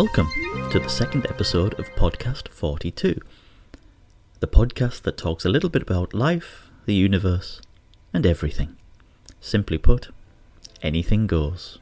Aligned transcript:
Welcome 0.00 0.30
to 0.70 0.78
the 0.78 0.88
second 0.88 1.26
episode 1.26 1.78
of 1.78 1.94
Podcast 1.94 2.48
42, 2.48 3.20
the 4.40 4.46
podcast 4.46 5.02
that 5.02 5.18
talks 5.18 5.44
a 5.44 5.50
little 5.50 5.68
bit 5.68 5.82
about 5.82 6.14
life, 6.14 6.70
the 6.86 6.94
universe, 6.94 7.60
and 8.14 8.24
everything. 8.24 8.78
Simply 9.42 9.76
put, 9.76 10.08
anything 10.80 11.26
goes. 11.26 11.80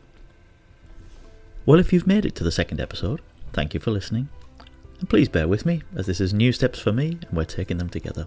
Well, 1.64 1.78
if 1.78 1.92
you've 1.92 2.08
made 2.08 2.24
it 2.24 2.34
to 2.34 2.42
the 2.42 2.50
second 2.50 2.80
episode, 2.80 3.20
thank 3.52 3.72
you 3.72 3.78
for 3.78 3.92
listening. 3.92 4.28
And 4.98 5.08
please 5.08 5.28
bear 5.28 5.46
with 5.46 5.64
me, 5.64 5.82
as 5.94 6.06
this 6.06 6.20
is 6.20 6.34
new 6.34 6.50
steps 6.50 6.80
for 6.80 6.90
me 6.90 7.18
and 7.28 7.30
we're 7.30 7.44
taking 7.44 7.78
them 7.78 7.88
together. 7.88 8.26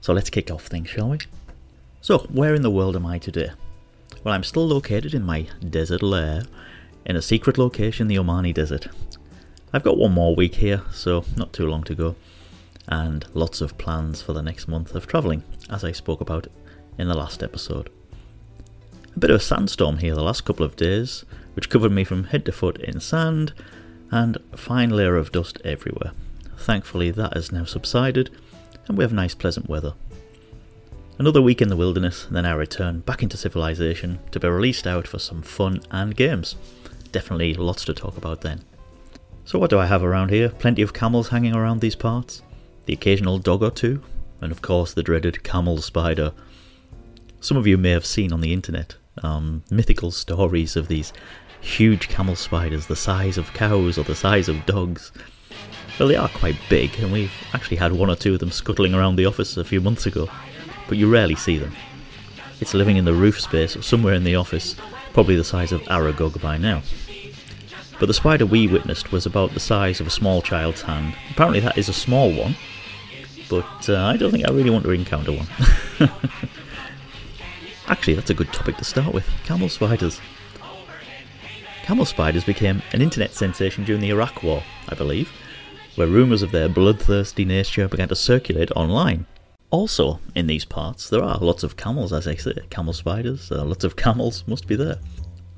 So 0.00 0.12
let's 0.12 0.28
kick 0.28 0.50
off 0.50 0.66
things, 0.66 0.90
shall 0.90 1.10
we? 1.10 1.18
So, 2.00 2.18
where 2.32 2.56
in 2.56 2.62
the 2.62 2.70
world 2.72 2.96
am 2.96 3.06
I 3.06 3.20
today? 3.20 3.52
Well, 4.24 4.34
I'm 4.34 4.42
still 4.42 4.66
located 4.66 5.14
in 5.14 5.22
my 5.22 5.46
desert 5.70 6.02
lair 6.02 6.42
in 7.06 7.14
a 7.14 7.22
secret 7.22 7.56
location 7.56 8.08
the 8.08 8.16
Omani 8.16 8.52
Desert. 8.52 8.88
I've 9.72 9.84
got 9.84 9.96
one 9.96 10.12
more 10.12 10.34
week 10.34 10.56
here, 10.56 10.82
so 10.90 11.24
not 11.36 11.52
too 11.52 11.66
long 11.66 11.84
to 11.84 11.94
go, 11.94 12.16
and 12.88 13.24
lots 13.32 13.60
of 13.60 13.78
plans 13.78 14.20
for 14.20 14.32
the 14.32 14.42
next 14.42 14.66
month 14.66 14.94
of 14.94 15.06
travelling, 15.06 15.44
as 15.70 15.84
I 15.84 15.92
spoke 15.92 16.20
about 16.20 16.48
in 16.98 17.06
the 17.06 17.16
last 17.16 17.44
episode. 17.44 17.90
A 19.14 19.18
bit 19.18 19.30
of 19.30 19.36
a 19.36 19.40
sandstorm 19.40 19.98
here 19.98 20.14
the 20.14 20.22
last 20.22 20.44
couple 20.44 20.66
of 20.66 20.74
days, 20.74 21.24
which 21.54 21.70
covered 21.70 21.92
me 21.92 22.02
from 22.02 22.24
head 22.24 22.44
to 22.46 22.52
foot 22.52 22.80
in 22.80 22.98
sand, 22.98 23.52
and 24.10 24.38
a 24.52 24.56
fine 24.56 24.90
layer 24.90 25.16
of 25.16 25.30
dust 25.30 25.58
everywhere. 25.64 26.10
Thankfully, 26.58 27.12
that 27.12 27.34
has 27.34 27.52
now 27.52 27.64
subsided, 27.64 28.30
and 28.88 28.98
we 28.98 29.04
have 29.04 29.12
nice, 29.12 29.34
pleasant 29.34 29.68
weather. 29.68 29.94
Another 31.18 31.40
week 31.40 31.62
in 31.62 31.68
the 31.68 31.76
wilderness, 31.76 32.26
then 32.30 32.44
I 32.44 32.52
return 32.52 33.00
back 33.00 33.22
into 33.22 33.36
civilization 33.36 34.18
to 34.32 34.40
be 34.40 34.48
released 34.48 34.86
out 34.86 35.06
for 35.06 35.18
some 35.18 35.42
fun 35.42 35.80
and 35.90 36.16
games 36.16 36.56
definitely 37.16 37.54
lots 37.54 37.82
to 37.82 37.94
talk 37.94 38.18
about 38.18 38.42
then. 38.42 38.62
So, 39.46 39.58
what 39.58 39.70
do 39.70 39.78
I 39.78 39.86
have 39.86 40.04
around 40.04 40.28
here? 40.28 40.50
Plenty 40.50 40.82
of 40.82 40.92
camels 40.92 41.28
hanging 41.28 41.54
around 41.54 41.80
these 41.80 41.94
parts, 41.94 42.42
the 42.84 42.92
occasional 42.92 43.38
dog 43.38 43.62
or 43.62 43.70
two, 43.70 44.02
and 44.42 44.52
of 44.52 44.60
course 44.60 44.92
the 44.92 45.02
dreaded 45.02 45.42
camel 45.42 45.78
spider. 45.80 46.34
Some 47.40 47.56
of 47.56 47.66
you 47.66 47.78
may 47.78 47.92
have 47.92 48.04
seen 48.04 48.34
on 48.34 48.42
the 48.42 48.52
internet 48.52 48.96
um, 49.22 49.64
mythical 49.70 50.10
stories 50.10 50.76
of 50.76 50.88
these 50.88 51.14
huge 51.62 52.08
camel 52.08 52.36
spiders 52.36 52.86
the 52.86 52.96
size 52.96 53.38
of 53.38 53.54
cows 53.54 53.96
or 53.96 54.04
the 54.04 54.14
size 54.14 54.50
of 54.50 54.66
dogs. 54.66 55.10
Well, 55.98 56.08
they 56.08 56.16
are 56.16 56.28
quite 56.28 56.58
big, 56.68 56.98
and 56.98 57.10
we've 57.10 57.32
actually 57.54 57.78
had 57.78 57.92
one 57.92 58.10
or 58.10 58.16
two 58.16 58.34
of 58.34 58.40
them 58.40 58.50
scuttling 58.50 58.92
around 58.92 59.16
the 59.16 59.24
office 59.24 59.56
a 59.56 59.64
few 59.64 59.80
months 59.80 60.04
ago, 60.04 60.28
but 60.86 60.98
you 60.98 61.10
rarely 61.10 61.36
see 61.36 61.56
them. 61.56 61.74
It's 62.60 62.74
living 62.74 62.98
in 62.98 63.06
the 63.06 63.14
roof 63.14 63.40
space 63.40 63.74
somewhere 63.86 64.12
in 64.12 64.24
the 64.24 64.36
office, 64.36 64.76
probably 65.14 65.36
the 65.36 65.44
size 65.44 65.72
of 65.72 65.80
Aragog 65.84 66.42
by 66.42 66.58
now 66.58 66.82
but 67.98 68.06
the 68.06 68.14
spider 68.14 68.46
we 68.46 68.66
witnessed 68.66 69.12
was 69.12 69.26
about 69.26 69.52
the 69.52 69.60
size 69.60 70.00
of 70.00 70.06
a 70.06 70.10
small 70.10 70.42
child's 70.42 70.82
hand. 70.82 71.14
Apparently, 71.30 71.60
that 71.60 71.78
is 71.78 71.88
a 71.88 71.92
small 71.92 72.32
one, 72.32 72.56
but 73.48 73.88
uh, 73.88 74.04
I 74.04 74.16
don't 74.16 74.30
think 74.30 74.46
I 74.46 74.52
really 74.52 74.70
want 74.70 74.84
to 74.84 74.90
encounter 74.90 75.32
one. 75.32 75.46
Actually, 77.88 78.14
that's 78.14 78.30
a 78.30 78.34
good 78.34 78.52
topic 78.52 78.76
to 78.78 78.84
start 78.84 79.14
with 79.14 79.28
camel 79.44 79.68
spiders. 79.68 80.20
Camel 81.84 82.04
spiders 82.04 82.44
became 82.44 82.82
an 82.92 83.00
internet 83.00 83.32
sensation 83.32 83.84
during 83.84 84.00
the 84.00 84.10
Iraq 84.10 84.42
War, 84.42 84.62
I 84.88 84.96
believe, 84.96 85.30
where 85.94 86.08
rumours 86.08 86.42
of 86.42 86.50
their 86.50 86.68
bloodthirsty 86.68 87.44
nature 87.44 87.86
began 87.86 88.08
to 88.08 88.16
circulate 88.16 88.72
online. 88.72 89.26
Also, 89.70 90.20
in 90.34 90.48
these 90.48 90.64
parts, 90.64 91.08
there 91.08 91.22
are 91.22 91.38
lots 91.38 91.62
of 91.62 91.76
camels, 91.76 92.12
as 92.12 92.26
I 92.26 92.34
say, 92.34 92.54
camel 92.70 92.92
spiders, 92.92 93.52
uh, 93.52 93.64
lots 93.64 93.84
of 93.84 93.94
camels 93.94 94.44
must 94.46 94.66
be 94.66 94.74
there. 94.74 94.98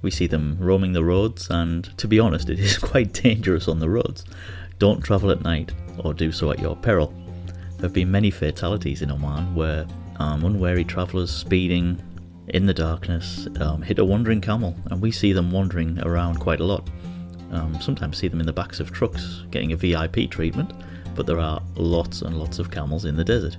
We 0.00 0.10
see 0.10 0.26
them 0.26 0.56
roaming 0.60 0.92
the 0.92 1.04
roads, 1.04 1.48
and 1.50 1.97
to 1.98 2.06
be 2.06 2.20
honest, 2.20 2.48
it 2.48 2.59
is 2.59 2.78
quite 2.91 3.12
dangerous 3.12 3.69
on 3.69 3.78
the 3.78 3.88
roads. 3.88 4.25
Don't 4.78 5.03
travel 5.03 5.31
at 5.31 5.42
night, 5.42 5.72
or 5.98 6.14
do 6.14 6.31
so 6.31 6.50
at 6.50 6.60
your 6.60 6.76
peril. 6.76 7.12
There 7.76 7.88
have 7.88 7.92
been 7.92 8.10
many 8.10 8.31
fatalities 8.31 9.03
in 9.03 9.10
Oman 9.10 9.54
where 9.54 9.87
um, 10.19 10.44
unwary 10.44 10.84
travellers 10.84 11.31
speeding 11.31 12.03
in 12.48 12.66
the 12.66 12.75
darkness 12.75 13.47
um, 13.60 13.82
hit 13.82 13.98
a 13.98 14.04
wandering 14.04 14.41
camel, 14.41 14.75
and 14.91 15.00
we 15.00 15.10
see 15.10 15.32
them 15.32 15.50
wandering 15.50 15.98
around 16.00 16.41
quite 16.41 16.60
a 16.60 16.64
lot. 16.64 16.88
Um, 17.50 17.81
sometimes 17.81 18.19
see 18.19 18.28
them 18.28 18.41
in 18.41 18.47
the 18.47 18.53
backs 18.53 18.81
of 18.81 18.92
trucks 18.92 19.44
getting 19.50 19.72
a 19.72 19.76
VIP 19.76 20.31
treatment, 20.31 20.72
but 21.14 21.26
there 21.26 21.41
are 21.41 21.62
lots 21.76 22.22
and 22.22 22.38
lots 22.38 22.58
of 22.58 22.70
camels 22.70 23.04
in 23.04 23.16
the 23.16 23.25
desert. 23.25 23.56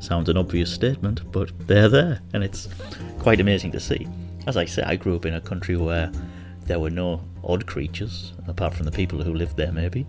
Sounds 0.00 0.28
an 0.28 0.36
obvious 0.36 0.72
statement, 0.72 1.30
but 1.32 1.50
they're 1.66 1.88
there, 1.88 2.20
and 2.32 2.42
it's 2.42 2.68
quite 3.18 3.40
amazing 3.40 3.72
to 3.72 3.80
see. 3.80 4.06
As 4.46 4.56
I 4.56 4.64
say, 4.64 4.82
I 4.82 4.96
grew 4.96 5.16
up 5.16 5.26
in 5.26 5.34
a 5.34 5.40
country 5.40 5.76
where 5.76 6.10
there 6.66 6.80
were 6.80 6.90
no 6.90 7.22
odd 7.44 7.66
creatures, 7.66 8.32
apart 8.46 8.74
from 8.74 8.86
the 8.86 8.92
people 8.92 9.22
who 9.22 9.34
lived 9.34 9.56
there, 9.56 9.72
maybe. 9.72 10.06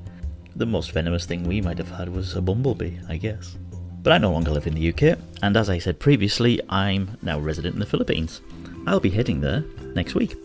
The 0.56 0.66
most 0.66 0.92
venomous 0.92 1.26
thing 1.26 1.44
we 1.44 1.62
might 1.62 1.78
have 1.78 1.92
had 1.92 2.10
was 2.10 2.36
a 2.36 2.42
bumblebee, 2.42 2.98
I 3.08 3.18
guess. 3.18 3.58
But 4.02 4.14
I 4.14 4.18
no 4.18 4.32
longer 4.32 4.52
live 4.52 4.68
in 4.68 4.74
the 4.74 4.90
UK, 4.90 5.18
and 5.42 5.56
as 5.56 5.70
I 5.70 5.78
said 5.78 6.00
previously, 6.00 6.60
I'm 6.70 7.18
now 7.22 7.40
resident 7.40 7.76
in 7.76 7.80
the 7.80 7.86
Philippines. 7.86 8.42
I'll 8.86 9.00
be 9.00 9.10
heading 9.10 9.40
there 9.40 9.64
next 9.96 10.16
week. 10.16 10.36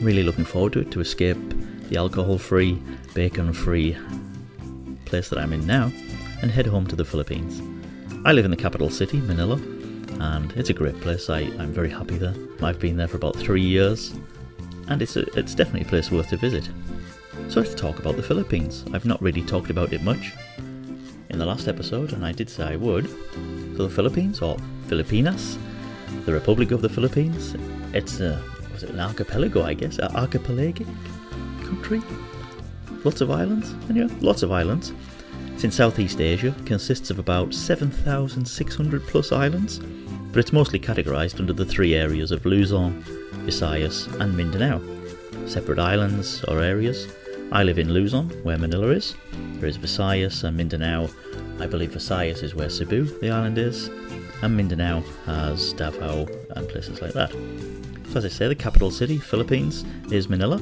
Really 0.00 0.22
looking 0.22 0.44
forward 0.44 0.72
to 0.74 0.80
it 0.80 0.90
to 0.90 1.00
escape 1.00 1.38
the 1.88 1.96
alcohol 1.96 2.38
free, 2.38 2.80
bacon 3.14 3.52
free 3.52 3.96
place 5.04 5.28
that 5.28 5.38
I'm 5.38 5.52
in 5.52 5.66
now 5.66 5.92
and 6.42 6.50
head 6.50 6.66
home 6.66 6.86
to 6.88 6.96
the 6.96 7.04
Philippines. 7.04 7.62
I 8.24 8.32
live 8.32 8.44
in 8.44 8.50
the 8.50 8.56
capital 8.56 8.90
city, 8.90 9.20
Manila, 9.20 9.56
and 10.20 10.52
it's 10.52 10.70
a 10.70 10.74
great 10.74 11.00
place. 11.00 11.28
I, 11.28 11.40
I'm 11.58 11.72
very 11.72 11.90
happy 11.90 12.18
there. 12.18 12.34
I've 12.62 12.78
been 12.78 12.96
there 12.96 13.08
for 13.08 13.16
about 13.16 13.36
three 13.36 13.62
years, 13.62 14.14
and 14.88 15.02
it's, 15.02 15.16
a, 15.16 15.22
it's 15.38 15.54
definitely 15.54 15.82
a 15.82 15.90
place 15.90 16.10
worth 16.10 16.28
to 16.30 16.36
visit. 16.36 16.68
So 17.48 17.60
let's 17.60 17.74
talk 17.74 17.98
about 17.98 18.16
the 18.16 18.22
Philippines. 18.22 18.84
I've 18.92 19.04
not 19.04 19.20
really 19.20 19.42
talked 19.42 19.70
about 19.70 19.92
it 19.92 20.02
much 20.02 20.32
in 21.30 21.38
the 21.38 21.46
last 21.46 21.68
episode, 21.68 22.12
and 22.12 22.24
I 22.24 22.32
did 22.32 22.48
say 22.48 22.64
I 22.64 22.76
would. 22.76 23.08
So 23.76 23.86
the 23.86 23.90
Philippines, 23.90 24.40
or 24.40 24.56
Filipinas, 24.86 25.58
the 26.24 26.32
Republic 26.32 26.70
of 26.70 26.80
the 26.80 26.88
Philippines, 26.88 27.54
it's 27.92 28.20
a, 28.20 28.42
was 28.72 28.82
it 28.82 28.90
an 28.90 29.00
archipelago, 29.00 29.62
I 29.62 29.74
guess, 29.74 29.98
an 29.98 30.14
archipelagic 30.14 30.86
country? 31.62 32.00
Lots 33.04 33.20
of 33.20 33.30
islands, 33.30 33.74
anyway, 33.90 34.12
lots 34.20 34.42
of 34.42 34.52
islands. 34.52 34.92
It's 35.52 35.64
in 35.64 35.70
Southeast 35.70 36.20
Asia, 36.20 36.54
consists 36.64 37.10
of 37.10 37.18
about 37.18 37.52
7,600 37.52 39.06
plus 39.06 39.30
islands, 39.30 39.80
but 40.34 40.40
it's 40.40 40.52
mostly 40.52 40.80
categorised 40.80 41.38
under 41.38 41.52
the 41.52 41.64
three 41.64 41.94
areas 41.94 42.32
of 42.32 42.44
Luzon, 42.44 43.04
Visayas, 43.46 44.12
and 44.20 44.36
Mindanao. 44.36 44.80
Separate 45.46 45.78
islands 45.78 46.42
or 46.48 46.60
areas. 46.60 47.06
I 47.52 47.62
live 47.62 47.78
in 47.78 47.94
Luzon, 47.94 48.30
where 48.42 48.58
Manila 48.58 48.88
is. 48.88 49.14
There 49.60 49.68
is 49.68 49.78
Visayas 49.78 50.42
and 50.42 50.56
Mindanao. 50.56 51.08
I 51.60 51.68
believe 51.68 51.92
Visayas 51.92 52.42
is 52.42 52.52
where 52.52 52.68
Cebu, 52.68 53.04
the 53.20 53.30
island, 53.30 53.58
is, 53.58 53.88
and 54.42 54.56
Mindanao 54.56 55.04
has 55.24 55.72
Davao 55.74 56.26
and 56.56 56.68
places 56.68 57.00
like 57.00 57.12
that. 57.12 57.30
So, 58.10 58.18
as 58.18 58.24
I 58.24 58.28
say, 58.28 58.48
the 58.48 58.56
capital 58.56 58.90
city, 58.90 59.18
Philippines, 59.18 59.84
is 60.10 60.28
Manila, 60.28 60.58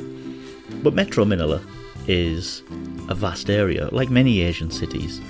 but 0.83 0.93
Metro 0.93 1.25
Manila 1.25 1.63
is 2.07 2.63
a 3.09 3.15
vast 3.15 3.49
area, 3.49 3.89
like 3.91 4.11
many 4.11 4.43
Asian 4.43 4.71
cities. 4.71 5.23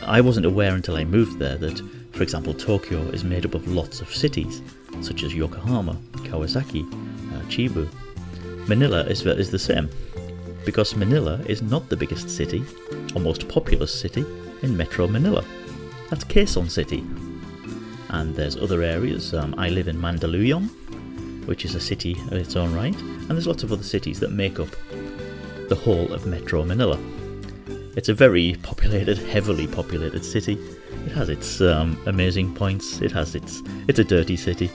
I 0.00 0.22
wasn't 0.22 0.46
aware 0.46 0.74
until 0.74 0.96
I 0.96 1.04
moved 1.04 1.38
there 1.38 1.56
that 1.58 2.01
for 2.12 2.22
example, 2.22 2.52
Tokyo 2.54 3.00
is 3.08 3.24
made 3.24 3.44
up 3.46 3.54
of 3.54 3.66
lots 3.66 4.00
of 4.00 4.14
cities, 4.14 4.62
such 5.00 5.22
as 5.22 5.34
Yokohama, 5.34 5.96
Kawasaki, 6.24 6.84
uh, 7.32 7.42
Chiba. 7.46 7.88
Manila 8.68 9.00
is, 9.04 9.24
is 9.24 9.50
the 9.50 9.58
same, 9.58 9.88
because 10.64 10.94
Manila 10.94 11.40
is 11.46 11.62
not 11.62 11.88
the 11.88 11.96
biggest 11.96 12.28
city 12.28 12.64
or 13.14 13.20
most 13.20 13.48
populous 13.48 13.92
city 13.98 14.24
in 14.62 14.76
Metro 14.76 15.08
Manila. 15.08 15.44
That's 16.10 16.24
Quezon 16.24 16.70
City. 16.70 17.04
And 18.10 18.36
there's 18.36 18.56
other 18.56 18.82
areas. 18.82 19.32
Um, 19.32 19.54
I 19.56 19.70
live 19.70 19.88
in 19.88 19.96
Mandaluyong, 19.96 21.46
which 21.46 21.64
is 21.64 21.74
a 21.74 21.80
city 21.80 22.12
of 22.12 22.34
its 22.34 22.56
own 22.56 22.74
right, 22.74 22.94
and 22.94 23.30
there's 23.30 23.46
lots 23.46 23.62
of 23.62 23.72
other 23.72 23.82
cities 23.82 24.20
that 24.20 24.32
make 24.32 24.60
up 24.60 24.68
the 25.68 25.80
whole 25.82 26.12
of 26.12 26.26
Metro 26.26 26.64
Manila. 26.64 26.98
It's 27.96 28.10
a 28.10 28.14
very 28.14 28.56
populated, 28.62 29.16
heavily 29.32 29.66
populated 29.66 30.24
city, 30.24 30.58
it 31.06 31.12
has 31.12 31.28
its 31.28 31.60
um, 31.60 32.00
amazing 32.06 32.54
points. 32.54 33.00
It 33.00 33.12
has 33.12 33.34
its. 33.34 33.62
It's 33.88 33.98
a 33.98 34.04
dirty 34.04 34.36
city. 34.36 34.70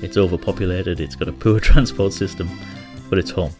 It's 0.00 0.16
overpopulated. 0.16 1.00
It's 1.00 1.16
got 1.16 1.28
a 1.28 1.32
poor 1.32 1.60
transport 1.68 2.12
system, 2.12 2.48
but 3.10 3.18
it's 3.18 3.30
home, 3.30 3.52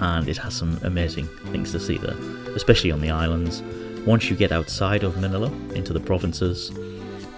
and 0.00 0.28
it 0.28 0.36
has 0.38 0.54
some 0.54 0.78
amazing 0.82 1.26
things 1.50 1.72
to 1.72 1.80
see 1.80 1.98
there, 1.98 2.16
especially 2.54 2.90
on 2.90 3.00
the 3.00 3.10
islands. 3.10 3.62
Once 4.06 4.30
you 4.30 4.36
get 4.36 4.52
outside 4.52 5.02
of 5.02 5.18
Manila 5.18 5.50
into 5.74 5.92
the 5.92 6.00
provinces, 6.00 6.70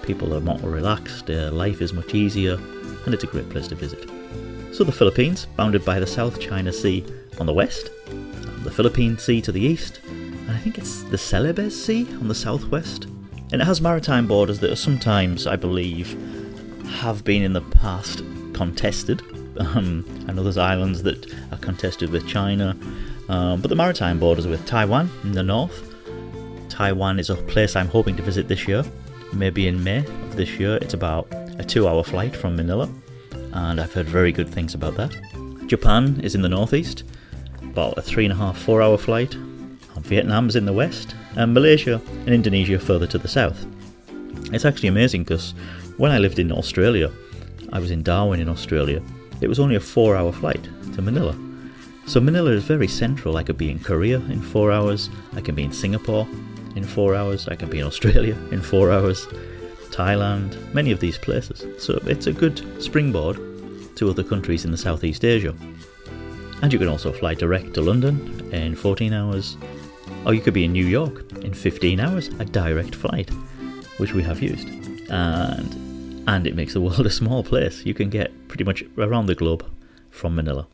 people 0.02 0.34
are 0.34 0.40
more 0.40 0.58
relaxed. 0.58 1.30
Uh, 1.30 1.50
life 1.50 1.80
is 1.80 1.92
much 1.92 2.14
easier, 2.14 2.54
and 3.04 3.14
it's 3.14 3.24
a 3.24 3.28
great 3.28 3.48
place 3.48 3.68
to 3.68 3.74
visit. 3.74 4.10
So 4.74 4.84
the 4.84 4.92
Philippines, 4.92 5.46
bounded 5.56 5.84
by 5.84 5.98
the 5.98 6.06
South 6.06 6.38
China 6.38 6.72
Sea 6.72 7.04
on 7.38 7.46
the 7.46 7.54
west, 7.54 7.90
the 8.62 8.70
Philippine 8.70 9.16
Sea 9.16 9.40
to 9.40 9.52
the 9.52 9.60
east, 9.60 10.00
and 10.06 10.50
I 10.50 10.58
think 10.58 10.76
it's 10.76 11.02
the 11.04 11.16
Celebes 11.16 11.72
Sea 11.72 12.06
on 12.20 12.28
the 12.28 12.34
southwest 12.34 13.06
and 13.52 13.62
it 13.62 13.64
has 13.64 13.80
maritime 13.80 14.26
borders 14.26 14.60
that 14.60 14.70
are 14.70 14.76
sometimes, 14.76 15.46
I 15.46 15.56
believe, 15.56 16.16
have 17.00 17.24
been 17.24 17.42
in 17.42 17.52
the 17.52 17.62
past 17.62 18.22
contested. 18.52 19.22
Um, 19.58 20.04
and 20.28 20.38
there's 20.38 20.56
islands 20.56 21.02
that 21.02 21.34
are 21.50 21.58
contested 21.58 22.10
with 22.10 22.28
China. 22.28 22.76
Um, 23.28 23.60
but 23.60 23.70
the 23.70 23.74
maritime 23.74 24.20
borders 24.20 24.46
with 24.46 24.64
Taiwan 24.66 25.10
in 25.24 25.32
the 25.32 25.42
north. 25.42 25.82
Taiwan 26.68 27.18
is 27.18 27.28
a 27.28 27.34
place 27.34 27.74
I'm 27.74 27.88
hoping 27.88 28.14
to 28.18 28.22
visit 28.22 28.46
this 28.46 28.68
year, 28.68 28.84
maybe 29.32 29.66
in 29.66 29.82
May 29.82 29.98
of 29.98 30.36
this 30.36 30.60
year. 30.60 30.76
It's 30.76 30.94
about 30.94 31.26
a 31.58 31.64
two 31.64 31.88
hour 31.88 32.04
flight 32.04 32.36
from 32.36 32.54
Manila, 32.54 32.88
and 33.52 33.80
I've 33.80 33.92
heard 33.92 34.06
very 34.06 34.30
good 34.30 34.48
things 34.48 34.74
about 34.74 34.94
that. 34.94 35.16
Japan 35.66 36.20
is 36.22 36.36
in 36.36 36.42
the 36.42 36.48
northeast, 36.48 37.02
about 37.62 37.98
a 37.98 38.02
three 38.02 38.26
and 38.26 38.32
a 38.32 38.36
half, 38.36 38.56
four 38.56 38.80
hour 38.80 38.96
flight. 38.96 39.34
Vietnam's 40.02 40.54
in 40.54 40.66
the 40.66 40.72
west, 40.72 41.16
and 41.38 41.54
Malaysia 41.54 42.02
and 42.26 42.34
Indonesia 42.34 42.78
further 42.78 43.06
to 43.06 43.16
the 43.16 43.28
south. 43.28 43.64
It's 44.52 44.64
actually 44.64 44.88
amazing 44.88 45.22
because 45.22 45.54
when 45.96 46.10
I 46.10 46.18
lived 46.18 46.38
in 46.38 46.50
Australia, 46.52 47.10
I 47.72 47.78
was 47.78 47.92
in 47.92 48.02
Darwin 48.02 48.40
in 48.40 48.48
Australia, 48.48 49.00
it 49.40 49.48
was 49.48 49.60
only 49.60 49.76
a 49.76 49.80
four 49.80 50.16
hour 50.16 50.32
flight 50.32 50.68
to 50.94 51.00
Manila. 51.00 51.38
So 52.06 52.20
Manila 52.20 52.50
is 52.50 52.64
very 52.64 52.88
central. 52.88 53.36
I 53.36 53.44
could 53.44 53.56
be 53.56 53.70
in 53.70 53.78
Korea 53.78 54.16
in 54.16 54.42
four 54.42 54.72
hours, 54.72 55.10
I 55.34 55.40
can 55.40 55.54
be 55.54 55.62
in 55.62 55.72
Singapore 55.72 56.26
in 56.74 56.82
four 56.82 57.14
hours, 57.14 57.46
I 57.46 57.54
can 57.54 57.70
be 57.70 57.78
in 57.78 57.86
Australia 57.86 58.36
in 58.50 58.60
four 58.60 58.90
hours, 58.90 59.26
Thailand, 59.90 60.56
many 60.74 60.90
of 60.90 60.98
these 60.98 61.18
places. 61.18 61.64
So 61.82 62.00
it's 62.06 62.26
a 62.26 62.32
good 62.32 62.82
springboard 62.82 63.36
to 63.96 64.10
other 64.10 64.24
countries 64.24 64.64
in 64.64 64.72
the 64.72 64.78
Southeast 64.78 65.24
Asia. 65.24 65.54
And 66.62 66.72
you 66.72 66.78
can 66.80 66.88
also 66.88 67.12
fly 67.12 67.34
direct 67.34 67.74
to 67.74 67.80
London 67.80 68.48
in 68.52 68.74
14 68.74 69.12
hours, 69.12 69.56
or 70.24 70.34
you 70.34 70.40
could 70.40 70.54
be 70.54 70.64
in 70.64 70.72
New 70.72 70.86
York 70.86 71.32
in 71.42 71.54
15 71.54 72.00
hours, 72.00 72.28
a 72.38 72.44
direct 72.44 72.94
flight, 72.94 73.30
which 73.98 74.12
we 74.12 74.22
have 74.22 74.42
used. 74.42 74.68
And 75.10 75.88
and 76.28 76.46
it 76.46 76.54
makes 76.54 76.74
the 76.74 76.80
world 76.80 77.06
a 77.06 77.10
small 77.10 77.42
place. 77.42 77.86
You 77.86 77.94
can 77.94 78.10
get 78.10 78.30
pretty 78.48 78.64
much 78.64 78.84
around 78.98 79.26
the 79.26 79.34
globe 79.34 79.64
from 80.10 80.34
Manila. 80.34 80.66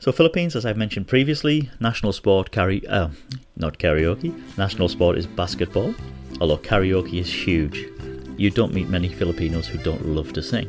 So 0.00 0.12
Philippines, 0.12 0.56
as 0.56 0.64
I've 0.64 0.76
mentioned 0.76 1.08
previously, 1.08 1.70
national 1.80 2.12
sport 2.12 2.52
carry 2.52 2.86
uh, 2.86 3.08
not 3.56 3.78
karaoke. 3.78 4.32
National 4.56 4.88
sport 4.88 5.18
is 5.18 5.26
basketball. 5.26 5.94
Although 6.40 6.58
karaoke 6.58 7.20
is 7.20 7.32
huge, 7.32 7.86
you 8.36 8.50
don't 8.50 8.72
meet 8.72 8.88
many 8.88 9.08
Filipinos 9.08 9.66
who 9.66 9.78
don't 9.78 10.06
love 10.06 10.32
to 10.34 10.42
sing. 10.42 10.68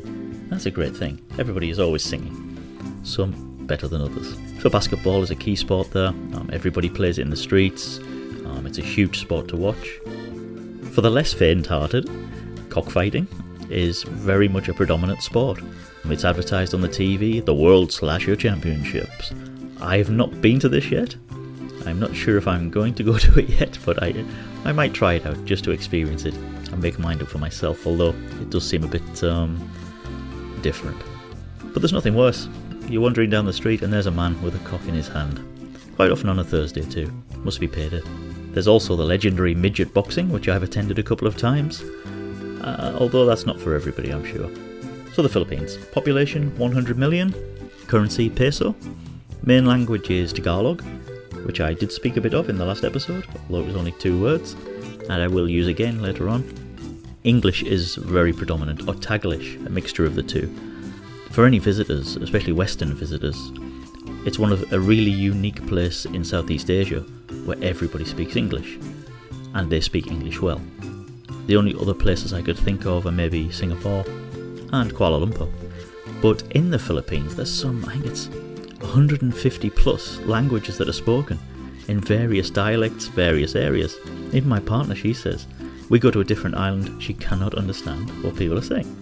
That's 0.50 0.66
a 0.66 0.70
great 0.70 0.96
thing. 0.96 1.24
Everybody 1.38 1.70
is 1.70 1.78
always 1.78 2.02
singing. 2.02 2.34
Some 3.04 3.49
better 3.70 3.86
than 3.86 4.02
others. 4.02 4.36
So 4.60 4.68
basketball 4.68 5.22
is 5.22 5.30
a 5.30 5.36
key 5.36 5.54
sport 5.54 5.92
there. 5.92 6.08
Um, 6.08 6.50
everybody 6.52 6.90
plays 6.90 7.18
it 7.18 7.22
in 7.22 7.30
the 7.30 7.36
streets. 7.36 7.98
Um, 8.44 8.66
it's 8.66 8.78
a 8.78 8.82
huge 8.82 9.20
sport 9.20 9.46
to 9.48 9.56
watch. 9.56 10.00
For 10.90 11.02
the 11.02 11.10
less 11.10 11.32
faint-hearted, 11.32 12.10
cockfighting 12.68 13.28
is 13.70 14.02
very 14.02 14.48
much 14.48 14.68
a 14.68 14.74
predominant 14.74 15.22
sport. 15.22 15.60
It's 16.06 16.24
advertised 16.24 16.74
on 16.74 16.80
the 16.80 16.88
TV, 16.88 17.44
the 17.44 17.54
World 17.54 17.92
Slasher 17.92 18.34
Championships. 18.34 19.32
I've 19.80 20.10
not 20.10 20.40
been 20.40 20.58
to 20.58 20.68
this 20.68 20.90
yet. 20.90 21.14
I'm 21.86 22.00
not 22.00 22.14
sure 22.14 22.36
if 22.38 22.48
I'm 22.48 22.70
going 22.70 22.94
to 22.94 23.04
go 23.04 23.18
to 23.26 23.38
it 23.38 23.48
yet, 23.48 23.78
but 23.84 24.02
I, 24.02 24.24
I 24.64 24.72
might 24.72 24.94
try 24.94 25.14
it 25.14 25.26
out 25.26 25.44
just 25.44 25.62
to 25.64 25.70
experience 25.70 26.24
it 26.24 26.34
and 26.34 26.82
make 26.82 26.98
mind 26.98 27.22
up 27.22 27.28
for 27.28 27.38
myself, 27.38 27.86
although 27.86 28.14
it 28.40 28.50
does 28.50 28.68
seem 28.68 28.82
a 28.82 28.88
bit 28.88 29.22
um, 29.22 29.54
different. 30.60 31.00
But 31.72 31.82
there's 31.82 31.92
nothing 31.92 32.16
worse. 32.16 32.48
You're 32.88 33.02
wandering 33.02 33.30
down 33.30 33.46
the 33.46 33.52
street 33.52 33.82
and 33.82 33.92
there's 33.92 34.06
a 34.06 34.10
man 34.10 34.40
with 34.42 34.54
a 34.54 34.68
cock 34.68 34.86
in 34.86 34.94
his 34.94 35.08
hand. 35.08 35.40
Quite 35.96 36.10
often 36.10 36.28
on 36.28 36.38
a 36.38 36.44
Thursday 36.44 36.82
too. 36.82 37.12
Must 37.36 37.60
be 37.60 37.68
paid 37.68 37.92
it. 37.92 38.04
There's 38.52 38.68
also 38.68 38.96
the 38.96 39.04
legendary 39.04 39.54
midget 39.54 39.94
boxing, 39.94 40.28
which 40.30 40.48
I've 40.48 40.62
attended 40.62 40.98
a 40.98 41.02
couple 41.02 41.28
of 41.28 41.36
times, 41.36 41.82
uh, 42.62 42.96
although 42.98 43.24
that's 43.24 43.46
not 43.46 43.60
for 43.60 43.74
everybody, 43.74 44.10
I'm 44.10 44.24
sure. 44.24 44.50
So 45.12 45.22
the 45.22 45.28
Philippines. 45.28 45.76
Population 45.92 46.56
100 46.58 46.98
million. 46.98 47.34
Currency 47.86 48.28
peso. 48.28 48.74
Main 49.42 49.66
language 49.66 50.10
is 50.10 50.32
Tagalog, 50.32 50.82
which 51.44 51.60
I 51.60 51.74
did 51.74 51.90
speak 51.90 52.16
a 52.16 52.20
bit 52.20 52.34
of 52.34 52.48
in 52.48 52.58
the 52.58 52.64
last 52.64 52.84
episode, 52.84 53.26
although 53.48 53.62
it 53.62 53.66
was 53.66 53.76
only 53.76 53.92
two 53.92 54.20
words, 54.20 54.54
and 55.08 55.12
I 55.12 55.26
will 55.26 55.48
use 55.48 55.66
again 55.66 56.02
later 56.02 56.28
on. 56.28 56.44
English 57.24 57.62
is 57.62 57.96
very 57.96 58.32
predominant, 58.32 58.82
or 58.88 58.94
Taglish, 58.94 59.64
a 59.66 59.70
mixture 59.70 60.04
of 60.04 60.14
the 60.14 60.22
two. 60.22 60.48
For 61.30 61.46
any 61.46 61.60
visitors, 61.60 62.16
especially 62.16 62.52
Western 62.52 62.92
visitors, 62.92 63.52
it's 64.26 64.38
one 64.38 64.52
of 64.52 64.72
a 64.72 64.80
really 64.80 65.12
unique 65.12 65.64
place 65.68 66.04
in 66.04 66.24
Southeast 66.24 66.70
Asia 66.70 67.00
where 67.44 67.56
everybody 67.62 68.04
speaks 68.04 68.34
English, 68.34 68.78
and 69.54 69.70
they 69.70 69.80
speak 69.80 70.08
English 70.08 70.40
well. 70.40 70.60
The 71.46 71.56
only 71.56 71.74
other 71.80 71.94
places 71.94 72.32
I 72.32 72.42
could 72.42 72.58
think 72.58 72.84
of 72.84 73.06
are 73.06 73.12
maybe 73.12 73.50
Singapore 73.52 74.04
and 74.72 74.92
Kuala 74.92 75.24
Lumpur. 75.24 75.50
But 76.20 76.42
in 76.50 76.68
the 76.68 76.78
Philippines, 76.78 77.36
there's 77.36 77.52
some, 77.52 77.84
I 77.84 77.92
think 77.92 78.06
it's 78.06 78.26
150 78.80 79.70
plus 79.70 80.18
languages 80.20 80.78
that 80.78 80.88
are 80.88 80.92
spoken 80.92 81.38
in 81.86 82.00
various 82.00 82.50
dialects, 82.50 83.06
various 83.06 83.54
areas. 83.54 83.96
Even 84.32 84.48
my 84.48 84.60
partner, 84.60 84.96
she 84.96 85.14
says, 85.14 85.46
we 85.88 86.00
go 86.00 86.10
to 86.10 86.20
a 86.20 86.24
different 86.24 86.56
island, 86.56 87.00
she 87.00 87.14
cannot 87.14 87.54
understand 87.54 88.10
what 88.22 88.36
people 88.36 88.58
are 88.58 88.62
saying. 88.62 88.99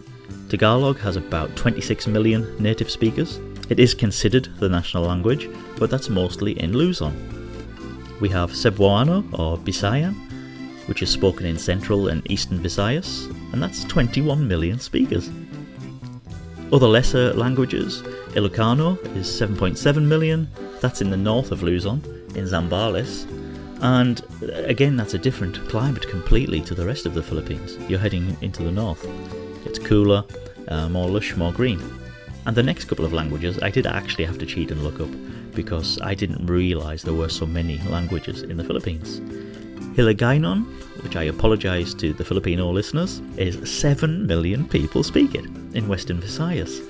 Tagalog 0.48 0.98
has 1.00 1.16
about 1.16 1.54
26 1.56 2.06
million 2.06 2.56
native 2.58 2.90
speakers. 2.90 3.38
It 3.68 3.78
is 3.78 3.92
considered 3.92 4.48
the 4.58 4.68
national 4.68 5.04
language, 5.04 5.48
but 5.76 5.90
that's 5.90 6.08
mostly 6.08 6.58
in 6.58 6.72
Luzon. 6.72 7.14
We 8.20 8.30
have 8.30 8.52
Cebuano 8.52 9.24
or 9.38 9.58
Bisayan, 9.58 10.14
which 10.86 11.02
is 11.02 11.10
spoken 11.10 11.44
in 11.44 11.58
central 11.58 12.08
and 12.08 12.28
eastern 12.30 12.60
Visayas, 12.60 13.30
and 13.52 13.62
that's 13.62 13.84
21 13.84 14.48
million 14.48 14.80
speakers. 14.80 15.30
Other 16.72 16.88
lesser 16.88 17.34
languages, 17.34 18.02
Ilocano 18.34 18.98
is 19.16 19.26
7.7 19.26 20.02
million, 20.02 20.48
that's 20.80 21.02
in 21.02 21.10
the 21.10 21.16
north 21.16 21.52
of 21.52 21.62
Luzon, 21.62 22.02
in 22.34 22.46
Zambales, 22.46 23.26
and 23.81 24.22
uh, 24.43 24.46
again, 24.64 24.96
that's 24.96 25.14
a 25.14 25.19
different 25.19 25.56
climate 25.69 26.08
completely 26.08 26.60
to 26.62 26.74
the 26.74 26.86
rest 26.86 27.06
of 27.06 27.14
the 27.14 27.22
Philippines. 27.22 27.76
You're 27.88 28.00
heading 28.00 28.36
into 28.40 28.62
the 28.62 28.72
north. 28.72 29.06
It's 29.65 29.79
cooler, 29.79 30.24
uh, 30.69 30.88
more 30.88 31.08
lush, 31.08 31.36
more 31.36 31.53
green. 31.53 31.81
And 32.46 32.56
the 32.56 32.62
next 32.62 32.84
couple 32.84 33.05
of 33.05 33.12
languages, 33.12 33.58
I 33.60 33.70
did 33.70 33.86
actually 33.86 34.24
have 34.24 34.38
to 34.38 34.46
cheat 34.46 34.70
and 34.70 34.82
look 34.82 35.00
up 35.00 35.10
because 35.55 36.00
I 36.00 36.15
didn't 36.15 36.46
realise 36.46 37.03
there 37.03 37.15
were 37.15 37.29
so 37.29 37.46
many 37.46 37.79
languages 37.88 38.43
in 38.43 38.56
the 38.56 38.65
Philippines. 38.65 39.20
Hiligaynon, 39.96 40.65
which 41.03 41.17
I 41.17 41.24
apologise 41.24 41.93
to 41.94 42.12
the 42.12 42.24
Filipino 42.24 42.70
listeners, 42.70 43.20
is 43.36 43.69
7 43.69 44.27
million 44.27 44.69
people 44.69 45.03
speak 45.03 45.34
it 45.34 45.44
in 45.74 45.88
Western 45.88 46.20
Visayas. 46.20 46.81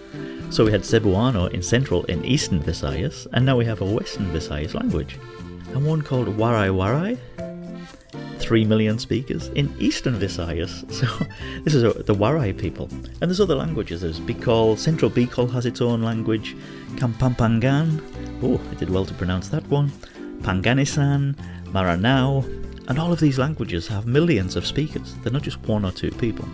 So 0.52 0.64
we 0.64 0.70
had 0.70 0.82
Cebuano 0.82 1.50
in 1.50 1.62
Central 1.62 2.04
and 2.08 2.24
Eastern 2.24 2.60
Visayas, 2.60 3.26
and 3.32 3.44
now 3.44 3.56
we 3.56 3.64
have 3.64 3.80
a 3.80 3.84
Western 3.84 4.26
Visayas 4.32 4.74
language. 4.74 5.18
And 5.72 5.86
one 5.86 6.02
called 6.02 6.28
Waray 6.28 6.70
Waray, 6.70 7.18
3 8.48 8.64
million 8.64 8.98
speakers 8.98 9.48
in 9.48 9.70
Eastern 9.78 10.18
Visayas. 10.18 10.82
So 10.98 11.06
this 11.64 11.74
is 11.74 11.82
a, 11.84 11.92
the 11.92 12.14
Waray 12.14 12.56
people. 12.56 12.88
And 13.20 13.28
there's 13.28 13.42
other 13.42 13.54
languages. 13.54 14.00
There's 14.00 14.20
Bicol, 14.20 14.78
Central 14.78 15.10
Bicol 15.10 15.52
has 15.52 15.66
its 15.66 15.82
own 15.82 16.02
language. 16.02 16.56
Kapampangan, 16.96 18.00
oh, 18.42 18.58
I 18.70 18.74
did 18.76 18.88
well 18.88 19.04
to 19.04 19.12
pronounce 19.12 19.50
that 19.50 19.66
one. 19.68 19.90
Panganisan, 20.40 21.36
Maranao, 21.74 22.42
and 22.88 22.98
all 22.98 23.12
of 23.12 23.20
these 23.20 23.38
languages 23.38 23.86
have 23.88 24.06
millions 24.06 24.56
of 24.56 24.66
speakers, 24.66 25.14
they're 25.16 25.30
not 25.30 25.42
just 25.42 25.60
one 25.68 25.84
or 25.84 25.92
two 25.92 26.10
people. 26.12 26.46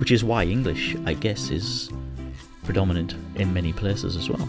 Which 0.00 0.10
is 0.10 0.24
why 0.24 0.46
English, 0.46 0.96
I 1.06 1.14
guess, 1.14 1.50
is 1.50 1.90
predominant 2.64 3.14
in 3.36 3.54
many 3.54 3.72
places 3.72 4.16
as 4.16 4.28
well. 4.28 4.48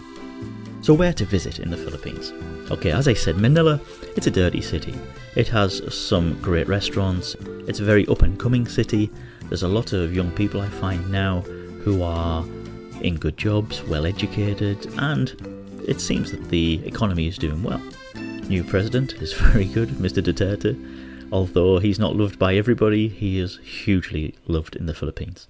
So, 0.82 0.94
where 0.94 1.12
to 1.12 1.24
visit 1.24 1.58
in 1.58 1.70
the 1.70 1.76
Philippines? 1.76 2.32
Okay, 2.70 2.90
as 2.90 3.06
I 3.06 3.14
said, 3.14 3.36
Manila, 3.36 3.80
it's 4.16 4.26
a 4.26 4.30
dirty 4.30 4.60
city. 4.60 4.94
It 5.36 5.48
has 5.48 5.82
some 5.94 6.40
great 6.40 6.68
restaurants, 6.68 7.36
it's 7.66 7.80
a 7.80 7.84
very 7.84 8.06
up 8.08 8.22
and 8.22 8.38
coming 8.38 8.66
city. 8.66 9.10
There's 9.48 9.62
a 9.62 9.68
lot 9.68 9.92
of 9.92 10.14
young 10.14 10.30
people 10.32 10.60
I 10.60 10.68
find 10.68 11.10
now 11.10 11.40
who 11.84 12.02
are 12.02 12.44
in 13.00 13.16
good 13.16 13.36
jobs, 13.36 13.82
well 13.82 14.06
educated, 14.06 14.86
and 14.98 15.82
it 15.86 16.00
seems 16.00 16.30
that 16.30 16.48
the 16.48 16.80
economy 16.86 17.26
is 17.26 17.38
doing 17.38 17.62
well 17.62 17.82
new 18.50 18.64
president 18.64 19.14
is 19.22 19.32
very 19.46 19.64
good, 19.64 19.90
Mr. 19.90 20.20
Duterte. 20.22 20.76
Although 21.32 21.78
he's 21.78 22.00
not 22.00 22.16
loved 22.16 22.38
by 22.38 22.56
everybody, 22.56 23.08
he 23.08 23.38
is 23.38 23.58
hugely 23.58 24.34
loved 24.48 24.74
in 24.74 24.86
the 24.86 24.94
Philippines. 24.94 25.46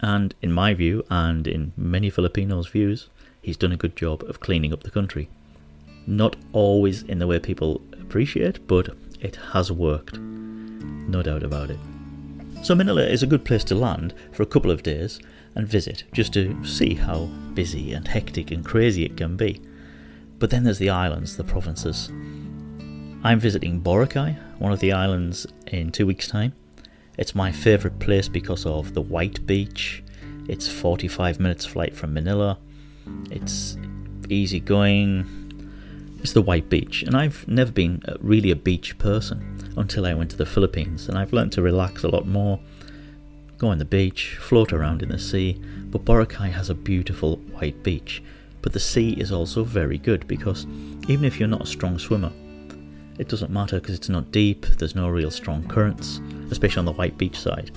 And 0.00 0.32
in 0.40 0.52
my 0.52 0.72
view, 0.72 1.04
and 1.10 1.48
in 1.48 1.72
many 1.76 2.08
Filipinos' 2.08 2.68
views, 2.68 3.08
he's 3.46 3.56
done 3.56 3.70
a 3.70 3.76
good 3.76 3.94
job 3.94 4.24
of 4.24 4.40
cleaning 4.40 4.72
up 4.72 4.82
the 4.82 4.90
country. 4.90 5.28
Not 6.04 6.34
always 6.52 7.04
in 7.04 7.20
the 7.20 7.28
way 7.28 7.38
people 7.38 7.80
appreciate, 7.92 8.66
but 8.66 8.88
it 9.20 9.36
has 9.52 9.70
worked. 9.70 10.18
No 10.18 11.22
doubt 11.22 11.44
about 11.44 11.70
it. 11.70 11.78
So 12.62 12.74
Manila 12.74 13.04
is 13.04 13.22
a 13.22 13.26
good 13.28 13.44
place 13.44 13.62
to 13.64 13.76
land 13.76 14.14
for 14.32 14.42
a 14.42 14.46
couple 14.46 14.72
of 14.72 14.82
days 14.82 15.20
and 15.54 15.68
visit, 15.68 16.02
just 16.12 16.32
to 16.32 16.60
see 16.64 16.94
how 16.94 17.26
busy 17.54 17.92
and 17.92 18.08
hectic 18.08 18.50
and 18.50 18.64
crazy 18.64 19.04
it 19.04 19.16
can 19.16 19.36
be. 19.36 19.62
But 20.40 20.50
then 20.50 20.64
there's 20.64 20.78
the 20.78 20.90
islands, 20.90 21.36
the 21.36 21.44
provinces. 21.44 22.08
I'm 23.22 23.38
visiting 23.38 23.80
Boracay, 23.80 24.36
one 24.58 24.72
of 24.72 24.80
the 24.80 24.90
islands, 24.90 25.46
in 25.68 25.92
two 25.92 26.06
weeks' 26.06 26.26
time. 26.26 26.52
It's 27.16 27.36
my 27.36 27.52
favourite 27.52 28.00
place 28.00 28.28
because 28.28 28.66
of 28.66 28.92
the 28.92 29.02
white 29.02 29.46
beach. 29.46 30.02
It's 30.48 30.66
45 30.66 31.38
minutes 31.38 31.64
flight 31.64 31.94
from 31.94 32.12
Manila. 32.12 32.58
It's 33.30 33.76
easy 34.28 34.60
going. 34.60 35.26
It's 36.20 36.32
the 36.32 36.42
White 36.42 36.68
Beach, 36.68 37.02
and 37.02 37.16
I've 37.16 37.46
never 37.46 37.70
been 37.70 38.02
really 38.20 38.50
a 38.50 38.56
beach 38.56 38.98
person 38.98 39.72
until 39.76 40.06
I 40.06 40.14
went 40.14 40.30
to 40.30 40.36
the 40.36 40.46
Philippines, 40.46 41.08
and 41.08 41.16
I've 41.16 41.32
learned 41.32 41.52
to 41.52 41.62
relax 41.62 42.02
a 42.02 42.08
lot 42.08 42.26
more, 42.26 42.58
go 43.58 43.68
on 43.68 43.78
the 43.78 43.84
beach, 43.84 44.36
float 44.40 44.72
around 44.72 45.02
in 45.02 45.10
the 45.10 45.18
sea. 45.18 45.60
But 45.90 46.04
Boracay 46.04 46.50
has 46.50 46.70
a 46.70 46.74
beautiful 46.74 47.36
white 47.36 47.82
beach, 47.82 48.22
but 48.62 48.72
the 48.72 48.80
sea 48.80 49.10
is 49.12 49.30
also 49.30 49.62
very 49.62 49.98
good 49.98 50.26
because 50.26 50.66
even 51.08 51.24
if 51.24 51.38
you're 51.38 51.48
not 51.48 51.62
a 51.62 51.66
strong 51.66 51.98
swimmer, 51.98 52.32
it 53.18 53.28
doesn't 53.28 53.50
matter 53.50 53.78
because 53.78 53.94
it's 53.94 54.08
not 54.08 54.32
deep, 54.32 54.66
there's 54.78 54.96
no 54.96 55.08
real 55.08 55.30
strong 55.30 55.66
currents, 55.68 56.20
especially 56.50 56.80
on 56.80 56.84
the 56.86 56.92
White 56.92 57.16
Beach 57.16 57.38
side. 57.38 57.70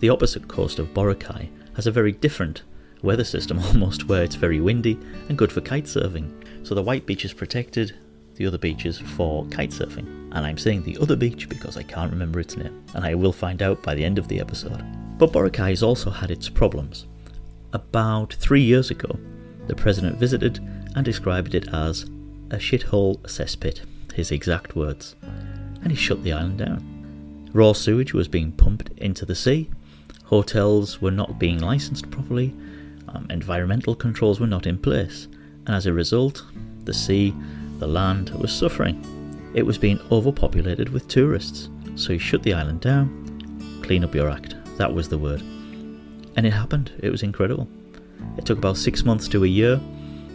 The 0.00 0.08
opposite 0.08 0.48
coast 0.48 0.78
of 0.78 0.94
Boracay 0.94 1.48
has 1.74 1.86
a 1.86 1.92
very 1.92 2.12
different 2.12 2.62
weather 3.02 3.24
system 3.24 3.58
almost, 3.66 4.08
where 4.08 4.22
it's 4.22 4.34
very 4.34 4.60
windy 4.60 4.98
and 5.28 5.38
good 5.38 5.52
for 5.52 5.60
kite 5.60 5.84
surfing. 5.84 6.30
So 6.66 6.74
the 6.74 6.82
White 6.82 7.06
Beach 7.06 7.24
is 7.24 7.32
protected, 7.32 7.94
the 8.36 8.46
other 8.46 8.58
beach 8.58 8.86
is 8.86 8.98
for 8.98 9.46
kite 9.46 9.70
surfing. 9.70 10.06
And 10.32 10.46
I'm 10.46 10.58
saying 10.58 10.82
the 10.82 10.98
other 10.98 11.16
beach 11.16 11.48
because 11.48 11.76
I 11.76 11.82
can't 11.82 12.12
remember 12.12 12.40
its 12.40 12.56
name, 12.56 12.84
and 12.94 13.04
I 13.04 13.14
will 13.14 13.32
find 13.32 13.62
out 13.62 13.82
by 13.82 13.94
the 13.94 14.04
end 14.04 14.18
of 14.18 14.28
the 14.28 14.40
episode. 14.40 14.84
But 15.18 15.32
Boracay 15.32 15.70
has 15.70 15.82
also 15.82 16.10
had 16.10 16.30
its 16.30 16.48
problems. 16.48 17.06
About 17.72 18.32
three 18.34 18.62
years 18.62 18.90
ago, 18.90 19.18
the 19.66 19.74
president 19.76 20.16
visited 20.18 20.58
and 20.94 21.04
described 21.04 21.54
it 21.54 21.68
as 21.72 22.04
a 22.50 22.56
shithole 22.56 23.18
cesspit 23.20 23.82
his 24.14 24.30
exact 24.30 24.74
words, 24.74 25.14
and 25.82 25.90
he 25.90 25.96
shut 25.96 26.22
the 26.22 26.32
island 26.32 26.58
down. 26.58 27.50
Raw 27.52 27.72
sewage 27.72 28.12
was 28.12 28.28
being 28.28 28.52
pumped 28.52 28.90
into 28.98 29.24
the 29.24 29.34
sea, 29.34 29.70
hotels 30.24 31.00
were 31.00 31.10
not 31.10 31.38
being 31.38 31.58
licensed 31.58 32.10
properly, 32.10 32.54
um, 33.10 33.26
environmental 33.30 33.94
controls 33.94 34.40
were 34.40 34.46
not 34.46 34.66
in 34.66 34.78
place, 34.78 35.28
and 35.66 35.74
as 35.74 35.86
a 35.86 35.92
result, 35.92 36.44
the 36.84 36.94
sea, 36.94 37.34
the 37.78 37.86
land 37.86 38.30
was 38.30 38.52
suffering. 38.52 39.04
It 39.54 39.64
was 39.64 39.78
being 39.78 40.00
overpopulated 40.10 40.88
with 40.88 41.08
tourists, 41.08 41.68
so 41.96 42.12
you 42.12 42.18
shut 42.18 42.42
the 42.42 42.54
island 42.54 42.80
down. 42.80 43.80
Clean 43.82 44.04
up 44.04 44.14
your 44.14 44.30
act, 44.30 44.54
that 44.78 44.92
was 44.92 45.08
the 45.08 45.18
word. 45.18 45.40
And 46.36 46.46
it 46.46 46.52
happened, 46.52 46.92
it 47.00 47.10
was 47.10 47.22
incredible. 47.22 47.68
It 48.36 48.44
took 48.44 48.58
about 48.58 48.76
six 48.76 49.04
months 49.04 49.28
to 49.28 49.44
a 49.44 49.48
year 49.48 49.80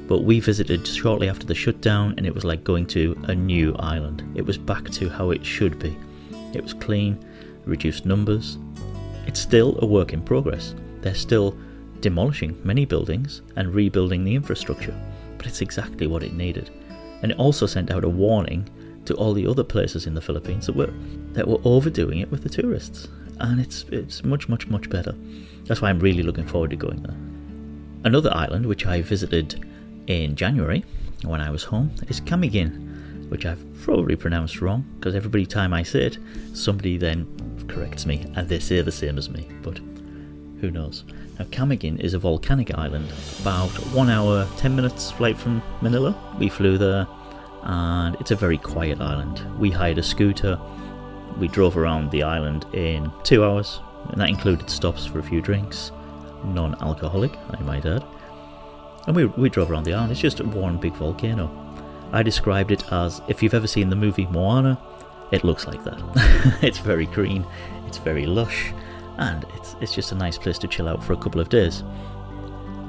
but 0.08 0.20
we 0.20 0.40
visited 0.40 0.86
shortly 0.86 1.30
after 1.30 1.46
the 1.46 1.56
shutdown 1.56 2.14
and 2.18 2.26
it 2.26 2.34
was 2.34 2.46
like 2.46 2.64
going 2.64 2.86
to 2.86 3.18
a 3.24 3.36
new 3.36 3.76
island. 3.78 4.24
It 4.36 4.46
was 4.46 4.58
back 4.58 4.90
to 4.92 5.10
how 5.10 5.32
it 5.32 5.44
should 5.44 5.80
be. 5.80 5.98
It 6.54 6.62
was 6.62 6.74
clean, 6.74 7.18
reduced 7.66 8.06
numbers. 8.06 8.58
It's 9.26 9.40
still 9.40 9.80
a 9.82 9.86
work 9.86 10.14
in 10.14 10.22
progress. 10.22 10.76
They're 11.02 11.16
still 11.16 11.58
demolishing 12.02 12.60
many 12.64 12.86
buildings 12.86 13.42
and 13.56 13.74
rebuilding 13.74 14.24
the 14.24 14.36
infrastructure, 14.36 14.96
but 15.38 15.48
it's 15.48 15.62
exactly 15.62 16.08
what 16.08 16.24
it 16.24 16.34
needed. 16.34 16.70
And 17.22 17.32
it 17.32 17.40
also 17.40 17.66
sent 17.66 17.92
out 17.92 18.04
a 18.04 18.10
warning 18.10 18.70
to 19.06 19.14
all 19.16 19.34
the 19.34 19.48
other 19.48 19.64
places 19.64 20.06
in 20.08 20.14
the 20.14 20.22
Philippines 20.22 20.66
that 20.66 20.76
were 20.76 20.94
that 21.34 21.48
were 21.48 21.60
overdoing 21.64 22.20
it 22.20 22.32
with 22.32 22.44
the 22.44 22.50
tourists. 22.50 23.08
And 23.40 23.60
it's 23.60 23.86
it's 23.92 24.24
much 24.24 24.50
much 24.50 24.68
much 24.68 24.90
better. 24.90 25.16
That's 25.66 25.82
why 25.82 25.90
I'm 25.90 26.00
really 26.00 26.24
looking 26.24 26.48
forward 26.48 26.72
to 26.72 26.76
going 26.76 27.02
there. 27.04 27.18
Another 28.04 28.32
island 28.34 28.66
which 28.66 28.86
I 28.86 29.02
visited 29.02 29.66
in 30.08 30.36
January 30.36 30.84
when 31.24 31.42
I 31.42 31.50
was 31.50 31.64
home 31.64 31.92
is 32.08 32.22
Camiguin, 32.22 33.30
which 33.30 33.46
I've 33.46 33.66
probably 33.82 34.16
pronounced 34.16 34.62
wrong 34.62 34.86
because 35.00 35.16
every 35.16 35.46
time 35.46 35.74
I 35.74 35.84
say 35.84 36.06
it, 36.06 36.18
somebody 36.54 36.98
then 36.98 37.28
corrects 37.68 38.06
me 38.06 38.26
and 38.36 38.48
they 38.48 38.60
say 38.60 38.82
the 38.82 38.92
same 38.92 39.18
as 39.18 39.30
me, 39.30 39.50
but 39.62 39.80
who 40.62 40.72
knows. 40.72 41.04
Now, 41.38 41.46
Camiguin 41.46 42.00
is 42.00 42.14
a 42.14 42.20
volcanic 42.20 42.78
island, 42.78 43.12
about 43.42 43.70
one 43.94 44.10
hour, 44.10 44.48
ten 44.56 44.76
minutes 44.76 45.12
flight 45.12 45.38
from 45.38 45.62
Manila. 45.82 46.16
We 46.40 46.48
flew 46.48 46.78
there, 46.78 47.06
and 47.64 48.16
it's 48.22 48.32
a 48.32 48.36
very 48.36 48.58
quiet 48.58 49.02
island. 49.02 49.42
We 49.60 49.70
hired 49.70 49.98
a 49.98 50.04
scooter, 50.04 50.58
we 51.38 51.50
drove 51.50 51.76
around 51.76 52.12
the 52.12 52.24
island 52.24 52.66
in 52.74 53.12
two 53.24 53.44
hours, 53.44 53.82
and 54.10 54.22
that 54.22 54.30
included 54.30 54.70
stops 54.70 55.06
for 55.06 55.20
a 55.20 55.24
few 55.24 55.42
drinks, 55.42 55.92
non 56.46 56.82
alcoholic, 56.82 57.38
I 57.50 57.62
might 57.64 57.86
add. 57.86 58.06
And 59.08 59.16
we, 59.16 59.26
we 59.26 59.50
drove 59.50 59.70
around 59.70 59.84
the 59.84 59.94
island. 59.94 60.12
It's 60.12 60.22
just 60.22 60.42
one 60.42 60.78
big 60.78 60.94
volcano. 60.94 61.52
I 62.14 62.24
described 62.24 62.72
it 62.72 62.92
as 62.94 63.22
if 63.28 63.44
you've 63.44 63.54
ever 63.54 63.68
seen 63.68 63.90
the 63.90 63.96
movie 63.96 64.26
Moana, 64.28 64.80
it 65.32 65.44
looks 65.44 65.68
like 65.68 65.84
that. 65.84 66.60
it's 66.64 66.78
very 66.78 67.08
green, 67.08 67.46
it's 67.88 67.98
very 67.98 68.26
lush, 68.26 68.72
and 69.18 69.46
it's, 69.56 69.76
it's 69.82 69.96
just 69.96 70.12
a 70.12 70.16
nice 70.16 70.38
place 70.38 70.58
to 70.60 70.68
chill 70.68 70.88
out 70.88 71.04
for 71.04 71.14
a 71.14 71.18
couple 71.18 71.42
of 71.42 71.50
days. 71.50 71.84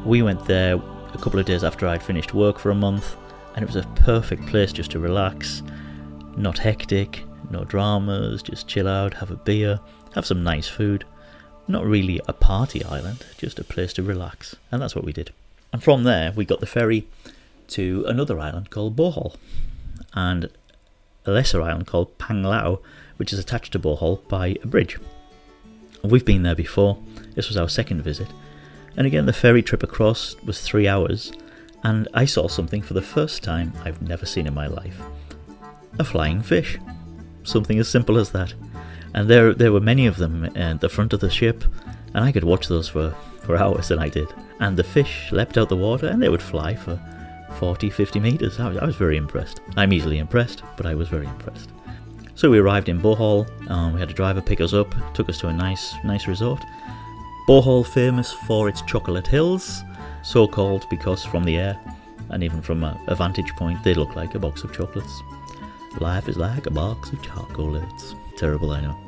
We 0.04 0.22
went 0.22 0.44
there 0.46 0.76
a 0.76 1.18
couple 1.18 1.40
of 1.40 1.46
days 1.46 1.64
after 1.64 1.86
I'd 1.86 2.02
finished 2.02 2.34
work 2.34 2.58
for 2.58 2.70
a 2.70 2.74
month, 2.74 3.16
and 3.54 3.62
it 3.62 3.66
was 3.66 3.76
a 3.76 3.88
perfect 3.96 4.46
place 4.46 4.72
just 4.72 4.90
to 4.92 4.98
relax. 4.98 5.62
Not 6.36 6.58
hectic, 6.58 7.24
no 7.50 7.64
dramas, 7.64 8.42
just 8.42 8.68
chill 8.68 8.88
out, 8.88 9.14
have 9.14 9.30
a 9.30 9.36
beer, 9.36 9.80
have 10.14 10.26
some 10.26 10.42
nice 10.42 10.68
food. 10.68 11.04
Not 11.68 11.84
really 11.84 12.20
a 12.28 12.32
party 12.32 12.84
island, 12.84 13.24
just 13.38 13.58
a 13.58 13.64
place 13.64 13.92
to 13.94 14.02
relax, 14.02 14.54
and 14.70 14.80
that's 14.80 14.94
what 14.94 15.04
we 15.04 15.12
did. 15.12 15.32
And 15.72 15.82
from 15.82 16.04
there, 16.04 16.32
we 16.32 16.44
got 16.44 16.60
the 16.60 16.66
ferry 16.66 17.06
to 17.68 18.04
another 18.06 18.38
island 18.38 18.70
called 18.70 18.94
Bohol, 18.94 19.36
and 20.14 20.48
a 21.24 21.30
lesser 21.30 21.60
island 21.60 21.86
called 21.86 22.16
Panglao, 22.18 22.80
which 23.16 23.32
is 23.32 23.38
attached 23.38 23.72
to 23.72 23.78
Bohol 23.78 24.26
by 24.28 24.56
a 24.62 24.66
bridge. 24.66 24.98
We've 26.10 26.24
been 26.24 26.42
there 26.42 26.54
before, 26.54 26.98
this 27.34 27.48
was 27.48 27.56
our 27.56 27.68
second 27.68 28.02
visit, 28.02 28.28
and 28.96 29.06
again, 29.06 29.26
the 29.26 29.32
ferry 29.32 29.62
trip 29.62 29.82
across 29.82 30.36
was 30.42 30.60
three 30.60 30.88
hours, 30.88 31.32
and 31.84 32.08
I 32.14 32.24
saw 32.24 32.48
something 32.48 32.82
for 32.82 32.94
the 32.94 33.02
first 33.02 33.42
time 33.42 33.72
I've 33.84 34.02
never 34.02 34.26
seen 34.26 34.46
in 34.46 34.54
my 34.54 34.66
life 34.66 35.00
a 35.98 36.04
flying 36.04 36.42
fish. 36.42 36.78
Something 37.42 37.78
as 37.78 37.88
simple 37.88 38.18
as 38.18 38.30
that. 38.30 38.52
And 39.14 39.30
there, 39.30 39.54
there 39.54 39.72
were 39.72 39.80
many 39.80 40.06
of 40.06 40.16
them 40.16 40.44
at 40.56 40.80
the 40.80 40.90
front 40.90 41.14
of 41.14 41.20
the 41.20 41.30
ship, 41.30 41.64
and 42.12 42.22
I 42.22 42.32
could 42.32 42.44
watch 42.44 42.68
those 42.68 42.88
for, 42.88 43.14
for 43.42 43.56
hours, 43.56 43.90
and 43.90 44.00
I 44.00 44.10
did 44.10 44.28
and 44.60 44.76
the 44.76 44.84
fish 44.84 45.30
leapt 45.32 45.58
out 45.58 45.68
the 45.68 45.76
water 45.76 46.06
and 46.06 46.22
they 46.22 46.28
would 46.28 46.42
fly 46.42 46.74
for 46.74 47.00
40, 47.58 47.90
50 47.90 48.20
meters. 48.20 48.60
I 48.60 48.68
was, 48.68 48.78
I 48.78 48.84
was 48.84 48.96
very 48.96 49.16
impressed. 49.16 49.60
I'm 49.76 49.92
easily 49.92 50.18
impressed, 50.18 50.62
but 50.76 50.86
I 50.86 50.94
was 50.94 51.08
very 51.08 51.26
impressed. 51.26 51.70
So 52.36 52.50
we 52.50 52.58
arrived 52.58 52.90
in 52.90 53.00
Bohol. 53.00 53.48
Um, 53.70 53.94
we 53.94 54.00
had 54.00 54.10
a 54.10 54.12
driver 54.12 54.42
pick 54.42 54.60
us 54.60 54.74
up, 54.74 54.94
took 55.14 55.30
us 55.30 55.38
to 55.38 55.48
a 55.48 55.52
nice, 55.52 55.94
nice 56.04 56.28
resort. 56.28 56.62
Bohol 57.48 57.82
famous 57.82 58.30
for 58.30 58.68
its 58.68 58.82
chocolate 58.82 59.26
hills, 59.26 59.82
so 60.22 60.46
called 60.46 60.86
because 60.90 61.24
from 61.24 61.44
the 61.44 61.56
air 61.56 61.80
and 62.28 62.44
even 62.44 62.60
from 62.60 62.84
a, 62.84 63.00
a 63.06 63.14
vantage 63.14 63.50
point, 63.56 63.82
they 63.82 63.94
look 63.94 64.16
like 64.16 64.34
a 64.34 64.38
box 64.38 64.64
of 64.64 64.72
chocolates. 64.72 65.22
Life 65.98 66.28
is 66.28 66.36
like 66.36 66.66
a 66.66 66.70
box 66.70 67.10
of 67.10 67.22
chocolates. 67.22 68.14
Terrible, 68.36 68.70
I 68.72 68.82
know. 68.82 68.98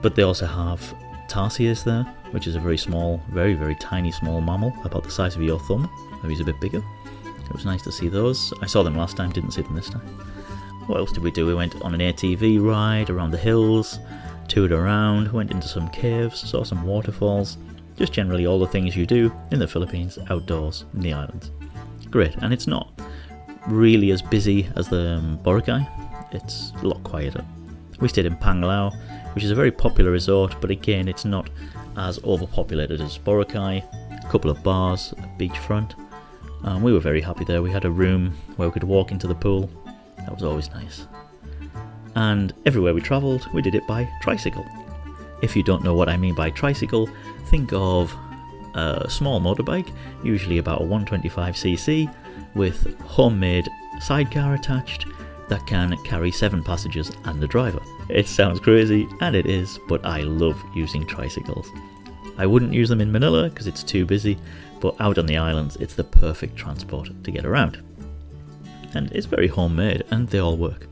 But 0.00 0.14
they 0.14 0.22
also 0.22 0.46
have 0.46 0.80
tarsiers 1.28 1.82
there, 1.82 2.04
which 2.30 2.46
is 2.46 2.54
a 2.54 2.60
very 2.60 2.78
small, 2.78 3.20
very, 3.30 3.54
very 3.54 3.74
tiny 3.74 4.12
small 4.12 4.40
mammal, 4.40 4.72
about 4.84 5.02
the 5.02 5.10
size 5.10 5.34
of 5.34 5.42
your 5.42 5.58
thumb. 5.58 5.90
Maybe 6.22 6.34
he's 6.34 6.40
a 6.40 6.44
bit 6.44 6.60
bigger. 6.60 6.84
It 7.24 7.52
was 7.52 7.64
nice 7.64 7.82
to 7.82 7.90
see 7.90 8.08
those. 8.08 8.52
I 8.62 8.66
saw 8.66 8.84
them 8.84 8.96
last 8.96 9.16
time, 9.16 9.32
didn't 9.32 9.50
see 9.50 9.62
them 9.62 9.74
this 9.74 9.90
time. 9.90 10.06
What 10.86 10.98
else 10.98 11.12
did 11.12 11.22
we 11.24 11.32
do? 11.32 11.46
We 11.46 11.54
went 11.54 11.80
on 11.82 11.94
an 11.94 12.00
ATV 12.00 12.64
ride 12.64 13.10
around 13.10 13.32
the 13.32 13.38
hills, 13.38 13.98
toured 14.46 14.70
around, 14.70 15.32
went 15.32 15.50
into 15.50 15.66
some 15.66 15.88
caves, 15.90 16.48
saw 16.48 16.62
some 16.62 16.84
waterfalls. 16.84 17.58
Just 17.96 18.12
generally 18.12 18.46
all 18.46 18.58
the 18.58 18.68
things 18.68 18.94
you 18.94 19.06
do 19.06 19.32
in 19.50 19.58
the 19.58 19.66
Philippines, 19.66 20.18
outdoors, 20.30 20.84
in 20.94 21.00
the 21.00 21.12
islands. 21.12 21.50
Great, 22.10 22.36
and 22.36 22.52
it's 22.52 22.66
not 22.66 22.88
really 23.66 24.12
as 24.12 24.22
busy 24.22 24.68
as 24.76 24.88
the 24.88 25.16
um, 25.16 25.38
Boracay. 25.42 25.88
It's 26.32 26.72
a 26.82 26.86
lot 26.86 27.02
quieter. 27.02 27.44
We 28.00 28.08
stayed 28.08 28.26
in 28.26 28.36
Panglao, 28.36 28.94
which 29.34 29.42
is 29.42 29.50
a 29.50 29.54
very 29.54 29.70
popular 29.72 30.10
resort, 30.10 30.54
but 30.60 30.70
again, 30.70 31.08
it's 31.08 31.24
not 31.24 31.50
as 31.96 32.22
overpopulated 32.22 33.00
as 33.00 33.18
Boracay. 33.18 33.82
A 34.24 34.28
couple 34.28 34.50
of 34.50 34.62
bars, 34.62 35.12
a 35.18 35.22
beachfront. 35.40 35.94
Um, 36.64 36.82
we 36.82 36.92
were 36.92 37.00
very 37.00 37.20
happy 37.20 37.44
there. 37.44 37.62
We 37.62 37.70
had 37.70 37.84
a 37.84 37.90
room 37.90 38.36
where 38.56 38.68
we 38.68 38.72
could 38.72 38.84
walk 38.84 39.10
into 39.10 39.26
the 39.26 39.34
pool. 39.34 39.70
That 40.26 40.34
was 40.34 40.42
always 40.42 40.70
nice. 40.70 41.06
And 42.14 42.52
everywhere 42.66 42.94
we 42.94 43.00
travelled, 43.00 43.48
we 43.54 43.62
did 43.62 43.74
it 43.74 43.86
by 43.86 44.08
tricycle. 44.20 44.66
If 45.42 45.54
you 45.54 45.62
don't 45.62 45.84
know 45.84 45.94
what 45.94 46.08
I 46.08 46.16
mean 46.16 46.34
by 46.34 46.50
tricycle, 46.50 47.08
think 47.46 47.72
of 47.72 48.14
a 48.74 49.08
small 49.08 49.40
motorbike, 49.40 49.90
usually 50.22 50.58
about 50.58 50.82
a 50.82 50.84
125cc, 50.84 52.12
with 52.54 52.98
homemade 53.00 53.68
sidecar 54.00 54.54
attached 54.54 55.06
that 55.48 55.66
can 55.66 55.96
carry 56.04 56.32
seven 56.32 56.62
passengers 56.62 57.12
and 57.24 57.42
a 57.42 57.46
driver. 57.46 57.80
It 58.08 58.26
sounds 58.26 58.60
crazy, 58.60 59.08
and 59.20 59.36
it 59.36 59.46
is, 59.46 59.78
but 59.88 60.04
I 60.04 60.22
love 60.22 60.60
using 60.74 61.06
tricycles. 61.06 61.70
I 62.38 62.46
wouldn't 62.46 62.74
use 62.74 62.88
them 62.88 63.00
in 63.00 63.12
Manila 63.12 63.48
because 63.48 63.66
it's 63.66 63.82
too 63.82 64.04
busy, 64.04 64.38
but 64.80 65.00
out 65.00 65.18
on 65.18 65.26
the 65.26 65.38
islands, 65.38 65.76
it's 65.76 65.94
the 65.94 66.04
perfect 66.04 66.56
transport 66.56 67.10
to 67.24 67.30
get 67.30 67.46
around. 67.46 67.82
And 68.94 69.10
it's 69.12 69.26
very 69.26 69.48
homemade, 69.48 70.04
and 70.10 70.28
they 70.28 70.38
all 70.38 70.56
work. 70.56 70.86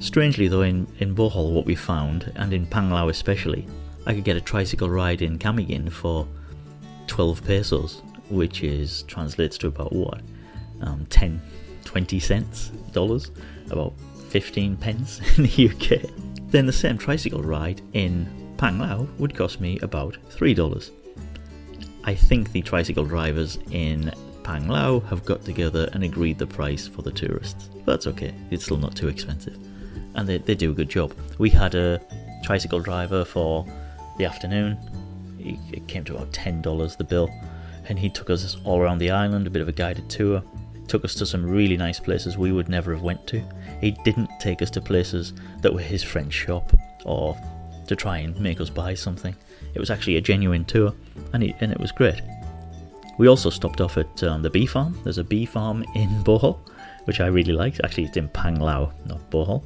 Strangely, 0.00 0.48
though, 0.48 0.62
in, 0.62 0.86
in 0.98 1.14
Bohol, 1.14 1.52
what 1.52 1.66
we 1.66 1.74
found, 1.74 2.32
and 2.36 2.52
in 2.52 2.66
Panglao 2.66 3.10
especially, 3.10 3.66
I 4.06 4.14
could 4.14 4.24
get 4.24 4.36
a 4.36 4.40
tricycle 4.40 4.90
ride 4.90 5.22
in 5.22 5.38
Camiguin 5.38 5.90
for 5.90 6.26
12 7.06 7.44
pesos, 7.44 8.02
which 8.28 8.62
is 8.62 9.02
translates 9.04 9.56
to 9.58 9.68
about 9.68 9.92
what? 9.92 10.20
Um, 10.80 11.06
10 11.06 11.40
20 11.84 12.18
cents 12.18 12.72
dollars, 12.92 13.30
about 13.70 13.92
15 14.30 14.76
pence 14.76 15.20
in 15.36 15.44
the 15.44 15.70
UK, 15.70 16.10
then 16.48 16.66
the 16.66 16.72
same 16.72 16.98
tricycle 16.98 17.42
ride 17.42 17.80
in 17.92 18.26
Panglao 18.56 19.06
would 19.18 19.34
cost 19.34 19.60
me 19.60 19.78
about 19.80 20.16
$3. 20.30 20.90
I 22.04 22.14
think 22.14 22.52
the 22.52 22.62
tricycle 22.62 23.04
drivers 23.04 23.58
in 23.70 24.12
Panglao 24.44 25.04
have 25.08 25.24
got 25.24 25.44
together 25.44 25.88
and 25.92 26.04
agreed 26.04 26.38
the 26.38 26.46
price 26.46 26.86
for 26.86 27.02
the 27.02 27.10
tourists. 27.10 27.70
But 27.84 27.92
that's 27.92 28.06
okay, 28.08 28.34
it's 28.50 28.64
still 28.64 28.76
not 28.76 28.94
too 28.94 29.08
expensive. 29.08 29.58
And 30.14 30.28
they, 30.28 30.38
they 30.38 30.54
do 30.54 30.70
a 30.70 30.74
good 30.74 30.88
job. 30.88 31.12
We 31.38 31.50
had 31.50 31.74
a 31.74 32.00
tricycle 32.44 32.80
driver 32.80 33.24
for 33.24 33.66
the 34.18 34.26
afternoon. 34.26 34.78
It 35.38 35.86
came 35.88 36.04
to 36.04 36.16
about 36.16 36.32
$10 36.32 36.96
the 36.96 37.04
bill. 37.04 37.28
And 37.88 37.98
he 37.98 38.08
took 38.08 38.30
us 38.30 38.56
all 38.64 38.80
around 38.80 38.98
the 38.98 39.10
island, 39.10 39.46
a 39.46 39.50
bit 39.50 39.62
of 39.62 39.68
a 39.68 39.72
guided 39.72 40.08
tour. 40.08 40.42
Took 40.88 41.04
us 41.04 41.14
to 41.16 41.26
some 41.26 41.44
really 41.44 41.76
nice 41.76 41.98
places 41.98 42.38
we 42.38 42.52
would 42.52 42.68
never 42.68 42.92
have 42.92 43.02
went 43.02 43.26
to. 43.28 43.42
He 43.80 43.92
didn't 44.04 44.30
take 44.40 44.62
us 44.62 44.70
to 44.72 44.80
places 44.80 45.32
that 45.62 45.72
were 45.72 45.80
his 45.80 46.02
friend's 46.02 46.34
shop 46.34 46.72
or 47.04 47.36
to 47.86 47.96
try 47.96 48.18
and 48.18 48.38
make 48.40 48.60
us 48.60 48.70
buy 48.70 48.94
something. 48.94 49.34
It 49.74 49.80
was 49.80 49.90
actually 49.90 50.16
a 50.16 50.20
genuine 50.20 50.64
tour, 50.64 50.94
and 51.32 51.42
it, 51.42 51.56
and 51.60 51.72
it 51.72 51.80
was 51.80 51.92
great. 51.92 52.20
We 53.18 53.28
also 53.28 53.50
stopped 53.50 53.80
off 53.80 53.96
at 53.96 54.22
um, 54.22 54.42
the 54.42 54.50
bee 54.50 54.66
farm. 54.66 54.98
There's 55.04 55.18
a 55.18 55.24
bee 55.24 55.46
farm 55.46 55.84
in 55.94 56.08
Bohol, 56.24 56.58
which 57.04 57.20
I 57.20 57.26
really 57.26 57.52
liked. 57.52 57.80
Actually, 57.84 58.04
it's 58.04 58.16
in 58.16 58.28
Panglao, 58.28 58.92
not 59.06 59.30
Bohol. 59.30 59.62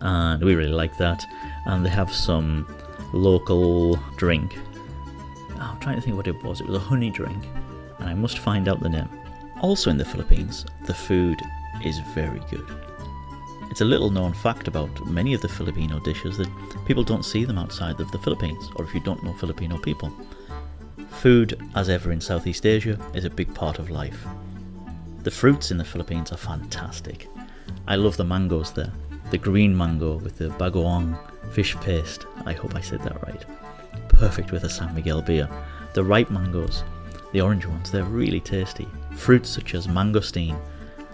And 0.00 0.42
we 0.42 0.54
really 0.54 0.72
liked 0.72 0.98
that. 0.98 1.24
And 1.66 1.84
they 1.84 1.90
have 1.90 2.12
some 2.12 2.66
local 3.12 3.96
drink. 4.16 4.56
Oh, 5.58 5.70
I'm 5.72 5.80
trying 5.80 5.96
to 5.96 6.02
think 6.02 6.16
what 6.16 6.28
it 6.28 6.42
was. 6.42 6.60
It 6.60 6.66
was 6.66 6.76
a 6.76 6.80
honey 6.80 7.10
drink, 7.10 7.44
and 7.98 8.08
I 8.08 8.14
must 8.14 8.38
find 8.38 8.68
out 8.68 8.80
the 8.80 8.88
name. 8.88 9.08
Also 9.62 9.90
in 9.90 9.96
the 9.96 10.04
Philippines, 10.04 10.66
the 10.84 10.94
food 10.94 11.40
is 11.82 11.98
very 12.14 12.40
good. 12.50 12.66
It's 13.70 13.80
a 13.80 13.84
little 13.84 14.10
known 14.10 14.32
fact 14.32 14.68
about 14.68 15.06
many 15.06 15.34
of 15.34 15.40
the 15.40 15.48
Filipino 15.48 15.98
dishes 15.98 16.36
that 16.38 16.48
people 16.86 17.02
don't 17.02 17.24
see 17.24 17.44
them 17.44 17.58
outside 17.58 18.00
of 18.00 18.10
the 18.12 18.18
Philippines, 18.18 18.70
or 18.76 18.84
if 18.84 18.94
you 18.94 19.00
don't 19.00 19.22
know 19.22 19.32
Filipino 19.32 19.78
people. 19.78 20.12
Food, 21.10 21.60
as 21.74 21.88
ever 21.88 22.12
in 22.12 22.20
Southeast 22.20 22.66
Asia, 22.66 22.98
is 23.14 23.24
a 23.24 23.30
big 23.30 23.52
part 23.54 23.78
of 23.78 23.90
life. 23.90 24.26
The 25.22 25.30
fruits 25.30 25.70
in 25.70 25.78
the 25.78 25.84
Philippines 25.84 26.32
are 26.32 26.36
fantastic. 26.36 27.28
I 27.88 27.96
love 27.96 28.16
the 28.16 28.24
mangoes 28.24 28.72
there. 28.72 28.92
The 29.30 29.38
green 29.38 29.76
mango 29.76 30.18
with 30.18 30.38
the 30.38 30.48
bagoong 30.50 31.18
fish 31.52 31.76
paste. 31.76 32.26
I 32.44 32.52
hope 32.52 32.74
I 32.74 32.80
said 32.80 33.02
that 33.02 33.22
right. 33.26 33.44
Perfect 34.08 34.52
with 34.52 34.64
a 34.64 34.70
San 34.70 34.94
Miguel 34.94 35.22
beer. 35.22 35.48
The 35.94 36.04
ripe 36.04 36.30
mangoes, 36.30 36.84
the 37.32 37.40
orange 37.40 37.66
ones, 37.66 37.90
they're 37.90 38.04
really 38.04 38.40
tasty. 38.40 38.86
Fruits 39.12 39.48
such 39.48 39.74
as 39.74 39.88
mangosteen, 39.88 40.56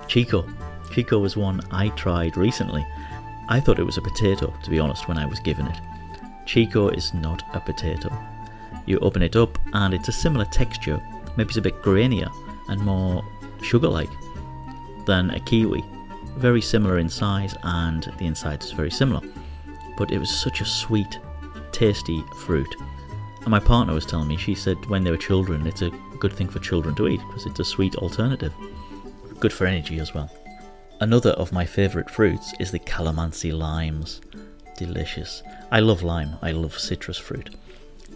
chico, 0.09 0.47
Chico 0.93 1.19
was 1.19 1.39
one 1.39 1.63
I 1.71 1.89
tried 1.91 2.37
recently. 2.37 2.87
I 3.49 3.61
thought 3.61 3.79
it 3.79 3.87
was 3.87 3.97
a 3.97 4.03
potato, 4.03 4.53
to 4.63 4.71
be 4.71 4.79
honest, 4.79 5.09
when 5.09 5.17
I 5.17 5.25
was 5.25 5.41
given 5.41 5.67
it. 5.67 5.77
Chico 6.45 6.89
is 6.89 7.15
not 7.15 7.43
a 7.55 7.61
potato. 7.61 8.11
You 8.87 8.99
open 8.99 9.23
it 9.23 9.37
up 9.37 9.59
and 9.73 9.95
it's 9.95 10.09
a 10.09 10.13
similar 10.13 10.45
texture, 10.47 11.01
maybe 11.37 11.49
it's 11.49 11.57
a 11.57 11.63
bit 11.63 11.83
grainier 11.83 12.31
and 12.69 12.81
more 12.81 13.25
sugar 13.63 13.89
like 13.89 14.11
than 15.07 15.31
a 15.31 15.41
kiwi. 15.41 15.85
Very 16.37 16.61
similar 16.61 16.99
in 16.99 17.09
size 17.09 17.55
and 17.63 18.13
the 18.19 18.27
inside 18.27 18.63
is 18.63 18.73
very 18.73 18.91
similar. 18.91 19.21
But 19.97 20.11
it 20.11 20.19
was 20.19 20.31
such 20.31 20.61
a 20.61 20.65
sweet, 20.65 21.19
tasty 21.71 22.23
fruit. 22.39 22.75
And 23.43 23.51
my 23.51 23.61
partner 23.61 23.95
was 23.95 24.07
telling 24.07 24.29
me, 24.29 24.37
she 24.37 24.55
said 24.55 24.87
when 24.87 25.05
they 25.05 25.11
were 25.11 25.17
children, 25.17 25.67
it's 25.67 25.83
a 25.83 25.91
good 26.19 26.33
thing 26.33 26.49
for 26.49 26.61
children 26.61 26.95
to 26.95 27.09
eat 27.09 27.21
because 27.29 27.47
it's 27.47 27.61
a 27.61 27.65
sweet 27.65 27.97
alternative. 27.97 28.53
Good 29.41 29.53
for 29.53 29.67
energy 29.67 29.99
as 29.99 30.15
well. 30.15 30.31
Another 31.01 31.31
of 31.31 31.53
my 31.53 31.67
favourite 31.67 32.09
fruits 32.09 32.55
is 32.61 32.71
the 32.71 32.79
calamansi 32.79 33.53
limes. 33.53 34.21
Delicious. 34.77 35.43
I 35.71 35.81
love 35.81 36.03
lime, 36.03 36.37
I 36.43 36.53
love 36.53 36.79
citrus 36.79 37.19
fruit. 37.19 37.51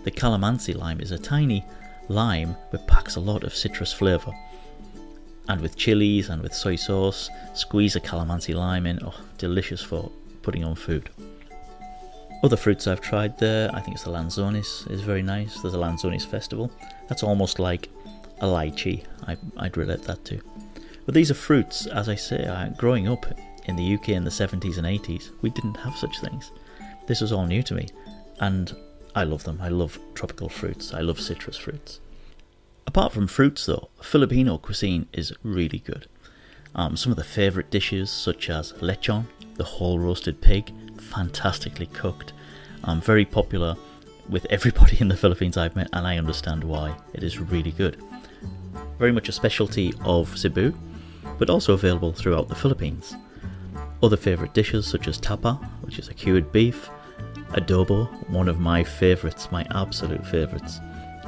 The 0.06 0.12
calamansi 0.12 0.76
lime 0.76 1.00
is 1.00 1.10
a 1.10 1.18
tiny 1.18 1.64
lime 2.08 2.54
but 2.70 2.86
packs 2.86 3.16
a 3.16 3.20
lot 3.20 3.42
of 3.42 3.52
citrus 3.52 3.92
flavour. 3.92 4.32
And 5.48 5.60
with 5.60 5.76
chilies 5.76 6.28
and 6.28 6.40
with 6.40 6.54
soy 6.54 6.76
sauce, 6.76 7.28
squeeze 7.54 7.96
a 7.96 8.00
calamansi 8.00 8.54
lime 8.54 8.86
in. 8.86 9.00
Oh, 9.04 9.20
delicious 9.36 9.82
for 9.82 10.12
putting 10.42 10.62
on 10.62 10.76
food. 10.76 11.10
Other 12.44 12.56
fruits 12.56 12.86
I've 12.86 13.00
tried 13.00 13.36
there, 13.40 13.68
I 13.74 13.80
think 13.80 13.96
it's 13.96 14.04
the 14.04 14.12
Lanzones, 14.12 14.88
is 14.92 15.00
very 15.00 15.22
nice. 15.22 15.60
There's 15.60 15.74
a 15.74 15.78
Lanzones 15.78 16.24
festival. 16.24 16.70
That's 17.08 17.24
almost 17.24 17.58
like 17.58 17.88
a 18.40 18.46
lychee. 18.46 19.02
I, 19.26 19.36
I'd 19.56 19.76
relate 19.76 20.04
that 20.04 20.24
to. 20.26 20.40
But 21.04 21.16
these 21.16 21.32
are 21.32 21.34
fruits, 21.34 21.86
as 21.86 22.08
I 22.08 22.14
say, 22.14 22.44
uh, 22.44 22.68
growing 22.76 23.08
up 23.08 23.26
in 23.64 23.74
the 23.74 23.94
UK 23.94 24.10
in 24.10 24.22
the 24.22 24.30
70s 24.30 24.78
and 24.78 24.86
80s, 24.86 25.32
we 25.42 25.50
didn't 25.50 25.78
have 25.78 25.96
such 25.96 26.20
things. 26.20 26.52
This 27.08 27.22
was 27.22 27.32
all 27.32 27.46
new 27.46 27.64
to 27.64 27.74
me, 27.74 27.88
and 28.38 28.72
I 29.16 29.24
love 29.24 29.44
them. 29.44 29.58
I 29.62 29.70
love 29.70 29.98
tropical 30.14 30.50
fruits, 30.50 30.92
I 30.92 31.00
love 31.00 31.18
citrus 31.18 31.56
fruits. 31.56 32.00
Apart 32.86 33.14
from 33.14 33.26
fruits, 33.26 33.64
though, 33.64 33.88
Filipino 34.02 34.58
cuisine 34.58 35.08
is 35.14 35.32
really 35.42 35.78
good. 35.78 36.06
Um, 36.74 36.98
some 36.98 37.12
of 37.12 37.16
the 37.16 37.24
favourite 37.24 37.70
dishes, 37.70 38.10
such 38.10 38.50
as 38.50 38.74
lechon, 38.74 39.24
the 39.54 39.64
whole 39.64 39.98
roasted 39.98 40.42
pig, 40.42 40.70
fantastically 41.00 41.86
cooked, 41.86 42.34
um, 42.84 43.00
very 43.00 43.24
popular 43.24 43.74
with 44.28 44.46
everybody 44.50 44.98
in 45.00 45.08
the 45.08 45.16
Philippines 45.16 45.56
I've 45.56 45.76
met, 45.76 45.88
and 45.94 46.06
I 46.06 46.18
understand 46.18 46.62
why. 46.62 46.94
It 47.14 47.22
is 47.22 47.38
really 47.38 47.72
good. 47.72 47.96
Very 48.98 49.12
much 49.12 49.30
a 49.30 49.32
specialty 49.32 49.94
of 50.04 50.36
Cebu, 50.36 50.74
but 51.38 51.48
also 51.48 51.72
available 51.72 52.12
throughout 52.12 52.48
the 52.48 52.54
Philippines. 52.54 53.16
Other 54.02 54.18
favourite 54.18 54.52
dishes 54.52 54.86
such 54.86 55.08
as 55.08 55.16
tapa, 55.16 55.54
which 55.80 55.98
is 55.98 56.08
a 56.08 56.14
cured 56.14 56.52
beef, 56.52 56.90
adobo, 57.50 58.06
one 58.28 58.48
of 58.48 58.60
my 58.60 58.82
favourites, 58.82 59.50
my 59.50 59.66
absolute 59.70 60.26
favourites, 60.26 60.80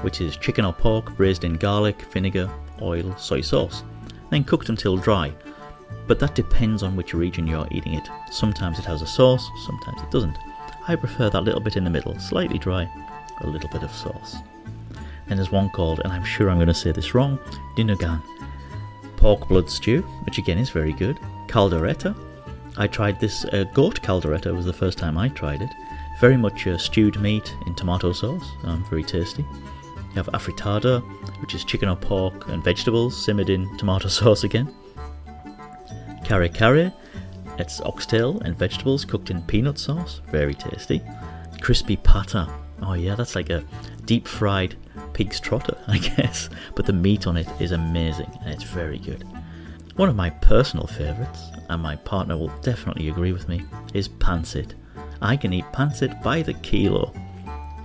which 0.02 0.20
is 0.20 0.36
chicken 0.36 0.64
or 0.64 0.72
pork 0.72 1.16
braised 1.16 1.44
in 1.44 1.54
garlic, 1.54 2.02
vinegar, 2.12 2.50
oil, 2.82 3.16
soy 3.16 3.40
sauce, 3.40 3.82
then 4.30 4.44
cooked 4.44 4.68
until 4.68 4.96
dry. 4.96 5.32
But 6.06 6.18
that 6.20 6.34
depends 6.34 6.82
on 6.82 6.96
which 6.96 7.14
region 7.14 7.46
you're 7.46 7.68
eating 7.70 7.94
it. 7.94 8.08
Sometimes 8.30 8.78
it 8.78 8.84
has 8.84 9.02
a 9.02 9.06
sauce, 9.06 9.48
sometimes 9.66 10.02
it 10.02 10.10
doesn't. 10.10 10.38
I 10.86 10.96
prefer 10.96 11.30
that 11.30 11.44
little 11.44 11.60
bit 11.60 11.76
in 11.76 11.84
the 11.84 11.90
middle, 11.90 12.18
slightly 12.18 12.58
dry, 12.58 12.88
a 13.40 13.46
little 13.46 13.68
bit 13.70 13.82
of 13.82 13.90
sauce. 13.92 14.36
Then 15.26 15.36
there's 15.36 15.52
one 15.52 15.68
called, 15.70 16.00
and 16.00 16.12
I'm 16.12 16.24
sure 16.24 16.48
I'm 16.48 16.56
going 16.56 16.68
to 16.68 16.74
say 16.74 16.92
this 16.92 17.14
wrong, 17.14 17.38
dinugan, 17.76 18.22
pork 19.16 19.48
blood 19.48 19.68
stew, 19.68 20.02
which 20.24 20.38
again 20.38 20.58
is 20.58 20.70
very 20.70 20.92
good. 20.92 21.18
Caldereta. 21.48 22.16
I 22.76 22.86
tried 22.86 23.18
this 23.18 23.44
uh, 23.46 23.64
goat 23.74 24.00
caldereta 24.00 24.54
was 24.54 24.64
the 24.64 24.72
first 24.72 24.98
time 24.98 25.18
I 25.18 25.28
tried 25.28 25.62
it. 25.62 25.70
Very 26.20 26.36
much 26.36 26.66
uh, 26.66 26.76
stewed 26.78 27.20
meat 27.20 27.54
in 27.66 27.74
tomato 27.74 28.12
sauce, 28.12 28.44
um, 28.64 28.84
very 28.90 29.04
tasty. 29.04 29.42
You 29.42 30.14
have 30.14 30.26
afritada, 30.28 31.00
which 31.40 31.54
is 31.54 31.64
chicken 31.64 31.88
or 31.88 31.96
pork 31.96 32.48
and 32.48 32.62
vegetables 32.62 33.24
simmered 33.24 33.50
in 33.50 33.76
tomato 33.78 34.08
sauce 34.08 34.44
again. 34.44 34.74
Kare 36.24 36.48
kare, 36.48 36.92
it's 37.58 37.80
oxtail 37.82 38.40
and 38.40 38.56
vegetables 38.56 39.04
cooked 39.04 39.30
in 39.30 39.42
peanut 39.42 39.78
sauce, 39.78 40.20
very 40.30 40.54
tasty. 40.54 41.00
Crispy 41.60 41.96
pata, 41.96 42.52
oh 42.82 42.94
yeah, 42.94 43.14
that's 43.14 43.34
like 43.34 43.50
a 43.50 43.64
deep 44.04 44.26
fried 44.26 44.76
pig's 45.12 45.40
trotter, 45.40 45.76
I 45.88 45.98
guess, 45.98 46.50
but 46.74 46.86
the 46.86 46.92
meat 46.92 47.26
on 47.26 47.36
it 47.36 47.48
is 47.60 47.72
amazing 47.72 48.30
and 48.42 48.52
it's 48.52 48.64
very 48.64 48.98
good. 48.98 49.24
One 49.96 50.08
of 50.08 50.16
my 50.16 50.30
personal 50.30 50.86
favourites, 50.86 51.50
and 51.68 51.82
my 51.82 51.96
partner 51.96 52.36
will 52.36 52.56
definitely 52.62 53.08
agree 53.08 53.32
with 53.32 53.48
me, 53.48 53.64
is 53.94 54.08
pancit. 54.08 54.74
I 55.20 55.36
can 55.36 55.52
eat 55.52 55.64
pancit 55.72 56.22
by 56.22 56.42
the 56.42 56.54
kilo. 56.54 57.12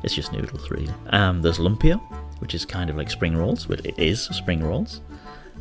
It's 0.04 0.14
just 0.14 0.34
noodles, 0.34 0.70
really. 0.70 0.94
Um, 1.08 1.42
there's 1.42 1.60
lumpia, 1.60 2.00
which 2.40 2.54
is 2.54 2.66
kind 2.66 2.90
of 2.90 2.98
like 2.98 3.10
spring 3.10 3.38
rolls, 3.38 3.66
but 3.66 3.86
it 3.86 3.98
is 3.98 4.24
spring 4.24 4.64
rolls. 4.64 5.02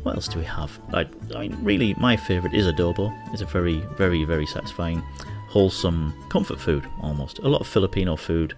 What 0.03 0.15
else 0.15 0.27
do 0.27 0.39
we 0.39 0.45
have? 0.45 0.77
I, 0.93 1.07
I 1.35 1.49
really, 1.61 1.93
my 1.97 2.17
favourite 2.17 2.55
is 2.55 2.67
adobo. 2.67 3.11
It's 3.31 3.41
a 3.41 3.45
very, 3.45 3.77
very, 3.97 4.25
very 4.25 4.45
satisfying, 4.45 4.99
wholesome 5.47 6.13
comfort 6.29 6.59
food 6.59 6.85
almost. 7.01 7.39
A 7.39 7.47
lot 7.47 7.61
of 7.61 7.67
Filipino 7.67 8.15
food 8.17 8.53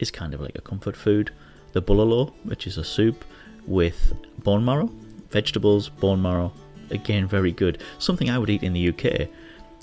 is 0.00 0.10
kind 0.10 0.34
of 0.34 0.40
like 0.40 0.56
a 0.56 0.60
comfort 0.60 0.96
food 0.96 1.30
the 1.72 1.80
bulalo, 1.82 2.32
which 2.44 2.66
is 2.66 2.78
a 2.78 2.84
soup 2.84 3.24
with 3.66 4.12
bone 4.42 4.64
marrow, 4.64 4.90
vegetables, 5.30 5.88
bone 5.88 6.20
marrow. 6.20 6.52
Again, 6.90 7.28
very 7.28 7.52
good. 7.52 7.80
Something 7.98 8.30
I 8.30 8.38
would 8.38 8.50
eat 8.50 8.64
in 8.64 8.72
the 8.72 8.88
UK 8.88 9.28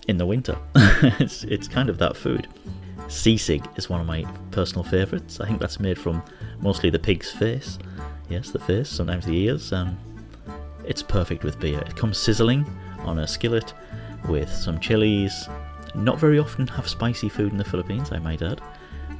in 0.07 0.17
the 0.17 0.25
winter. 0.25 0.57
it's, 1.19 1.43
it's 1.43 1.67
kind 1.67 1.89
of 1.89 1.97
that 1.99 2.15
food. 2.15 2.47
Sisig 3.07 3.65
is 3.77 3.89
one 3.89 4.01
of 4.01 4.07
my 4.07 4.25
personal 4.51 4.83
favourites. 4.83 5.39
I 5.39 5.47
think 5.47 5.59
that's 5.59 5.79
made 5.79 5.97
from 5.97 6.21
mostly 6.59 6.89
the 6.89 6.99
pig's 6.99 7.31
face. 7.31 7.79
Yes, 8.29 8.51
the 8.51 8.59
face, 8.59 8.89
sometimes 8.89 9.25
the 9.25 9.37
ears. 9.37 9.71
Um, 9.71 9.97
it's 10.85 11.03
perfect 11.03 11.43
with 11.43 11.59
beer. 11.59 11.79
It 11.79 11.95
comes 11.95 12.17
sizzling 12.17 12.65
on 12.99 13.19
a 13.19 13.27
skillet 13.27 13.73
with 14.27 14.51
some 14.51 14.79
chilies. 14.79 15.47
Not 15.95 16.19
very 16.19 16.39
often 16.39 16.67
have 16.67 16.87
spicy 16.87 17.29
food 17.29 17.51
in 17.51 17.57
the 17.57 17.63
Philippines, 17.63 18.11
I 18.11 18.19
might 18.19 18.41
add 18.41 18.61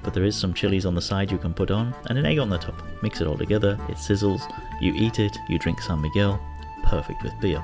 but 0.08 0.14
there 0.14 0.24
is 0.24 0.38
some 0.38 0.54
chilies 0.54 0.86
on 0.86 0.96
the 0.96 1.02
side 1.02 1.30
you 1.30 1.38
can 1.38 1.54
put 1.54 1.70
on 1.70 1.94
and 2.06 2.18
an 2.18 2.26
egg 2.26 2.40
on 2.40 2.50
the 2.50 2.58
top. 2.58 2.82
Mix 3.02 3.20
it 3.20 3.28
all 3.28 3.38
together, 3.38 3.78
it 3.90 3.98
sizzles, 3.98 4.42
you 4.80 4.94
eat 4.96 5.20
it, 5.20 5.38
you 5.50 5.60
drink 5.60 5.82
San 5.82 6.00
Miguel, 6.00 6.40
perfect 6.84 7.24
with 7.24 7.34
beer. 7.42 7.62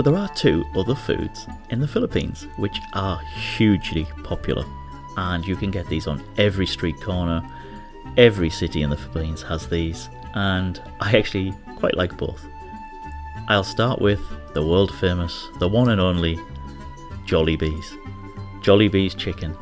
But 0.00 0.12
there 0.12 0.22
are 0.22 0.34
two 0.34 0.64
other 0.74 0.94
foods 0.94 1.46
in 1.68 1.78
the 1.78 1.86
Philippines 1.86 2.46
which 2.56 2.80
are 2.94 3.18
hugely 3.18 4.06
popular, 4.24 4.64
and 5.18 5.46
you 5.46 5.56
can 5.56 5.70
get 5.70 5.88
these 5.88 6.06
on 6.06 6.24
every 6.38 6.64
street 6.64 6.98
corner. 7.02 7.42
Every 8.16 8.48
city 8.48 8.80
in 8.80 8.88
the 8.88 8.96
Philippines 8.96 9.42
has 9.42 9.68
these, 9.68 10.08
and 10.32 10.80
I 11.00 11.18
actually 11.18 11.52
quite 11.76 11.98
like 11.98 12.16
both. 12.16 12.42
I'll 13.48 13.62
start 13.62 14.00
with 14.00 14.22
the 14.54 14.64
world 14.64 14.90
famous, 14.94 15.48
the 15.58 15.68
one 15.68 15.90
and 15.90 16.00
only 16.00 16.38
Jollibee's. 17.26 17.94
Jollibee's 18.62 19.14
chicken. 19.14 19.54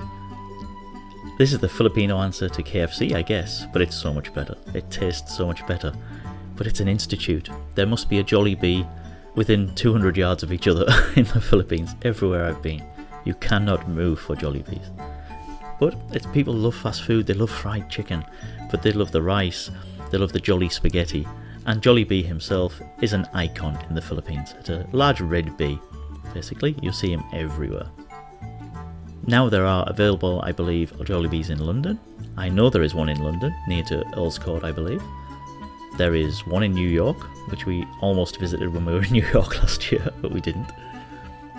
This 1.36 1.52
is 1.52 1.58
the 1.58 1.68
Filipino 1.68 2.18
answer 2.18 2.48
to 2.48 2.62
KFC, 2.62 3.12
I 3.12 3.22
guess, 3.22 3.66
but 3.72 3.82
it's 3.82 4.00
so 4.00 4.14
much 4.14 4.32
better. 4.32 4.56
It 4.72 4.88
tastes 4.88 5.36
so 5.36 5.46
much 5.46 5.66
better. 5.66 5.92
But 6.54 6.68
it's 6.68 6.78
an 6.78 6.86
institute. 6.86 7.48
There 7.74 7.86
must 7.86 8.08
be 8.08 8.20
a 8.20 8.24
Jollibee 8.24 8.86
within 9.34 9.74
200 9.74 10.16
yards 10.16 10.42
of 10.42 10.52
each 10.52 10.68
other 10.68 10.86
in 11.16 11.24
the 11.24 11.40
Philippines, 11.40 11.94
everywhere 12.02 12.46
I've 12.46 12.62
been. 12.62 12.82
You 13.24 13.34
cannot 13.34 13.88
move 13.88 14.18
for 14.18 14.36
Jollibees. 14.36 14.90
But 15.78 15.94
it's 16.12 16.26
people 16.26 16.54
love 16.54 16.74
fast 16.74 17.02
food, 17.02 17.26
they 17.26 17.34
love 17.34 17.50
fried 17.50 17.88
chicken, 17.88 18.24
but 18.70 18.82
they 18.82 18.92
love 18.92 19.12
the 19.12 19.22
rice, 19.22 19.70
they 20.10 20.18
love 20.18 20.32
the 20.32 20.40
jolly 20.40 20.68
spaghetti. 20.68 21.26
And 21.66 21.82
Jollibee 21.82 22.24
himself 22.24 22.80
is 23.02 23.12
an 23.12 23.26
icon 23.34 23.78
in 23.88 23.94
the 23.94 24.00
Philippines. 24.00 24.54
It's 24.58 24.70
a 24.70 24.86
large 24.92 25.20
red 25.20 25.56
bee. 25.56 25.78
Basically, 26.32 26.74
you 26.80 26.92
see 26.92 27.12
him 27.12 27.22
everywhere. 27.32 27.88
Now 29.26 29.50
there 29.50 29.66
are 29.66 29.84
available, 29.86 30.40
I 30.42 30.52
believe, 30.52 30.92
Jollibees 31.04 31.50
in 31.50 31.58
London. 31.58 32.00
I 32.38 32.48
know 32.48 32.70
there 32.70 32.82
is 32.82 32.94
one 32.94 33.10
in 33.10 33.22
London, 33.22 33.54
near 33.68 33.82
to 33.84 34.02
Earl's 34.16 34.38
Court, 34.38 34.64
I 34.64 34.72
believe. 34.72 35.02
There 35.98 36.14
is 36.14 36.46
one 36.46 36.62
in 36.62 36.74
New 36.74 36.88
York, 36.88 37.18
which 37.50 37.66
we 37.66 37.84
almost 38.00 38.38
visited 38.38 38.72
when 38.72 38.86
we 38.86 38.92
were 38.92 39.02
in 39.02 39.10
New 39.18 39.26
York 39.32 39.58
last 39.58 39.90
year, 39.90 40.08
but 40.22 40.30
we 40.30 40.40
didn't. 40.40 40.70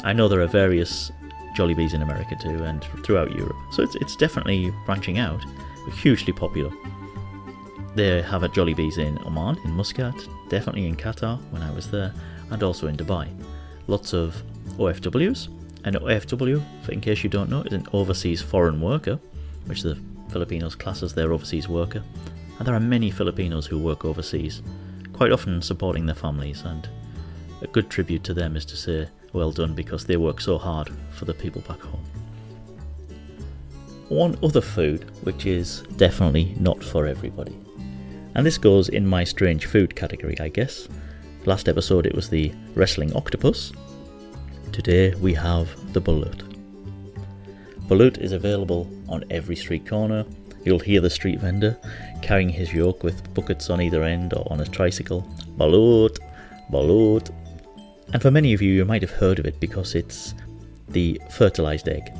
I 0.06 0.13
know 0.13 0.30
there 0.30 0.39
are 0.39 0.47
various 0.47 1.12
Jollibees 1.58 1.93
in 1.93 2.02
America 2.02 2.38
too, 2.41 2.63
and 2.63 2.82
throughout 3.04 3.36
Europe. 3.36 3.58
So 3.73 3.84
it's, 3.84 3.95
it's 3.95 4.15
definitely 4.15 4.73
branching 4.86 5.17
out, 5.17 5.43
but 5.84 5.93
hugely 5.93 6.32
popular. 6.32 6.71
They 7.95 8.21
have 8.21 8.43
a 8.43 8.47
Jollibees 8.47 8.97
in 8.97 9.19
Oman, 9.25 9.58
in 9.65 9.71
Muscat, 9.71 10.15
definitely 10.47 10.88
in 10.88 10.95
Qatar 10.95 11.38
when 11.52 11.62
I 11.62 11.71
was 11.71 11.91
there, 11.91 12.13
and 12.49 12.63
also 12.63 12.88
in 12.88 12.95
Dubai. 12.95 13.28
Lots 13.88 14.13
of 14.13 14.41
OFWs, 14.78 15.49
an 15.84 15.95
OFW, 15.95 16.63
in 16.88 17.02
case 17.02 17.25
you 17.25 17.30
don't 17.30 17.49
know, 17.49 17.63
is 17.63 17.73
an 17.73 17.86
overseas 17.91 18.41
foreign 18.41 18.80
worker, 18.80 19.19
which 19.65 19.82
the 19.82 19.99
Filipinos 20.30 20.75
class 20.75 21.04
as 21.04 21.13
their 21.13 21.34
overseas 21.34 21.67
worker. 21.67 22.02
And 22.60 22.67
there 22.67 22.76
are 22.76 22.80
many 22.80 23.10
Filipinos 23.10 23.65
who 23.65 23.80
work 23.80 24.06
overseas, 24.06 24.62
quite 25.13 25.32
often 25.32 25.62
supporting 25.62 26.06
their 26.06 26.13
families, 26.13 26.62
and 26.62 26.88
a 27.62 27.67
good 27.67 27.89
tribute 27.89 28.24
to 28.26 28.34
them 28.36 28.56
is 28.56 28.65
to 28.65 28.78
say, 28.78 29.08
well 29.34 29.52
done, 29.52 29.74
because 29.74 30.06
they 30.06 30.17
work 30.17 30.39
so 30.39 30.60
hard 30.60 30.91
for 31.10 31.26
the 31.26 31.34
people 31.34 31.62
back 31.62 31.80
home. 31.80 32.04
One 34.10 34.38
other 34.43 34.62
food, 34.62 35.10
which 35.24 35.45
is 35.45 35.82
definitely 35.98 36.56
not 36.60 36.84
for 36.84 37.08
everybody, 37.08 37.58
and 38.36 38.45
this 38.45 38.58
goes 38.58 38.89
in 38.89 39.08
my 39.08 39.24
strange 39.24 39.65
food 39.65 39.95
category, 39.95 40.39
I 40.39 40.50
guess. 40.50 40.88
Last 41.45 41.67
episode 41.67 42.06
it 42.06 42.15
was 42.15 42.30
the 42.30 42.52
wrestling 42.76 43.15
octopus, 43.15 43.72
Today 44.72 45.13
we 45.15 45.34
have 45.34 45.67
the 45.93 46.02
balut. 46.02 46.43
Balut 47.88 48.17
is 48.19 48.32
available 48.32 48.88
on 49.10 49.26
every 49.30 49.56
street 49.56 49.86
corner. 49.86 50.24
You'll 50.63 50.80
hear 50.80 51.02
the 51.02 51.10
street 51.10 51.39
vendor 51.39 51.78
carrying 52.22 52.50
his 52.50 52.74
yoke 52.74 53.04
with 53.04 53.34
buckets 53.34 53.69
on 53.69 53.82
either 53.82 54.04
end 54.04 54.34
or 54.34 54.45
on 54.52 54.60
a 54.60 54.65
tricycle. 54.65 55.22
Balut, 55.58 56.17
balut. 56.72 57.30
And 58.13 58.22
for 58.22 58.32
many 58.32 58.54
of 58.54 58.62
you, 58.62 58.74
you 58.74 58.86
might 58.86 59.02
have 59.02 59.12
heard 59.12 59.39
of 59.39 59.45
it 59.45 59.60
because 59.60 59.95
it's 59.95 60.34
the 60.89 61.22
fertilized 61.30 61.88
egg. 61.88 62.12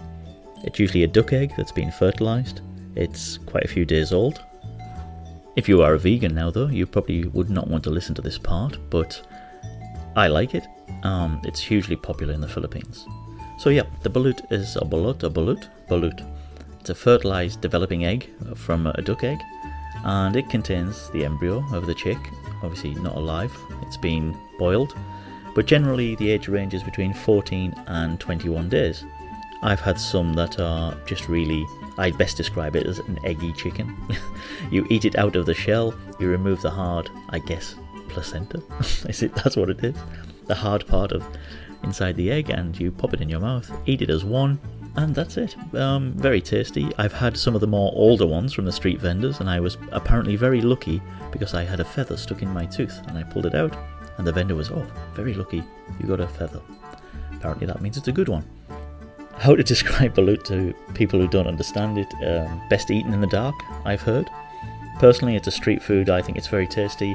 It's 0.64 0.80
usually 0.80 1.04
a 1.04 1.08
duck 1.08 1.34
egg 1.34 1.54
that's 1.58 1.72
been 1.72 1.92
fertilized. 1.92 2.62
It's 2.96 3.38
quite 3.40 3.64
a 3.64 3.68
few 3.68 3.86
days 3.86 4.12
old. 4.12 4.44
If 5.56 5.68
you 5.68 5.82
are 5.82 5.94
a 5.94 6.00
vegan 6.00 6.36
now, 6.36 6.52
though, 6.52 6.68
you 6.68 6.86
probably 6.86 7.26
would 7.26 7.50
not 7.50 7.68
want 7.68 7.84
to 7.86 7.90
listen 7.90 8.16
to 8.16 8.22
this 8.22 8.38
part, 8.38 8.78
but 8.90 9.22
I 10.16 10.28
like 10.28 10.56
it. 10.56 10.66
Um, 11.04 11.42
it's 11.44 11.60
hugely 11.60 11.96
popular 11.96 12.34
in 12.34 12.42
the 12.42 12.48
Philippines. 12.48 13.06
So 13.58 13.70
yeah, 13.70 13.84
the 14.04 14.10
balut 14.10 14.52
is 14.52 14.76
a 14.76 14.82
balut, 14.82 15.24
a 15.24 15.30
balut, 15.30 15.68
balut. 15.90 16.26
It's 16.80 16.90
a 16.90 16.96
fertilized 16.96 17.62
developing 17.62 18.06
egg 18.06 18.30
from 18.56 18.88
a 18.88 19.02
duck 19.02 19.24
egg, 19.24 19.40
and 20.04 20.36
it 20.36 20.50
contains 20.50 21.10
the 21.12 21.26
embryo 21.26 21.64
of 21.74 21.86
the 21.86 21.94
chick. 21.94 22.18
Obviously 22.64 22.96
not 22.96 23.16
alive. 23.16 23.56
It's 23.84 23.98
been 23.98 24.38
boiled, 24.58 24.96
but 25.56 25.66
generally 25.66 26.16
the 26.16 26.32
age 26.32 26.48
range 26.48 26.74
is 26.74 26.84
between 26.84 27.14
14 27.14 27.74
and 27.88 28.20
21 28.20 28.70
days. 28.70 29.06
I've 29.62 29.82
had 29.82 30.00
some 30.00 30.34
that 30.34 30.60
are 30.60 30.96
just 31.06 31.28
really 31.28 31.66
I'd 31.98 32.18
best 32.18 32.38
describe 32.38 32.78
it 32.78 32.88
as 32.88 33.00
an 33.00 33.20
eggy 33.26 33.52
chicken. 33.54 33.94
you 34.72 34.88
eat 34.90 35.04
it 35.04 35.18
out 35.18 35.36
of 35.36 35.46
the 35.46 35.54
shell, 35.54 35.94
you 36.18 36.30
remove 36.30 36.62
the 36.62 36.70
hard, 36.70 37.10
I 37.30 37.40
guess, 37.40 37.76
placenta. 38.08 38.64
is 39.10 39.22
it? 39.22 39.36
That's 39.36 39.58
what 39.58 39.70
it 39.70 39.84
is 39.84 39.96
the 40.50 40.56
hard 40.56 40.86
part 40.88 41.12
of 41.14 41.24
inside 41.84 42.18
the 42.18 42.30
egg 42.30 42.50
and 42.50 42.78
you 42.78 42.92
pop 42.92 43.14
it 43.14 43.22
in 43.22 43.30
your 43.30 43.40
mouth, 43.40 43.72
eat 43.86 44.02
it 44.02 44.10
as 44.10 44.26
one, 44.26 44.60
and 44.96 45.14
that's 45.16 45.38
it. 45.38 45.56
Um, 45.76 46.14
very 46.14 46.42
tasty. 46.42 46.92
I've 46.98 47.14
had 47.14 47.38
some 47.38 47.56
of 47.56 47.62
the 47.62 47.68
more 47.68 47.92
older 47.96 48.26
ones 48.26 48.54
from 48.54 48.66
the 48.66 48.72
street 48.72 49.00
vendors, 49.00 49.40
and 49.40 49.50
I 49.50 49.60
was 49.60 49.78
apparently 49.92 50.36
very 50.36 50.62
lucky 50.62 51.02
because 51.32 51.54
I 51.54 51.64
had 51.64 51.80
a 51.80 51.86
feather 51.86 52.18
stuck 52.18 52.42
in 52.42 52.54
my 52.54 52.66
tooth, 52.66 53.02
and 53.08 53.18
I 53.18 53.24
pulled 53.24 53.46
it 53.46 53.56
out, 53.56 53.76
and 54.18 54.26
the 54.26 54.32
vendor 54.32 54.56
was, 54.56 54.72
"Oh, 54.72 54.86
very 55.14 55.34
lucky, 55.34 55.64
you 56.00 56.08
got 56.08 56.20
a 56.20 56.28
feather." 56.28 56.62
Apparently, 57.34 57.68
that 57.68 57.82
means 57.82 57.98
it's 57.98 58.08
a 58.08 58.12
good 58.12 58.30
one. 58.30 58.44
How 59.38 59.56
to 59.56 59.64
describe 59.64 60.16
balut 60.16 60.44
to 60.46 60.74
people 60.94 61.20
who 61.20 61.28
don't 61.28 61.48
understand 61.48 61.98
it? 61.98 62.14
Um, 62.26 62.62
best 62.70 62.92
eaten 62.92 63.14
in 63.14 63.22
the 63.22 63.28
dark, 63.28 63.56
I've 63.86 64.02
heard. 64.02 64.30
Personally, 65.00 65.38
it's 65.38 65.48
a 65.48 65.52
street 65.52 65.82
food. 65.82 66.10
I 66.10 66.22
think 66.22 66.38
it's 66.38 66.48
very 66.48 66.68
tasty. 66.68 67.14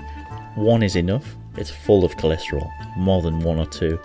One 0.54 0.82
is 0.82 0.96
enough. 0.96 1.36
It's 1.56 1.70
full 1.70 2.04
of 2.04 2.16
cholesterol, 2.16 2.70
more 2.96 3.20
than 3.20 3.40
one 3.40 3.58
or 3.58 3.66
two, 3.66 4.00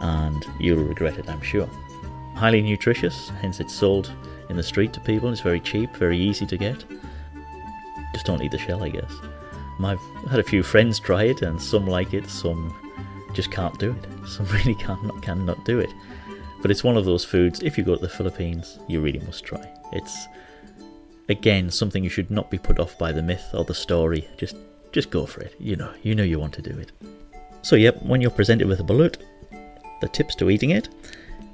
and 0.00 0.44
you'll 0.60 0.84
regret 0.84 1.18
it, 1.18 1.28
I'm 1.30 1.40
sure. 1.40 1.68
Highly 2.34 2.62
nutritious, 2.62 3.30
hence 3.40 3.60
it's 3.60 3.74
sold 3.74 4.12
in 4.48 4.56
the 4.56 4.62
street 4.62 4.92
to 4.94 5.00
people. 5.00 5.30
It's 5.30 5.40
very 5.40 5.60
cheap, 5.60 5.94
very 5.96 6.18
easy 6.18 6.46
to 6.46 6.56
get. 6.56 6.84
Just 8.12 8.26
don't 8.26 8.42
eat 8.42 8.50
the 8.50 8.58
shell, 8.58 8.82
I 8.82 8.88
guess. 8.88 9.12
I've 9.82 10.00
had 10.30 10.38
a 10.38 10.44
few 10.44 10.62
friends 10.62 11.00
try 11.00 11.24
it, 11.24 11.42
and 11.42 11.60
some 11.60 11.86
like 11.86 12.14
it, 12.14 12.28
some 12.28 12.74
just 13.34 13.50
can't 13.50 13.78
do 13.78 13.90
it. 13.90 14.28
Some 14.28 14.46
really 14.46 14.74
cannot 14.74 15.22
cannot 15.22 15.64
do 15.64 15.80
it. 15.80 15.90
But 16.60 16.70
it's 16.70 16.84
one 16.84 16.96
of 16.96 17.04
those 17.04 17.24
foods. 17.24 17.62
If 17.62 17.76
you 17.76 17.82
go 17.82 17.96
to 17.96 18.00
the 18.00 18.08
Philippines, 18.08 18.78
you 18.86 19.00
really 19.00 19.18
must 19.20 19.44
try. 19.44 19.66
It's 19.92 20.28
again 21.28 21.70
something 21.70 22.04
you 22.04 22.10
should 22.10 22.30
not 22.30 22.50
be 22.50 22.58
put 22.58 22.78
off 22.78 22.96
by 22.98 23.10
the 23.10 23.22
myth 23.22 23.48
or 23.54 23.64
the 23.64 23.74
story. 23.74 24.28
Just 24.36 24.56
just 24.92 25.10
go 25.10 25.26
for 25.26 25.40
it. 25.40 25.56
You 25.58 25.76
know, 25.76 25.90
you 26.02 26.14
know 26.14 26.22
you 26.22 26.38
want 26.38 26.54
to 26.54 26.62
do 26.62 26.78
it. 26.78 26.92
So, 27.62 27.76
yep, 27.76 28.02
when 28.02 28.20
you're 28.20 28.30
presented 28.30 28.68
with 28.68 28.80
a 28.80 28.84
balut, 28.84 29.16
the 30.00 30.08
tips 30.08 30.34
to 30.36 30.50
eating 30.50 30.70
it 30.70 30.88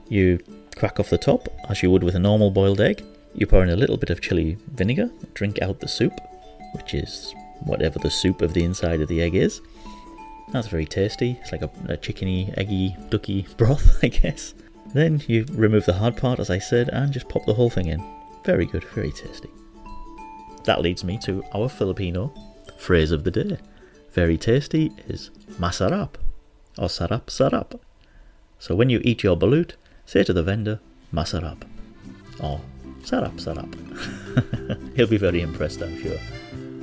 you 0.08 0.38
crack 0.78 1.00
off 1.00 1.10
the 1.10 1.18
top 1.18 1.48
as 1.68 1.82
you 1.82 1.90
would 1.90 2.04
with 2.04 2.14
a 2.14 2.20
normal 2.20 2.52
boiled 2.52 2.80
egg. 2.80 3.04
You 3.34 3.46
pour 3.46 3.64
in 3.64 3.70
a 3.70 3.76
little 3.76 3.96
bit 3.96 4.10
of 4.10 4.20
chili 4.20 4.56
vinegar, 4.74 5.10
drink 5.34 5.60
out 5.60 5.80
the 5.80 5.88
soup, 5.88 6.12
which 6.74 6.94
is 6.94 7.34
whatever 7.64 7.98
the 7.98 8.10
soup 8.10 8.42
of 8.42 8.54
the 8.54 8.62
inside 8.62 9.00
of 9.00 9.08
the 9.08 9.20
egg 9.20 9.34
is. 9.34 9.60
That's 10.52 10.68
very 10.68 10.86
tasty. 10.86 11.36
It's 11.40 11.50
like 11.50 11.62
a, 11.62 11.70
a 11.88 11.96
chickeny, 11.96 12.56
eggy, 12.56 12.96
ducky 13.10 13.46
broth, 13.56 13.98
I 14.04 14.08
guess. 14.08 14.54
Then 14.94 15.20
you 15.26 15.46
remove 15.50 15.84
the 15.84 15.92
hard 15.92 16.16
part, 16.16 16.38
as 16.38 16.48
I 16.48 16.58
said, 16.58 16.88
and 16.90 17.12
just 17.12 17.28
pop 17.28 17.44
the 17.44 17.54
whole 17.54 17.70
thing 17.70 17.88
in. 17.88 18.02
Very 18.44 18.64
good, 18.64 18.84
very 18.84 19.10
tasty. 19.10 19.50
That 20.64 20.80
leads 20.80 21.02
me 21.02 21.18
to 21.24 21.42
our 21.54 21.68
Filipino 21.68 22.32
phrase 22.78 23.10
of 23.10 23.24
the 23.24 23.32
day. 23.32 23.58
Very 24.12 24.38
tasty 24.38 24.92
is 25.08 25.30
masarap 25.58 26.14
or 26.78 26.86
sarap 26.86 27.26
sarap. 27.26 27.78
So 28.60 28.74
when 28.74 28.90
you 28.90 29.00
eat 29.04 29.22
your 29.22 29.36
balut, 29.36 29.72
say 30.08 30.24
to 30.24 30.32
the 30.32 30.42
vendor, 30.42 30.80
masarap 31.12 31.64
or 32.40 32.58
sarap 33.02 33.34
sarap. 33.34 33.68
He'll 34.96 35.06
be 35.06 35.18
very 35.18 35.42
impressed, 35.42 35.82
I'm 35.82 36.02
sure. 36.02 36.16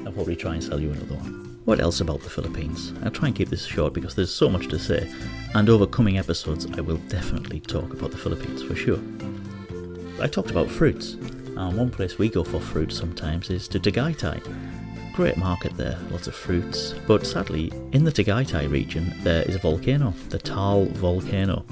I'll 0.05 0.11
probably 0.11 0.35
try 0.35 0.53
and 0.53 0.63
sell 0.63 0.79
you 0.79 0.91
another 0.91 1.15
one. 1.15 1.59
What 1.65 1.79
else 1.79 2.01
about 2.01 2.21
the 2.21 2.29
Philippines? 2.29 2.93
I'll 3.03 3.09
try 3.09 3.29
and 3.29 3.35
keep 3.35 3.49
this 3.49 3.65
short 3.65 3.93
because 3.93 4.13
there's 4.13 4.33
so 4.33 4.47
much 4.47 4.67
to 4.67 4.77
say, 4.77 5.11
and 5.55 5.67
over 5.69 5.87
coming 5.87 6.19
episodes, 6.19 6.67
I 6.77 6.81
will 6.81 6.99
definitely 7.09 7.61
talk 7.61 7.93
about 7.93 8.11
the 8.11 8.17
Philippines 8.17 8.61
for 8.61 8.75
sure. 8.75 8.99
I 10.21 10.27
talked 10.27 10.51
about 10.51 10.69
fruits, 10.69 11.13
and 11.13 11.75
one 11.75 11.89
place 11.89 12.19
we 12.19 12.29
go 12.29 12.43
for 12.43 12.59
fruit 12.59 12.93
sometimes 12.93 13.49
is 13.49 13.67
to 13.69 13.79
Tagaytay, 13.79 15.13
great 15.15 15.37
market 15.37 15.75
there, 15.77 15.97
lots 16.11 16.27
of 16.27 16.35
fruits. 16.35 16.93
But 17.07 17.25
sadly, 17.25 17.71
in 17.91 18.03
the 18.03 18.11
Tagaytay 18.11 18.69
region, 18.69 19.11
there 19.23 19.41
is 19.49 19.55
a 19.55 19.59
volcano, 19.59 20.13
the 20.29 20.37
Taal 20.37 20.85
volcano. 20.85 21.65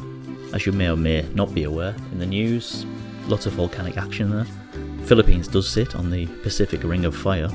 As 0.53 0.67
you 0.67 0.71
may 0.71 0.87
or 0.87 0.95
may 0.95 1.23
not 1.33 1.53
be 1.53 1.63
aware, 1.63 1.95
in 2.11 2.19
the 2.19 2.27
news, 2.27 2.85
lots 3.27 3.47
of 3.47 3.53
volcanic 3.53 3.97
action 3.97 4.29
there. 4.29 4.45
Philippines 5.05 5.47
does 5.47 5.67
sit 5.67 5.95
on 5.95 6.11
the 6.11 6.27
Pacific 6.43 6.83
Ring 6.83 7.05
of 7.05 7.15
Fire. 7.15 7.49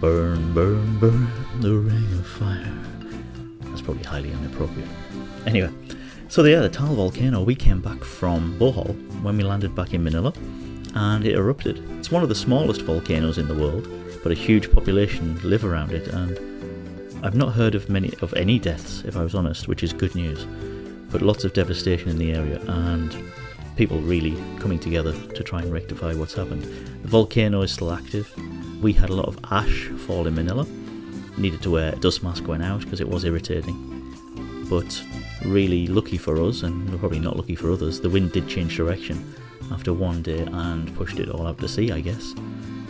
Burn, 0.00 0.54
burn, 0.54 0.98
burn, 0.98 1.30
the 1.60 1.74
ring 1.74 2.12
of 2.18 2.26
fire. 2.26 2.72
That's 3.60 3.82
probably 3.82 4.04
highly 4.04 4.32
inappropriate. 4.32 4.88
Anyway, 5.46 5.70
So 6.28 6.42
yeah, 6.44 6.60
the 6.60 6.68
Taal 6.68 6.94
volcano. 6.94 7.42
We 7.42 7.54
came 7.54 7.80
back 7.80 8.02
from 8.02 8.58
Bohol 8.58 8.94
when 9.22 9.36
we 9.36 9.44
landed 9.44 9.74
back 9.74 9.94
in 9.94 10.02
Manila, 10.02 10.32
and 10.94 11.24
it 11.24 11.36
erupted. 11.36 11.82
It's 11.98 12.10
one 12.10 12.22
of 12.22 12.28
the 12.28 12.34
smallest 12.34 12.82
volcanoes 12.82 13.38
in 13.38 13.46
the 13.46 13.54
world, 13.54 13.88
but 14.22 14.32
a 14.32 14.34
huge 14.34 14.72
population 14.72 15.38
live 15.44 15.64
around 15.64 15.92
it, 15.92 16.08
and 16.08 17.24
I've 17.24 17.36
not 17.36 17.52
heard 17.52 17.74
of 17.74 17.88
many 17.88 18.12
of 18.22 18.34
any 18.34 18.58
deaths, 18.58 19.02
if 19.04 19.16
I 19.16 19.22
was 19.22 19.34
honest, 19.34 19.68
which 19.68 19.82
is 19.82 19.92
good 19.92 20.14
news. 20.14 20.46
But 21.10 21.22
lots 21.22 21.44
of 21.44 21.52
devastation 21.52 22.08
in 22.08 22.18
the 22.18 22.32
area, 22.32 22.60
and 22.66 23.16
people 23.76 24.00
really 24.00 24.36
coming 24.58 24.78
together 24.78 25.12
to 25.12 25.42
try 25.42 25.60
and 25.60 25.72
rectify 25.72 26.14
what's 26.14 26.34
happened. 26.34 26.62
The 27.02 27.08
volcano 27.08 27.62
is 27.62 27.72
still 27.72 27.92
active. 27.92 28.32
We 28.82 28.92
had 28.92 29.10
a 29.10 29.14
lot 29.14 29.26
of 29.26 29.38
ash 29.50 29.88
fall 30.06 30.26
in 30.26 30.34
Manila. 30.34 30.66
Needed 31.38 31.62
to 31.62 31.70
wear 31.70 31.92
a 31.92 31.96
dust 31.96 32.22
mask 32.22 32.48
when 32.48 32.62
out 32.62 32.80
because 32.80 33.00
it 33.00 33.08
was 33.08 33.24
irritating. 33.24 33.76
But 34.68 35.02
really 35.44 35.86
lucky 35.86 36.16
for 36.16 36.40
us, 36.42 36.62
and 36.62 36.98
probably 36.98 37.20
not 37.20 37.36
lucky 37.36 37.54
for 37.54 37.70
others, 37.70 38.00
the 38.00 38.10
wind 38.10 38.32
did 38.32 38.48
change 38.48 38.76
direction 38.76 39.34
after 39.70 39.92
one 39.92 40.22
day 40.22 40.40
and 40.40 40.94
pushed 40.96 41.18
it 41.18 41.28
all 41.28 41.46
out 41.46 41.58
to 41.58 41.68
sea, 41.68 41.92
I 41.92 42.00
guess. 42.00 42.34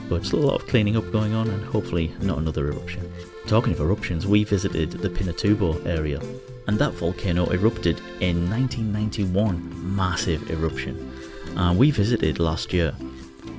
But 0.09 0.24
still 0.24 0.44
a 0.44 0.46
lot 0.46 0.62
of 0.62 0.68
cleaning 0.68 0.96
up 0.96 1.11
going 1.11 1.35
on, 1.35 1.48
and 1.48 1.64
hopefully 1.64 2.12
not 2.20 2.38
another 2.38 2.68
eruption. 2.68 3.12
Talking 3.46 3.72
of 3.72 3.81
eruptions, 3.81 4.26
we 4.26 4.44
visited 4.44 4.92
the 4.92 5.11
Pinatubo 5.11 5.85
area, 5.85 6.20
and 6.66 6.79
that 6.79 6.92
volcano 6.94 7.50
erupted 7.50 8.00
in 8.20 8.50
1991. 8.50 9.96
Massive 9.96 10.50
eruption. 10.50 11.12
Uh, 11.57 11.72
we 11.72 11.90
visited 11.90 12.38
last 12.38 12.72
year, 12.72 12.94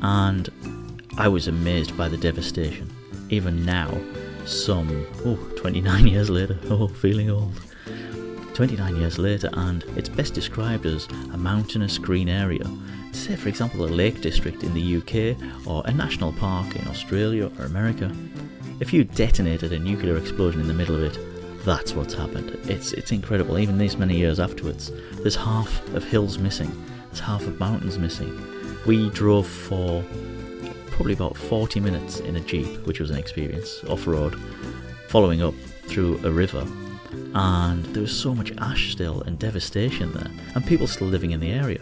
and 0.01 0.49
I 1.17 1.27
was 1.27 1.47
amazed 1.47 1.97
by 1.97 2.09
the 2.09 2.17
devastation. 2.17 2.89
Even 3.29 3.65
now, 3.65 3.97
some 4.45 5.05
oh, 5.25 5.35
29 5.57 6.07
years 6.13 6.29
later, 6.29 6.57
oh, 6.69 6.87
feeling 6.87 7.29
old. 7.29 7.59
29 8.53 8.95
years 8.95 9.19
later, 9.19 9.49
and 9.53 9.83
it's 9.95 10.09
best 10.09 10.33
described 10.33 10.85
as 10.85 11.07
a 11.33 11.37
mountainous 11.37 11.97
green 11.99 12.27
area. 12.27 12.65
Say, 13.11 13.35
for 13.35 13.49
example, 13.49 13.85
a 13.85 13.87
Lake 13.87 14.21
District 14.21 14.63
in 14.63 14.73
the 14.73 14.97
UK 14.97 15.67
or 15.67 15.83
a 15.85 15.91
national 15.91 16.33
park 16.33 16.75
in 16.75 16.87
Australia 16.87 17.51
or 17.59 17.65
America. 17.65 18.11
If 18.79 18.93
you 18.93 19.03
detonated 19.03 19.73
a 19.73 19.79
nuclear 19.79 20.17
explosion 20.17 20.61
in 20.61 20.67
the 20.67 20.73
middle 20.73 20.95
of 20.95 21.03
it, 21.03 21.36
that's 21.67 21.93
what's 21.93 22.13
happened. 22.13 22.57
It's 22.69 22.93
it's 22.93 23.11
incredible. 23.11 23.59
Even 23.59 23.77
these 23.77 23.97
many 23.97 24.15
years 24.15 24.39
afterwards, 24.39 24.89
there's 25.21 25.35
half 25.35 25.85
of 25.93 26.03
hills 26.05 26.37
missing. 26.37 26.71
There's 27.07 27.19
half 27.19 27.41
of 27.43 27.59
mountains 27.59 27.99
missing. 27.99 28.31
We 28.85 29.09
drove 29.09 29.45
for 29.45 30.01
probably 30.87 31.13
about 31.13 31.35
40 31.35 31.81
minutes 31.81 32.21
in 32.21 32.37
a 32.37 32.39
jeep, 32.39 32.87
which 32.87 33.01
was 33.01 33.09
an 33.09 33.17
experience 33.17 33.83
off 33.89 34.07
road, 34.07 34.39
following 35.09 35.41
up 35.41 35.53
through 35.87 36.25
a 36.25 36.31
river 36.31 36.65
and 37.33 37.85
there 37.87 38.01
was 38.01 38.17
so 38.17 38.33
much 38.33 38.51
ash 38.57 38.91
still 38.91 39.21
and 39.23 39.37
devastation 39.37 40.11
there, 40.13 40.31
and 40.55 40.65
people 40.65 40.87
still 40.87 41.07
living 41.07 41.31
in 41.31 41.39
the 41.39 41.51
area. 41.51 41.81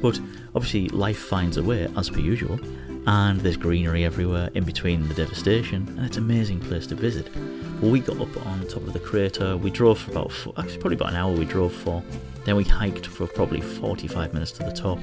But 0.00 0.20
obviously, 0.54 0.88
life 0.90 1.18
finds 1.18 1.56
a 1.56 1.62
way, 1.62 1.88
as 1.96 2.10
per 2.10 2.20
usual, 2.20 2.58
and 3.06 3.40
there's 3.40 3.56
greenery 3.56 4.04
everywhere 4.04 4.50
in 4.54 4.64
between 4.64 5.08
the 5.08 5.14
devastation, 5.14 5.86
and 5.96 6.04
it's 6.04 6.16
an 6.16 6.24
amazing 6.24 6.60
place 6.60 6.86
to 6.88 6.94
visit. 6.94 7.34
Well, 7.80 7.90
we 7.90 8.00
got 8.00 8.20
up 8.20 8.46
on 8.46 8.66
top 8.66 8.82
of 8.82 8.92
the 8.92 9.00
crater, 9.00 9.56
we 9.56 9.70
drove 9.70 9.98
for 9.98 10.10
about, 10.10 10.32
actually, 10.58 10.78
probably 10.78 10.96
about 10.96 11.10
an 11.10 11.16
hour 11.16 11.32
we 11.32 11.44
drove 11.44 11.72
for, 11.72 12.02
then 12.44 12.56
we 12.56 12.64
hiked 12.64 13.06
for 13.06 13.26
probably 13.26 13.60
45 13.60 14.32
minutes 14.32 14.52
to 14.52 14.64
the 14.64 14.72
top, 14.72 14.98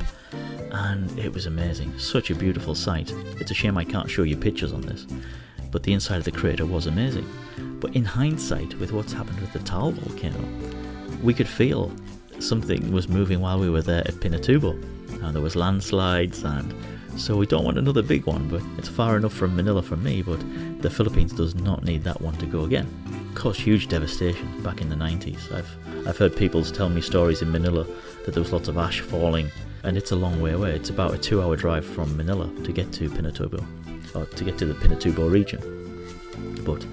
and 0.72 1.18
it 1.18 1.34
was 1.34 1.46
amazing. 1.46 1.98
Such 1.98 2.30
a 2.30 2.36
beautiful 2.36 2.76
sight. 2.76 3.12
It's 3.40 3.52
a 3.52 3.54
shame 3.54 3.78
I 3.78 3.84
can't 3.84 4.10
show 4.10 4.24
you 4.24 4.36
pictures 4.36 4.74
on 4.74 4.82
this, 4.82 5.06
but 5.72 5.84
the 5.84 5.94
inside 5.94 6.18
of 6.18 6.24
the 6.26 6.32
crater 6.32 6.66
was 6.66 6.88
amazing. 6.88 7.28
But 7.80 7.96
in 7.96 8.06
hindsight, 8.06 8.78
with 8.80 8.92
what's 8.92 9.14
happened 9.14 9.40
with 9.40 9.54
the 9.54 9.60
Taal 9.60 9.92
volcano, 9.92 10.40
we 11.22 11.34
could 11.34 11.48
feel 11.48 11.92
something 12.40 12.92
was 12.92 13.08
moving 13.08 13.40
while 13.40 13.60
we 13.60 13.70
were 13.70 13.82
there 13.82 14.06
at 14.08 14.16
Pinatubo. 14.16 14.72
And 15.24 15.34
there 15.36 15.42
was 15.42 15.56
landslides, 15.56 16.44
and 16.44 16.74
so 17.18 17.36
we 17.36 17.46
don't 17.46 17.64
want 17.64 17.78
another 17.78 18.02
big 18.02 18.26
one. 18.26 18.48
But 18.48 18.62
it's 18.78 18.90
far 18.90 19.18
enough 19.18 19.34
from 19.34 19.56
Manila 19.56 19.82
for 19.82 19.98
me. 19.98 20.22
But 20.22 20.40
the 20.82 20.90
Philippines 20.90 21.34
does 21.34 21.56
not 21.56 21.84
need 21.84 22.04
that 22.04 22.22
one 22.22 22.36
to 22.38 22.46
go 22.46 22.64
again. 22.64 22.88
Caused 23.36 23.62
huge 23.62 23.88
devastation 23.88 24.62
back 24.64 24.82
in 24.82 24.90
the 24.90 24.96
90s. 24.96 25.52
I've 25.54 26.08
I've 26.08 26.18
heard 26.18 26.36
people 26.36 26.64
tell 26.64 26.90
me 26.90 27.00
stories 27.00 27.42
in 27.42 27.52
Manila 27.52 27.86
that 28.26 28.34
there 28.34 28.44
was 28.44 28.52
lots 28.52 28.68
of 28.68 28.78
ash 28.78 29.00
falling, 29.00 29.50
and 29.84 29.98
it's 29.98 30.12
a 30.12 30.16
long 30.16 30.42
way 30.42 30.52
away. 30.52 30.76
It's 30.76 30.90
about 30.90 31.14
a 31.14 31.18
two-hour 31.18 31.56
drive 31.56 31.86
from 31.86 32.18
Manila 32.18 32.50
to 32.64 32.72
get 32.74 32.92
to 32.94 33.10
Pinatubo, 33.10 33.66
or 34.14 34.26
to 34.26 34.44
get 34.44 34.58
to 34.58 34.66
the 34.66 34.74
Pinatubo 34.74 35.32
region. 35.32 35.62
But 36.66 36.84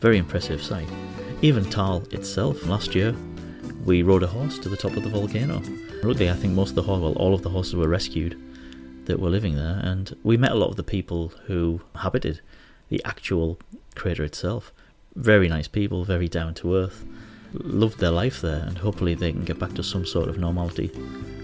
very 0.00 0.18
impressive 0.18 0.62
sight. 0.62 0.88
Even 1.40 1.64
Taal 1.64 2.02
itself, 2.12 2.66
last 2.66 2.96
year, 2.96 3.14
we 3.84 4.02
rode 4.02 4.24
a 4.24 4.26
horse 4.26 4.58
to 4.58 4.68
the 4.68 4.76
top 4.76 4.96
of 4.96 5.04
the 5.04 5.08
volcano. 5.08 5.62
Luckily, 6.02 6.30
I 6.30 6.34
think 6.34 6.54
most 6.54 6.70
of 6.70 6.76
the 6.76 6.82
horse, 6.82 7.00
well, 7.00 7.12
all 7.12 7.34
of 7.34 7.42
the 7.42 7.50
horses 7.50 7.76
were 7.76 7.88
rescued 7.88 8.36
that 9.08 9.18
were 9.18 9.28
living 9.28 9.56
there, 9.56 9.80
and 9.82 10.16
we 10.22 10.36
met 10.36 10.52
a 10.52 10.54
lot 10.54 10.70
of 10.70 10.76
the 10.76 10.84
people 10.84 11.32
who 11.46 11.80
habited 11.96 12.40
the 12.88 13.02
actual 13.04 13.58
crater 13.94 14.22
itself. 14.22 14.72
Very 15.16 15.48
nice 15.48 15.66
people, 15.66 16.04
very 16.04 16.28
down 16.28 16.54
to 16.54 16.76
earth, 16.76 17.04
loved 17.52 17.98
their 17.98 18.10
life 18.10 18.40
there, 18.40 18.64
and 18.66 18.78
hopefully 18.78 19.14
they 19.14 19.32
can 19.32 19.44
get 19.44 19.58
back 19.58 19.74
to 19.74 19.82
some 19.82 20.06
sort 20.06 20.28
of 20.28 20.38
normality 20.38 20.90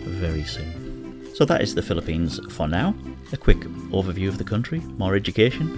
very 0.04 0.44
soon. 0.44 1.28
So 1.34 1.44
that 1.46 1.62
is 1.62 1.74
the 1.74 1.82
Philippines 1.82 2.38
for 2.54 2.68
now. 2.68 2.94
A 3.32 3.36
quick 3.36 3.58
overview 3.90 4.28
of 4.28 4.38
the 4.38 4.44
country, 4.44 4.78
more 4.98 5.16
education. 5.16 5.76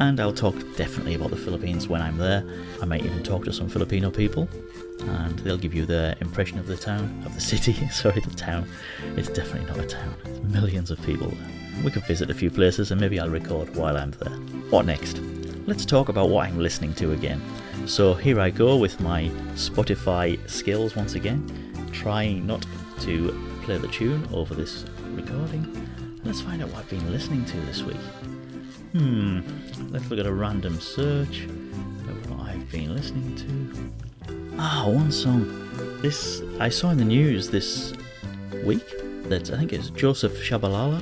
And 0.00 0.18
I'll 0.18 0.32
talk 0.32 0.56
definitely 0.76 1.14
about 1.14 1.30
the 1.30 1.36
Philippines 1.36 1.86
when 1.86 2.02
I'm 2.02 2.18
there. 2.18 2.44
I 2.80 2.86
might 2.86 3.04
even 3.04 3.22
talk 3.22 3.44
to 3.44 3.52
some 3.52 3.68
Filipino 3.68 4.10
people, 4.10 4.48
and 5.02 5.38
they'll 5.40 5.58
give 5.58 5.74
you 5.74 5.86
their 5.86 6.16
impression 6.20 6.58
of 6.58 6.66
the 6.66 6.76
town, 6.76 7.22
of 7.26 7.34
the 7.34 7.40
city. 7.40 7.72
Sorry, 7.90 8.20
the 8.20 8.34
town. 8.34 8.68
It's 9.16 9.28
definitely 9.28 9.68
not 9.68 9.84
a 9.84 9.86
town. 9.86 10.14
There's 10.24 10.40
millions 10.42 10.90
of 10.90 11.02
people. 11.02 11.32
We 11.84 11.90
could 11.90 12.04
visit 12.06 12.30
a 12.30 12.34
few 12.34 12.50
places, 12.50 12.90
and 12.90 13.00
maybe 13.00 13.18
I'll 13.18 13.30
record 13.30 13.74
while 13.76 13.96
I'm 13.96 14.12
there. 14.12 14.36
What 14.70 14.86
next? 14.86 15.20
Let's 15.66 15.84
talk 15.84 16.08
about 16.08 16.28
what 16.28 16.48
I'm 16.48 16.58
listening 16.58 16.94
to 16.94 17.12
again. 17.12 17.40
So 17.86 18.14
here 18.14 18.40
I 18.40 18.50
go 18.50 18.76
with 18.76 19.00
my 19.00 19.24
Spotify 19.54 20.38
skills 20.48 20.96
once 20.96 21.14
again, 21.14 21.44
trying 21.92 22.46
not 22.46 22.66
to 23.00 23.58
play 23.62 23.78
the 23.78 23.88
tune 23.88 24.28
over 24.32 24.54
this 24.54 24.84
recording. 25.10 26.20
Let's 26.24 26.40
find 26.40 26.62
out 26.62 26.68
what 26.70 26.80
I've 26.80 26.90
been 26.90 27.10
listening 27.10 27.44
to 27.46 27.56
this 27.62 27.82
week. 27.82 27.96
Hmm, 28.92 29.40
let's 29.90 30.08
look 30.10 30.18
at 30.20 30.26
a 30.26 30.32
random 30.32 30.80
search 30.80 31.44
of 31.44 32.30
what 32.30 32.48
I've 32.48 32.70
been 32.70 32.94
listening 32.94 33.34
to. 33.36 34.11
Ah, 34.58 34.84
one 34.86 35.10
song. 35.10 35.46
This 36.02 36.42
I 36.60 36.68
saw 36.68 36.90
in 36.90 36.98
the 36.98 37.04
news 37.04 37.48
this 37.48 37.94
week 38.64 38.86
that 39.28 39.50
I 39.50 39.56
think 39.56 39.72
it's 39.72 39.90
Joseph 39.90 40.34
Shabalala. 40.34 41.00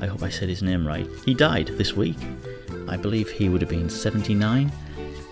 I 0.00 0.06
hope 0.06 0.22
I 0.22 0.30
said 0.30 0.48
his 0.48 0.62
name 0.62 0.86
right. 0.86 1.06
He 1.24 1.34
died 1.34 1.68
this 1.68 1.94
week. 1.94 2.16
I 2.88 2.96
believe 2.96 3.30
he 3.30 3.48
would 3.48 3.60
have 3.60 3.70
been 3.70 3.90
79. 3.90 4.72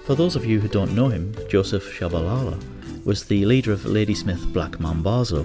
For 0.05 0.15
those 0.15 0.37
of 0.37 0.45
you 0.45 0.61
who 0.61 0.69
don't 0.69 0.95
know 0.95 1.09
him, 1.09 1.35
Joseph 1.49 1.85
Shabalala 1.85 2.63
was 3.05 3.25
the 3.25 3.45
leader 3.47 3.73
of 3.73 3.87
Ladysmith 3.87 4.53
Black 4.53 4.73
Mambazo. 4.73 5.45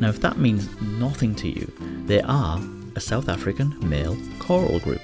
Now, 0.00 0.10
if 0.10 0.20
that 0.20 0.38
means 0.38 0.68
nothing 0.80 1.34
to 1.36 1.48
you, 1.48 1.72
they 2.06 2.20
are 2.22 2.60
a 2.94 3.00
South 3.00 3.28
African 3.28 3.76
male 3.88 4.16
choral 4.38 4.78
group 4.80 5.02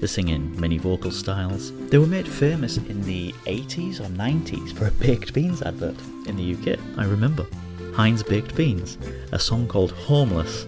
they 0.00 0.06
sing 0.06 0.28
in 0.28 0.58
many 0.58 0.78
vocal 0.78 1.10
styles. 1.10 1.72
They 1.88 1.98
were 1.98 2.06
made 2.06 2.26
famous 2.26 2.78
in 2.78 3.02
the 3.02 3.32
80s 3.44 4.00
or 4.00 4.04
90s 4.04 4.72
for 4.72 4.86
a 4.86 4.90
baked 4.90 5.34
beans 5.34 5.62
advert 5.62 5.96
in 6.26 6.36
the 6.36 6.54
UK. 6.54 6.78
I 6.96 7.04
remember. 7.04 7.46
Heinz 7.94 8.22
Baked 8.22 8.54
Beans, 8.54 8.96
a 9.32 9.38
song 9.38 9.66
called 9.68 9.92
Homeless. 9.92 10.66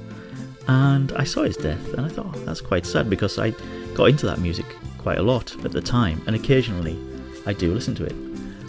And 0.68 1.12
I 1.12 1.24
saw 1.24 1.44
his 1.44 1.56
death 1.56 1.94
and 1.94 2.04
I 2.04 2.08
thought, 2.08 2.34
oh, 2.34 2.38
that's 2.40 2.60
quite 2.60 2.84
sad 2.84 3.08
because 3.08 3.38
I 3.38 3.54
got 3.94 4.10
into 4.10 4.26
that 4.26 4.38
music 4.38 4.66
quite 4.98 5.18
a 5.18 5.22
lot 5.22 5.56
at 5.64 5.72
the 5.72 5.80
time 5.80 6.20
and 6.26 6.36
occasionally 6.36 6.98
I 7.46 7.52
do 7.52 7.72
listen 7.72 7.94
to 7.96 8.04
it. 8.04 8.14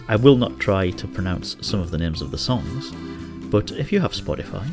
I 0.08 0.16
will 0.16 0.36
not 0.36 0.58
try 0.58 0.90
to 0.90 1.08
pronounce 1.08 1.56
some 1.60 1.80
of 1.80 1.90
the 1.90 1.98
names 1.98 2.20
of 2.20 2.30
the 2.30 2.38
songs, 2.38 2.90
but 3.50 3.70
if 3.72 3.92
you 3.92 4.00
have 4.00 4.12
Spotify 4.12 4.66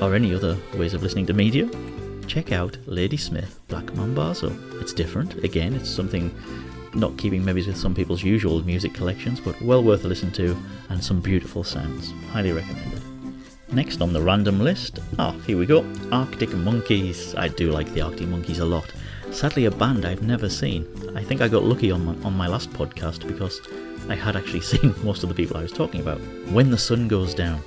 or 0.00 0.14
any 0.14 0.34
other 0.34 0.56
ways 0.76 0.94
of 0.94 1.02
listening 1.02 1.26
to 1.26 1.32
media, 1.32 1.68
check 2.24 2.52
out 2.52 2.76
Ladysmith 2.86 3.60
Black 3.68 3.86
Mambazo. 3.86 4.80
It's 4.80 4.92
different, 4.92 5.44
again, 5.44 5.74
it's 5.74 5.90
something 5.90 6.34
not 6.94 7.16
keeping 7.16 7.44
maybe 7.44 7.64
with 7.64 7.76
some 7.76 7.94
people's 7.94 8.22
usual 8.22 8.64
music 8.64 8.94
collections, 8.94 9.40
but 9.40 9.60
well 9.62 9.82
worth 9.82 10.04
a 10.04 10.08
listen 10.08 10.30
to 10.32 10.56
and 10.88 11.02
some 11.02 11.20
beautiful 11.20 11.64
sounds. 11.64 12.12
Highly 12.30 12.52
recommended. 12.52 13.02
Next 13.72 14.00
on 14.00 14.12
the 14.12 14.22
random 14.22 14.60
list, 14.60 15.00
ah, 15.18 15.34
oh, 15.34 15.40
here 15.40 15.58
we 15.58 15.66
go 15.66 15.84
Arctic 16.12 16.52
Monkeys. 16.54 17.34
I 17.34 17.48
do 17.48 17.70
like 17.70 17.92
the 17.92 18.02
Arctic 18.02 18.28
Monkeys 18.28 18.60
a 18.60 18.64
lot. 18.64 18.92
Sadly, 19.30 19.64
a 19.64 19.70
band 19.70 20.04
I've 20.04 20.22
never 20.22 20.48
seen. 20.48 20.86
I 21.16 21.24
think 21.24 21.40
I 21.40 21.48
got 21.48 21.64
lucky 21.64 21.90
on 21.90 22.04
my, 22.04 22.14
on 22.24 22.36
my 22.36 22.46
last 22.46 22.70
podcast 22.70 23.26
because 23.26 23.60
I 24.08 24.14
had 24.14 24.36
actually 24.36 24.60
seen 24.72 24.94
most 25.02 25.24
of 25.24 25.28
the 25.28 25.34
people 25.34 25.56
I 25.56 25.62
was 25.62 25.72
talking 25.72 26.00
about. 26.00 26.20
When 26.52 26.70
the 26.70 26.78
Sun 26.78 27.08
Goes 27.08 27.34
Down. 27.34 27.60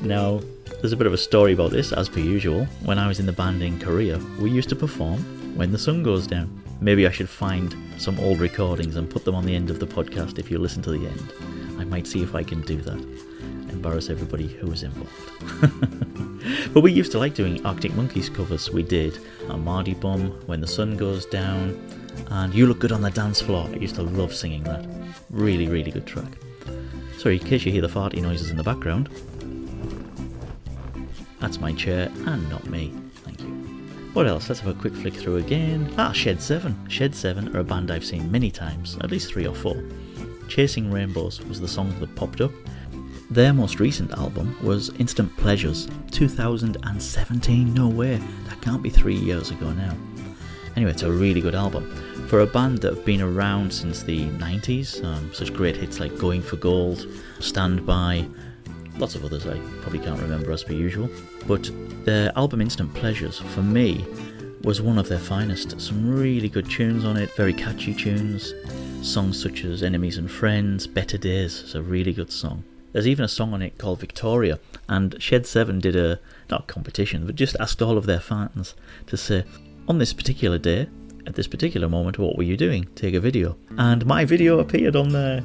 Now, 0.00 0.40
there's 0.84 0.92
a 0.92 0.98
bit 0.98 1.06
of 1.06 1.14
a 1.14 1.16
story 1.16 1.54
about 1.54 1.70
this, 1.70 1.94
as 1.94 2.10
per 2.10 2.20
usual. 2.20 2.66
When 2.82 2.98
I 2.98 3.08
was 3.08 3.18
in 3.18 3.24
the 3.24 3.32
band 3.32 3.62
in 3.62 3.80
Korea, 3.80 4.18
we 4.38 4.50
used 4.50 4.68
to 4.68 4.76
perform 4.76 5.18
when 5.56 5.72
the 5.72 5.78
sun 5.78 6.02
goes 6.02 6.26
down. 6.26 6.62
Maybe 6.82 7.06
I 7.06 7.10
should 7.10 7.30
find 7.30 7.74
some 7.96 8.20
old 8.20 8.38
recordings 8.38 8.96
and 8.96 9.08
put 9.08 9.24
them 9.24 9.34
on 9.34 9.46
the 9.46 9.54
end 9.54 9.70
of 9.70 9.80
the 9.80 9.86
podcast 9.86 10.38
if 10.38 10.50
you 10.50 10.58
listen 10.58 10.82
to 10.82 10.90
the 10.90 11.06
end. 11.06 11.32
I 11.78 11.84
might 11.84 12.06
see 12.06 12.22
if 12.22 12.34
I 12.34 12.42
can 12.42 12.60
do 12.60 12.76
that. 12.82 12.98
Embarrass 13.70 14.10
everybody 14.10 14.46
who 14.46 14.66
was 14.66 14.82
involved. 14.82 16.74
but 16.74 16.82
we 16.82 16.92
used 16.92 17.12
to 17.12 17.18
like 17.18 17.32
doing 17.32 17.64
Arctic 17.64 17.94
Monkeys 17.94 18.28
covers. 18.28 18.70
We 18.70 18.82
did 18.82 19.18
a 19.48 19.56
Mardy 19.56 19.94
Bum, 19.94 20.32
When 20.44 20.60
the 20.60 20.66
Sun 20.66 20.98
Goes 20.98 21.24
Down, 21.24 21.80
and 22.28 22.54
You 22.54 22.66
Look 22.66 22.80
Good 22.80 22.92
on 22.92 23.00
the 23.00 23.10
Dance 23.10 23.40
Floor. 23.40 23.70
I 23.72 23.76
used 23.76 23.94
to 23.94 24.02
love 24.02 24.34
singing 24.34 24.64
that. 24.64 24.84
Really, 25.30 25.66
really 25.66 25.90
good 25.90 26.06
track. 26.06 26.36
Sorry, 27.16 27.38
in 27.38 27.46
case 27.46 27.64
you 27.64 27.72
hear 27.72 27.80
the 27.80 27.88
farty 27.88 28.20
noises 28.20 28.50
in 28.50 28.58
the 28.58 28.62
background, 28.62 29.08
that's 31.44 31.60
my 31.60 31.74
chair 31.74 32.10
and 32.26 32.48
not 32.48 32.64
me. 32.70 32.90
Thank 33.16 33.42
you. 33.42 33.48
What 34.14 34.26
else? 34.26 34.48
Let's 34.48 34.62
have 34.62 34.74
a 34.74 34.80
quick 34.80 34.94
flick 34.94 35.12
through 35.12 35.36
again. 35.36 35.92
Ah, 35.98 36.10
Shed 36.10 36.40
7. 36.40 36.88
Shed 36.88 37.14
7 37.14 37.54
are 37.54 37.60
a 37.60 37.64
band 37.64 37.90
I've 37.90 38.04
seen 38.04 38.32
many 38.32 38.50
times, 38.50 38.96
at 39.02 39.10
least 39.10 39.28
three 39.30 39.46
or 39.46 39.54
four. 39.54 39.76
Chasing 40.48 40.90
Rainbows 40.90 41.42
was 41.42 41.60
the 41.60 41.68
song 41.68 41.94
that 42.00 42.14
popped 42.14 42.40
up. 42.40 42.50
Their 43.30 43.52
most 43.52 43.78
recent 43.78 44.12
album 44.12 44.56
was 44.62 44.88
Instant 44.98 45.36
Pleasures, 45.36 45.86
2017. 46.12 47.74
No 47.74 47.88
way, 47.88 48.16
that 48.48 48.62
can't 48.62 48.82
be 48.82 48.88
three 48.88 49.16
years 49.16 49.50
ago 49.50 49.70
now. 49.70 49.94
Anyway, 50.76 50.92
it's 50.92 51.02
a 51.02 51.12
really 51.12 51.42
good 51.42 51.54
album. 51.54 51.94
For 52.28 52.40
a 52.40 52.46
band 52.46 52.78
that 52.78 52.94
have 52.94 53.04
been 53.04 53.20
around 53.20 53.70
since 53.70 54.02
the 54.02 54.28
90s, 54.28 55.04
um, 55.04 55.30
such 55.34 55.52
great 55.52 55.76
hits 55.76 56.00
like 56.00 56.16
Going 56.16 56.40
for 56.40 56.56
Gold, 56.56 57.06
Stand 57.40 57.84
By, 57.84 58.26
lots 58.98 59.14
of 59.14 59.24
others 59.24 59.46
I 59.46 59.58
probably 59.80 59.98
can't 59.98 60.20
remember 60.20 60.52
as 60.52 60.64
per 60.64 60.72
usual. 60.72 61.08
But 61.46 61.70
their 62.04 62.32
album 62.36 62.60
Instant 62.60 62.92
Pleasures, 62.94 63.38
for 63.38 63.62
me, 63.62 64.04
was 64.62 64.80
one 64.80 64.98
of 64.98 65.08
their 65.08 65.18
finest. 65.18 65.80
Some 65.80 66.08
really 66.08 66.48
good 66.48 66.68
tunes 66.70 67.04
on 67.04 67.16
it, 67.16 67.34
very 67.36 67.52
catchy 67.52 67.94
tunes. 67.94 68.54
Songs 69.02 69.40
such 69.40 69.64
as 69.64 69.82
Enemies 69.82 70.16
and 70.16 70.30
Friends, 70.30 70.86
Better 70.86 71.18
Days 71.18 71.60
is 71.60 71.74
a 71.74 71.82
really 71.82 72.12
good 72.12 72.32
song. 72.32 72.64
There's 72.92 73.08
even 73.08 73.24
a 73.24 73.28
song 73.28 73.52
on 73.52 73.60
it 73.60 73.76
called 73.76 74.00
Victoria, 74.00 74.60
and 74.88 75.20
Shed 75.20 75.46
7 75.46 75.80
did 75.80 75.96
a, 75.96 76.20
not 76.48 76.68
competition, 76.68 77.26
but 77.26 77.34
just 77.34 77.56
asked 77.58 77.82
all 77.82 77.98
of 77.98 78.06
their 78.06 78.20
fans 78.20 78.74
to 79.08 79.16
say, 79.16 79.44
on 79.88 79.98
this 79.98 80.12
particular 80.12 80.58
day, 80.58 80.88
at 81.26 81.34
this 81.34 81.48
particular 81.48 81.88
moment, 81.88 82.18
what 82.18 82.36
were 82.36 82.44
you 82.44 82.56
doing? 82.56 82.86
Take 82.94 83.14
a 83.14 83.20
video. 83.20 83.56
And 83.76 84.06
my 84.06 84.24
video 84.24 84.60
appeared 84.60 84.94
on 84.94 85.08
the 85.08 85.44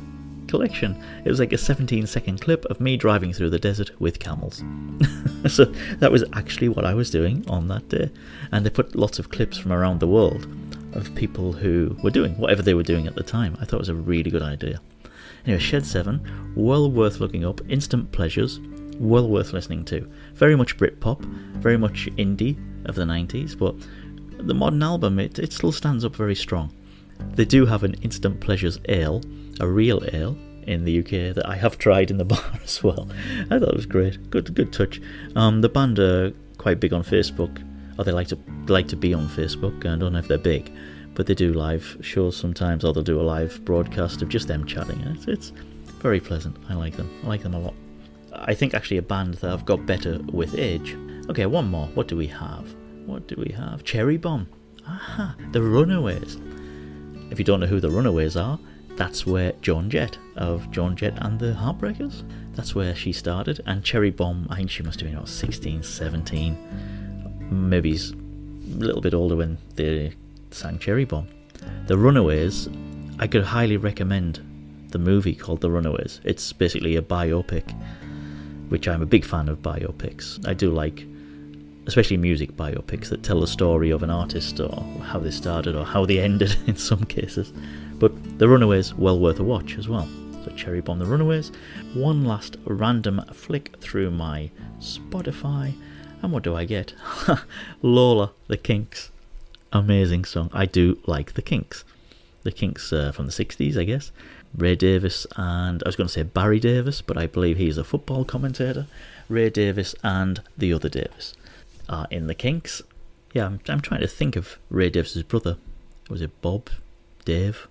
collection. 0.50 1.02
It 1.24 1.30
was 1.30 1.40
like 1.40 1.54
a 1.54 1.58
17 1.58 2.06
second 2.08 2.42
clip 2.42 2.66
of 2.66 2.82
me 2.82 2.98
driving 2.98 3.32
through 3.32 3.52
the 3.52 3.60
desert 3.60 3.92
with 4.02 4.20
camels. 4.20 4.64
so 5.48 5.66
that 6.00 6.12
was 6.12 6.24
actually 6.34 6.70
what 6.70 6.86
I 6.86 6.94
was 6.94 7.10
doing 7.10 7.46
on 7.48 7.68
that 7.70 7.88
day. 7.88 8.12
And 8.52 8.66
they 8.66 8.70
put 8.70 8.96
lots 8.96 9.20
of 9.20 9.30
clips 9.30 9.58
from 9.58 9.72
around 9.72 10.00
the 10.00 10.08
world 10.08 10.48
of 10.94 11.14
people 11.16 11.54
who 11.54 11.96
were 12.04 12.10
doing 12.10 12.38
whatever 12.38 12.62
they 12.62 12.74
were 12.74 12.84
doing 12.84 13.08
at 13.08 13.16
the 13.16 13.24
time. 13.24 13.56
I 13.62 13.66
thought 13.66 13.78
it 13.78 13.80
was 13.80 13.90
a 13.90 13.96
really 13.96 14.32
good 14.32 14.42
idea. 14.42 14.82
Anyway, 15.46 15.60
Shed 15.60 15.86
7, 15.86 16.54
well 16.56 16.92
worth 16.92 17.20
looking 17.20 17.46
up. 17.46 17.62
Instant 17.70 18.12
Pleasures, 18.12 18.60
well 19.00 19.30
worth 19.30 19.54
listening 19.54 19.86
to. 19.86 20.10
Very 20.34 20.56
much 20.56 20.78
Britpop, 20.78 21.24
very 21.62 21.78
much 21.78 22.10
indie 22.18 22.58
of 22.86 22.96
the 22.96 23.04
90s, 23.04 23.58
but 23.58 23.76
the 24.46 24.54
modern 24.54 24.84
album, 24.84 25.20
it, 25.20 25.40
it 25.40 25.54
still 25.54 25.72
stands 25.72 26.04
up 26.04 26.16
very 26.16 26.36
strong. 26.36 26.74
They 27.36 27.46
do 27.46 27.66
have 27.66 27.84
an 27.84 27.96
Instant 27.96 28.40
Pleasures 28.40 28.80
ale, 28.88 29.22
a 29.60 29.68
real 29.68 30.04
ale, 30.14 30.38
in 30.70 30.86
the 30.86 31.00
UK 31.00 31.34
that 31.34 31.48
I 31.48 31.56
have 31.56 31.78
tried 31.78 32.12
in 32.12 32.18
the 32.18 32.26
bar 32.34 32.44
as 32.64 32.84
well. 32.84 33.10
I 33.50 33.60
thought 33.60 33.70
it 33.70 33.76
was 33.76 33.86
great. 33.86 34.30
Good 34.30 34.54
good 34.54 34.72
touch. 34.72 35.02
Um, 35.36 35.62
the 35.62 35.70
band 35.70 36.00
are 36.00 36.32
quite 36.58 36.80
big 36.80 36.94
on 36.94 37.04
Facebook, 37.04 37.64
or 37.98 38.04
they 38.04 38.12
like 38.12 38.28
to 38.28 38.38
like 38.68 38.88
to 38.90 38.96
be 38.96 39.14
on 39.14 39.28
Facebook. 39.28 39.80
I 39.86 39.98
don't 39.98 40.14
know 40.14 40.20
if 40.20 40.28
they're 40.28 40.38
big, 40.38 40.72
but 41.16 41.26
they 41.26 41.34
do 41.34 41.54
live 41.54 41.98
shows 42.02 42.38
sometimes, 42.38 42.86
or 42.86 42.94
they'll 42.94 43.04
do 43.04 43.20
a 43.20 43.24
live 43.24 43.64
broadcast 43.66 44.22
of 44.22 44.30
just 44.30 44.48
them 44.48 44.66
chatting. 44.66 45.00
It's, 45.02 45.28
it's 45.28 45.50
very 46.02 46.20
pleasant. 46.20 46.56
I 46.70 46.76
like 46.76 46.96
them. 46.96 47.10
I 47.24 47.28
like 47.28 47.42
them 47.42 47.56
a 47.56 47.60
lot. 47.60 47.74
I 48.32 48.54
think 48.54 48.74
actually 48.74 48.98
a 48.98 49.02
band 49.02 49.36
that 49.36 49.52
I've 49.52 49.66
got 49.66 49.86
better 49.86 50.20
with 50.32 50.56
age. 50.56 50.96
Okay, 51.30 51.46
one 51.48 51.70
more. 51.70 51.88
What 51.88 52.08
do 52.08 52.16
we 52.16 52.28
have? 52.28 52.76
What 53.06 53.28
do 53.28 53.36
we 53.38 53.52
have? 53.54 53.84
Cherry 53.84 54.18
Bomb. 54.18 54.48
Aha, 54.88 55.36
the 55.52 55.62
Runaways. 55.62 56.38
If 57.32 57.38
you 57.38 57.46
don't 57.46 57.60
know 57.60 57.68
who 57.68 57.80
the 57.80 57.90
Runaways 57.90 58.36
are, 58.36 58.60
that's 59.00 59.26
where 59.26 59.54
Joan 59.62 59.90
Jett 59.90 60.18
of 60.36 60.70
Joan 60.72 60.94
Jett 60.98 61.18
and 61.22 61.40
the 61.40 61.54
Heartbreakers, 61.54 62.30
that's 62.52 62.76
where 62.76 62.94
she 62.94 63.14
started. 63.14 63.62
And 63.66 63.82
Cherry 63.82 64.12
Bomb, 64.12 64.46
I 64.50 64.58
think 64.58 64.70
she 64.70 64.84
must 64.84 65.00
have 65.00 65.08
been 65.08 65.16
about 65.16 65.30
16, 65.30 65.84
17. 65.84 67.48
Maybe 67.50 67.96
a 67.96 68.78
little 68.78 69.02
bit 69.02 69.14
older 69.14 69.38
when 69.38 69.58
they 69.76 70.12
sang 70.52 70.80
Cherry 70.80 71.06
Bomb. 71.06 71.30
The 71.88 71.98
Runaways, 71.98 72.68
I 73.20 73.28
could 73.28 73.46
highly 73.46 73.78
recommend 73.78 74.46
the 74.90 75.00
movie 75.00 75.34
called 75.34 75.62
The 75.62 75.72
Runaways. 75.72 76.20
It's 76.26 76.52
basically 76.52 76.98
a 76.98 77.02
biopic, 77.02 77.74
which 78.68 78.90
I'm 78.90 79.02
a 79.02 79.06
big 79.06 79.24
fan 79.24 79.48
of 79.48 79.60
biopics. 79.60 80.46
I 80.46 80.54
do 80.54 80.72
like 80.72 81.06
especially 81.88 82.18
music 82.18 82.56
biopics 82.56 83.10
that 83.10 83.24
tell 83.24 83.40
the 83.40 83.48
story 83.48 83.90
of 83.90 84.04
an 84.04 84.10
artist 84.10 84.60
or 84.60 84.84
how 85.06 85.18
they 85.18 85.32
started 85.32 85.76
or 85.76 85.86
how 85.86 86.06
they 86.06 86.20
ended 86.30 86.54
in 86.68 86.76
some 86.76 87.06
cases. 87.06 87.54
But 88.00 88.40
The 88.40 88.48
Runaways, 88.48 88.94
well 88.94 89.20
worth 89.20 89.40
a 89.40 89.44
watch 89.44 89.78
as 89.78 89.90
well. 89.90 90.08
So 90.46 90.52
Cherry 90.56 90.80
Bomb 90.80 91.00
The 91.00 91.06
Runaways. 91.06 91.52
One 91.94 92.24
last 92.24 92.58
random 92.66 93.22
flick 93.34 93.76
through 93.82 94.12
my 94.12 94.50
Spotify. 94.80 95.74
And 96.22 96.32
what 96.32 96.44
do 96.44 96.56
I 96.56 96.66
get? 96.66 96.94
Lola, 97.82 98.32
The 98.48 98.58
Kinks. 98.58 99.12
Amazing 99.74 100.26
song. 100.26 100.50
I 100.54 100.66
do 100.66 101.00
like 101.06 101.34
The 101.34 101.42
Kinks. 101.42 101.84
The 102.44 102.52
Kinks 102.52 102.94
uh, 102.94 103.12
from 103.12 103.26
the 103.26 103.32
60s, 103.32 103.78
I 103.78 103.84
guess. 103.84 104.12
Ray 104.56 104.76
Davies 104.76 105.28
and 105.36 105.84
I 105.84 105.88
was 105.88 105.96
going 105.96 106.08
to 106.08 106.14
say 106.14 106.24
Barry 106.24 106.60
Davies, 106.60 107.02
but 107.02 107.18
I 107.18 107.28
believe 107.28 107.58
he's 107.58 107.78
a 107.78 107.84
football 107.84 108.26
commentator. 108.26 108.88
Ray 109.28 109.50
Davies 109.50 109.94
and 110.04 110.42
the 110.58 110.74
other 110.74 110.90
Davis 110.90 111.36
are 111.88 112.08
in 112.10 112.28
the 112.28 112.34
Kinks. 112.34 112.82
Yeah, 113.34 113.46
I'm, 113.46 113.60
I'm 113.68 113.82
trying 113.82 114.02
to 114.02 114.08
think 114.08 114.36
of 114.36 114.58
Ray 114.70 114.90
Davies' 114.90 115.22
brother. 115.24 115.58
Was 116.10 116.22
it 116.22 116.42
Bob? 116.42 116.70
Dave? 117.26 117.68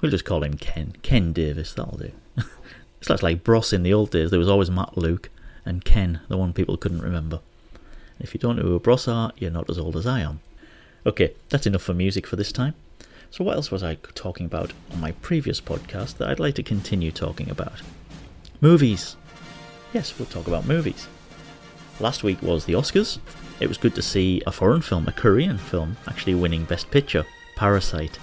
We'll 0.00 0.10
just 0.10 0.24
call 0.24 0.42
him 0.42 0.56
Ken. 0.56 0.94
Ken 1.02 1.32
Davis, 1.32 1.74
that'll 1.74 1.98
do. 1.98 2.12
it's 3.00 3.10
like 3.10 3.22
like 3.22 3.44
Bros 3.44 3.72
in 3.72 3.82
the 3.82 3.92
old 3.92 4.10
days. 4.10 4.30
There 4.30 4.38
was 4.38 4.48
always 4.48 4.70
Matt 4.70 4.96
Luke 4.96 5.30
and 5.64 5.84
Ken, 5.84 6.20
the 6.28 6.38
one 6.38 6.52
people 6.52 6.76
couldn't 6.76 7.02
remember. 7.02 7.40
If 8.18 8.34
you 8.34 8.40
don't 8.40 8.56
know 8.56 8.62
who 8.62 8.78
Bros 8.80 9.08
are, 9.08 9.32
you're 9.36 9.50
not 9.50 9.70
as 9.70 9.78
old 9.78 9.96
as 9.96 10.06
I 10.06 10.20
am. 10.20 10.40
Okay, 11.06 11.34
that's 11.48 11.66
enough 11.66 11.82
for 11.82 11.94
music 11.94 12.26
for 12.26 12.36
this 12.36 12.52
time. 12.52 12.74
So, 13.30 13.44
what 13.44 13.56
else 13.56 13.70
was 13.70 13.82
I 13.82 13.94
talking 14.14 14.44
about 14.46 14.72
on 14.92 15.00
my 15.00 15.12
previous 15.12 15.60
podcast 15.60 16.18
that 16.18 16.28
I'd 16.28 16.40
like 16.40 16.56
to 16.56 16.62
continue 16.62 17.12
talking 17.12 17.48
about? 17.48 17.80
Movies. 18.60 19.16
Yes, 19.94 20.18
we'll 20.18 20.26
talk 20.26 20.46
about 20.46 20.66
movies. 20.66 21.08
Last 22.00 22.22
week 22.22 22.42
was 22.42 22.64
the 22.64 22.72
Oscars. 22.74 23.18
It 23.60 23.68
was 23.68 23.78
good 23.78 23.94
to 23.94 24.02
see 24.02 24.42
a 24.46 24.52
foreign 24.52 24.82
film, 24.82 25.06
a 25.06 25.12
Korean 25.12 25.58
film, 25.58 25.96
actually 26.08 26.34
winning 26.34 26.64
Best 26.64 26.90
Picture, 26.90 27.24
Parasite. 27.56 28.18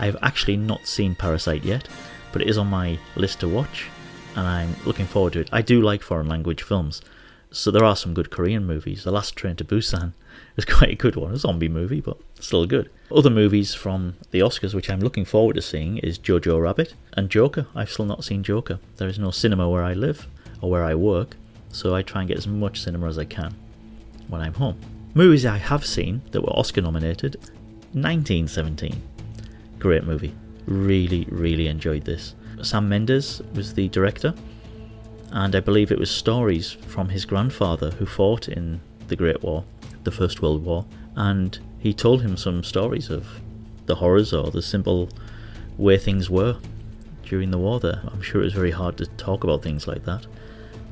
I've 0.00 0.16
actually 0.22 0.56
not 0.56 0.86
seen 0.86 1.14
Parasite 1.14 1.62
yet, 1.62 1.86
but 2.32 2.40
it 2.40 2.48
is 2.48 2.56
on 2.56 2.68
my 2.68 2.98
list 3.16 3.40
to 3.40 3.48
watch, 3.48 3.86
and 4.34 4.48
I'm 4.48 4.74
looking 4.86 5.04
forward 5.04 5.34
to 5.34 5.40
it. 5.40 5.50
I 5.52 5.60
do 5.60 5.82
like 5.82 6.02
foreign 6.02 6.26
language 6.26 6.62
films, 6.62 7.02
so 7.50 7.70
there 7.70 7.84
are 7.84 7.94
some 7.94 8.14
good 8.14 8.30
Korean 8.30 8.66
movies. 8.66 9.04
The 9.04 9.10
Last 9.10 9.36
Train 9.36 9.56
to 9.56 9.64
Busan 9.64 10.14
is 10.56 10.64
quite 10.64 10.92
a 10.92 10.94
good 10.94 11.16
one, 11.16 11.32
a 11.32 11.36
zombie 11.36 11.68
movie, 11.68 12.00
but 12.00 12.16
still 12.40 12.64
good. 12.64 12.88
Other 13.14 13.28
movies 13.28 13.74
from 13.74 14.14
the 14.30 14.40
Oscars 14.40 14.72
which 14.72 14.88
I'm 14.88 15.00
looking 15.00 15.26
forward 15.26 15.56
to 15.56 15.62
seeing 15.62 15.98
is 15.98 16.18
Jojo 16.18 16.62
Rabbit 16.62 16.94
and 17.12 17.28
Joker. 17.28 17.66
I've 17.74 17.90
still 17.90 18.06
not 18.06 18.24
seen 18.24 18.42
Joker. 18.42 18.78
There 18.96 19.08
is 19.08 19.18
no 19.18 19.30
cinema 19.30 19.68
where 19.68 19.82
I 19.82 19.92
live 19.92 20.26
or 20.62 20.70
where 20.70 20.84
I 20.84 20.94
work, 20.94 21.36
so 21.68 21.94
I 21.94 22.00
try 22.00 22.22
and 22.22 22.28
get 22.28 22.38
as 22.38 22.46
much 22.46 22.80
cinema 22.80 23.06
as 23.06 23.18
I 23.18 23.26
can 23.26 23.54
when 24.28 24.40
I'm 24.40 24.54
home. 24.54 24.80
Movies 25.12 25.44
I 25.44 25.58
have 25.58 25.84
seen 25.84 26.22
that 26.30 26.40
were 26.40 26.56
Oscar 26.56 26.80
nominated 26.80 27.34
1917. 27.92 29.02
Great 29.80 30.04
movie. 30.04 30.34
Really, 30.66 31.26
really 31.30 31.66
enjoyed 31.66 32.04
this. 32.04 32.34
Sam 32.62 32.86
Mendes 32.88 33.40
was 33.54 33.72
the 33.72 33.88
director, 33.88 34.34
and 35.32 35.56
I 35.56 35.60
believe 35.60 35.90
it 35.90 35.98
was 35.98 36.10
stories 36.10 36.72
from 36.72 37.08
his 37.08 37.24
grandfather 37.24 37.90
who 37.92 38.04
fought 38.04 38.48
in 38.48 38.82
the 39.08 39.16
Great 39.16 39.42
War, 39.42 39.64
the 40.04 40.10
First 40.10 40.42
World 40.42 40.62
War, 40.64 40.84
and 41.16 41.58
he 41.78 41.94
told 41.94 42.20
him 42.20 42.36
some 42.36 42.62
stories 42.62 43.08
of 43.08 43.26
the 43.86 43.94
horrors 43.94 44.34
or 44.34 44.50
the 44.50 44.60
simple 44.60 45.08
way 45.78 45.96
things 45.96 46.28
were 46.28 46.58
during 47.24 47.50
the 47.50 47.58
war 47.58 47.80
there. 47.80 48.02
I'm 48.12 48.20
sure 48.20 48.42
it 48.42 48.44
was 48.44 48.52
very 48.52 48.72
hard 48.72 48.98
to 48.98 49.06
talk 49.06 49.44
about 49.44 49.62
things 49.62 49.88
like 49.88 50.04
that. 50.04 50.26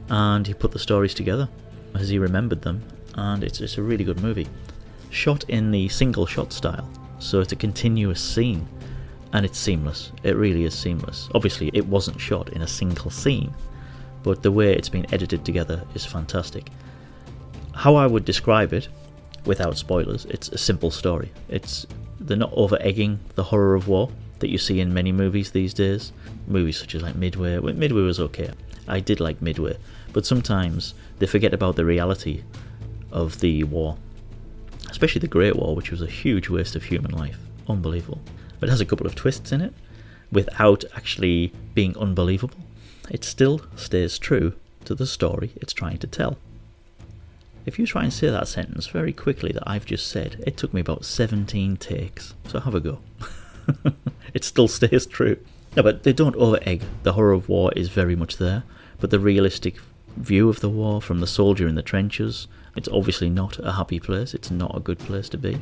And 0.09 0.47
he 0.47 0.55
put 0.55 0.72
the 0.72 0.78
stories 0.78 1.12
together 1.12 1.47
as 1.95 2.09
he 2.09 2.18
remembered 2.18 2.62
them, 2.62 2.82
and 3.16 3.45
it's, 3.45 3.61
it's 3.61 3.76
a 3.76 3.82
really 3.82 4.05
good 4.05 4.22
movie. 4.22 4.49
Shot 5.11 5.45
in 5.51 5.72
the 5.72 5.91
single 5.91 6.24
shot 6.24 6.55
style, 6.55 6.89
so 7.18 7.41
it's 7.41 7.53
a 7.53 7.57
continuous 7.57 8.22
scene 8.22 8.66
and 9.33 9.45
it's 9.45 9.59
seamless. 9.59 10.12
It 10.22 10.37
really 10.37 10.64
is 10.64 10.74
seamless. 10.74 11.29
Obviously, 11.35 11.70
it 11.74 11.87
wasn't 11.87 12.20
shot 12.20 12.51
in 12.51 12.62
a 12.62 12.66
single 12.66 13.11
scene, 13.11 13.53
but 14.22 14.43
the 14.43 14.53
way 14.53 14.72
it's 14.72 14.89
been 14.89 15.12
edited 15.12 15.45
together 15.45 15.85
is 15.95 16.05
fantastic. 16.05 16.70
How 17.74 17.95
I 17.95 18.07
would 18.07 18.24
describe 18.24 18.72
it, 18.72 18.89
without 19.45 19.79
spoilers, 19.79 20.24
it's 20.26 20.49
a 20.49 20.59
simple 20.59 20.91
story. 20.91 21.31
It's 21.49 21.87
they're 22.20 22.37
not 22.37 22.53
over 22.53 22.76
egging 22.81 23.20
the 23.37 23.45
horror 23.45 23.74
of 23.74 23.87
war. 23.87 24.11
that 24.39 24.51
you 24.51 24.59
see 24.59 24.81
in 24.81 24.95
many 24.95 25.12
movies 25.12 25.51
these 25.51 25.74
days. 25.74 26.12
Movies 26.47 26.79
such 26.79 26.95
as 26.95 27.03
like 27.03 27.16
Midway. 27.16 27.59
Midway 27.59 28.03
was 28.03 28.20
okay. 28.20 28.51
I 28.87 29.01
did 29.01 29.20
like 29.20 29.43
Midway, 29.43 29.76
but 30.12 30.24
sometimes 30.24 30.95
they 31.18 31.26
forget 31.26 31.53
about 31.53 31.76
the 31.76 31.85
reality 31.85 32.43
of 33.12 33.41
the 33.41 33.64
war, 33.64 33.97
especially 34.91 35.20
the 35.20 35.29
Great 35.29 35.57
War, 35.57 35.74
which 35.74 35.91
was 35.91 36.03
a 36.03 36.07
huge 36.07 36.49
waste 36.49 36.74
of 36.76 36.85
human 36.85 37.11
life. 37.11 37.39
Unbelievable. 37.68 38.20
But 38.59 38.69
it 38.69 38.73
has 38.73 38.81
a 38.81 38.87
couple 38.87 39.07
of 39.07 39.15
twists 39.15 39.53
in 39.53 39.61
it 39.61 39.75
without 40.31 40.85
actually 40.95 41.53
being 41.75 41.97
unbelievable. 41.97 42.59
It 43.11 43.25
still 43.25 43.63
stays 43.77 44.19
true 44.19 44.55
to 44.85 44.95
the 44.95 45.07
story 45.07 45.53
it's 45.57 45.73
trying 45.73 45.99
to 45.99 46.07
tell. 46.07 46.39
If 47.67 47.79
you 47.79 47.87
try 47.87 48.05
and 48.05 48.13
say 48.13 48.31
that 48.31 48.49
sentence 48.49 48.87
very 48.87 49.13
quickly 49.13 49.53
that 49.53 49.63
I've 49.67 49.85
just 49.85 50.09
said, 50.09 50.43
it 50.47 50.57
took 50.57 50.73
me 50.73 50.81
about 50.81 51.05
17 51.05 51.77
takes. 51.77 52.35
So 52.47 52.61
have 52.61 52.75
a 52.75 52.81
go. 52.81 53.01
it 54.35 54.45
still 54.45 54.69
stays 54.69 55.05
true. 55.05 55.37
No, 55.77 55.83
but 55.83 56.03
they 56.03 56.15
don't 56.15 56.37
over 56.37 56.59
egg. 56.63 56.83
The 57.03 57.13
horror 57.13 57.33
of 57.33 57.49
war 57.49 57.71
is 57.77 57.91
very 57.91 58.17
much 58.17 58.39
there, 58.39 58.63
but 59.01 59.11
the 59.11 59.21
realistic 59.21 59.77
view 60.17 60.49
of 60.49 60.61
the 60.61 60.71
war 60.71 61.03
from 61.03 61.21
the 61.21 61.27
soldier 61.27 61.69
in 61.69 61.75
the 61.75 61.83
trenches, 61.83 62.49
it's 62.75 62.89
obviously 62.89 63.29
not 63.29 63.59
a 63.59 63.73
happy 63.73 64.01
place. 64.01 64.35
It's 64.35 64.51
not 64.51 64.77
a 64.77 64.81
good 64.81 64.99
place 64.99 65.29
to 65.29 65.39
be. 65.39 65.61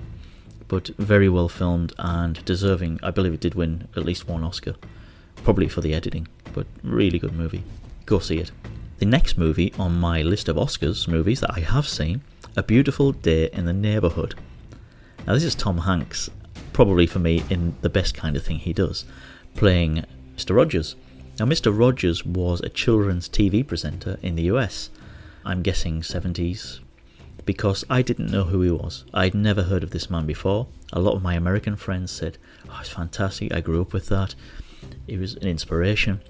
But 0.68 0.88
very 0.98 1.28
well 1.28 1.48
filmed 1.48 1.92
and 1.98 2.44
deserving. 2.44 3.00
I 3.02 3.10
believe 3.10 3.34
it 3.34 3.40
did 3.40 3.54
win 3.54 3.88
at 3.96 4.04
least 4.04 4.28
one 4.28 4.42
Oscar. 4.42 4.74
Probably 5.44 5.68
for 5.68 5.80
the 5.80 5.94
editing, 5.94 6.28
but 6.52 6.66
really 6.82 7.18
good 7.18 7.34
movie. 7.34 7.62
Go 8.04 8.18
see 8.18 8.38
it. 8.38 8.50
The 8.98 9.06
next 9.06 9.36
movie 9.36 9.74
on 9.78 10.00
my 10.00 10.22
list 10.22 10.48
of 10.48 10.56
Oscars 10.56 11.06
movies 11.06 11.40
that 11.40 11.52
I 11.54 11.60
have 11.60 11.86
seen, 11.86 12.22
A 12.56 12.62
Beautiful 12.62 13.12
Day 13.12 13.50
in 13.52 13.66
the 13.66 13.72
Neighborhood. 13.72 14.34
Now, 15.26 15.34
this 15.34 15.44
is 15.44 15.54
Tom 15.54 15.78
Hanks, 15.78 16.30
probably 16.72 17.06
for 17.06 17.18
me 17.18 17.44
in 17.50 17.76
the 17.82 17.90
best 17.90 18.14
kind 18.14 18.36
of 18.36 18.44
thing 18.44 18.58
he 18.58 18.72
does, 18.72 19.04
playing 19.54 20.04
Mr. 20.36 20.56
Rogers. 20.56 20.96
Now, 21.38 21.44
Mr. 21.44 21.76
Rogers 21.76 22.24
was 22.24 22.60
a 22.60 22.70
children's 22.70 23.28
TV 23.28 23.66
presenter 23.66 24.18
in 24.22 24.34
the 24.34 24.44
US, 24.44 24.88
I'm 25.44 25.62
guessing 25.62 26.00
70s, 26.00 26.80
because 27.46 27.84
I 27.88 28.02
didn't 28.02 28.30
know 28.30 28.44
who 28.44 28.60
he 28.60 28.70
was. 28.70 29.04
I'd 29.14 29.34
never 29.34 29.62
heard 29.62 29.82
of 29.82 29.90
this 29.90 30.10
man 30.10 30.26
before. 30.26 30.66
A 30.92 31.00
lot 31.00 31.14
of 31.14 31.22
my 31.22 31.34
American 31.34 31.76
friends 31.76 32.10
said, 32.10 32.36
Oh, 32.68 32.76
it's 32.80 32.90
fantastic, 32.90 33.54
I 33.54 33.60
grew 33.60 33.80
up 33.80 33.92
with 33.92 34.08
that. 34.08 34.34
He 35.06 35.16
was 35.16 35.34
an 35.34 35.46
inspiration. 35.46 36.20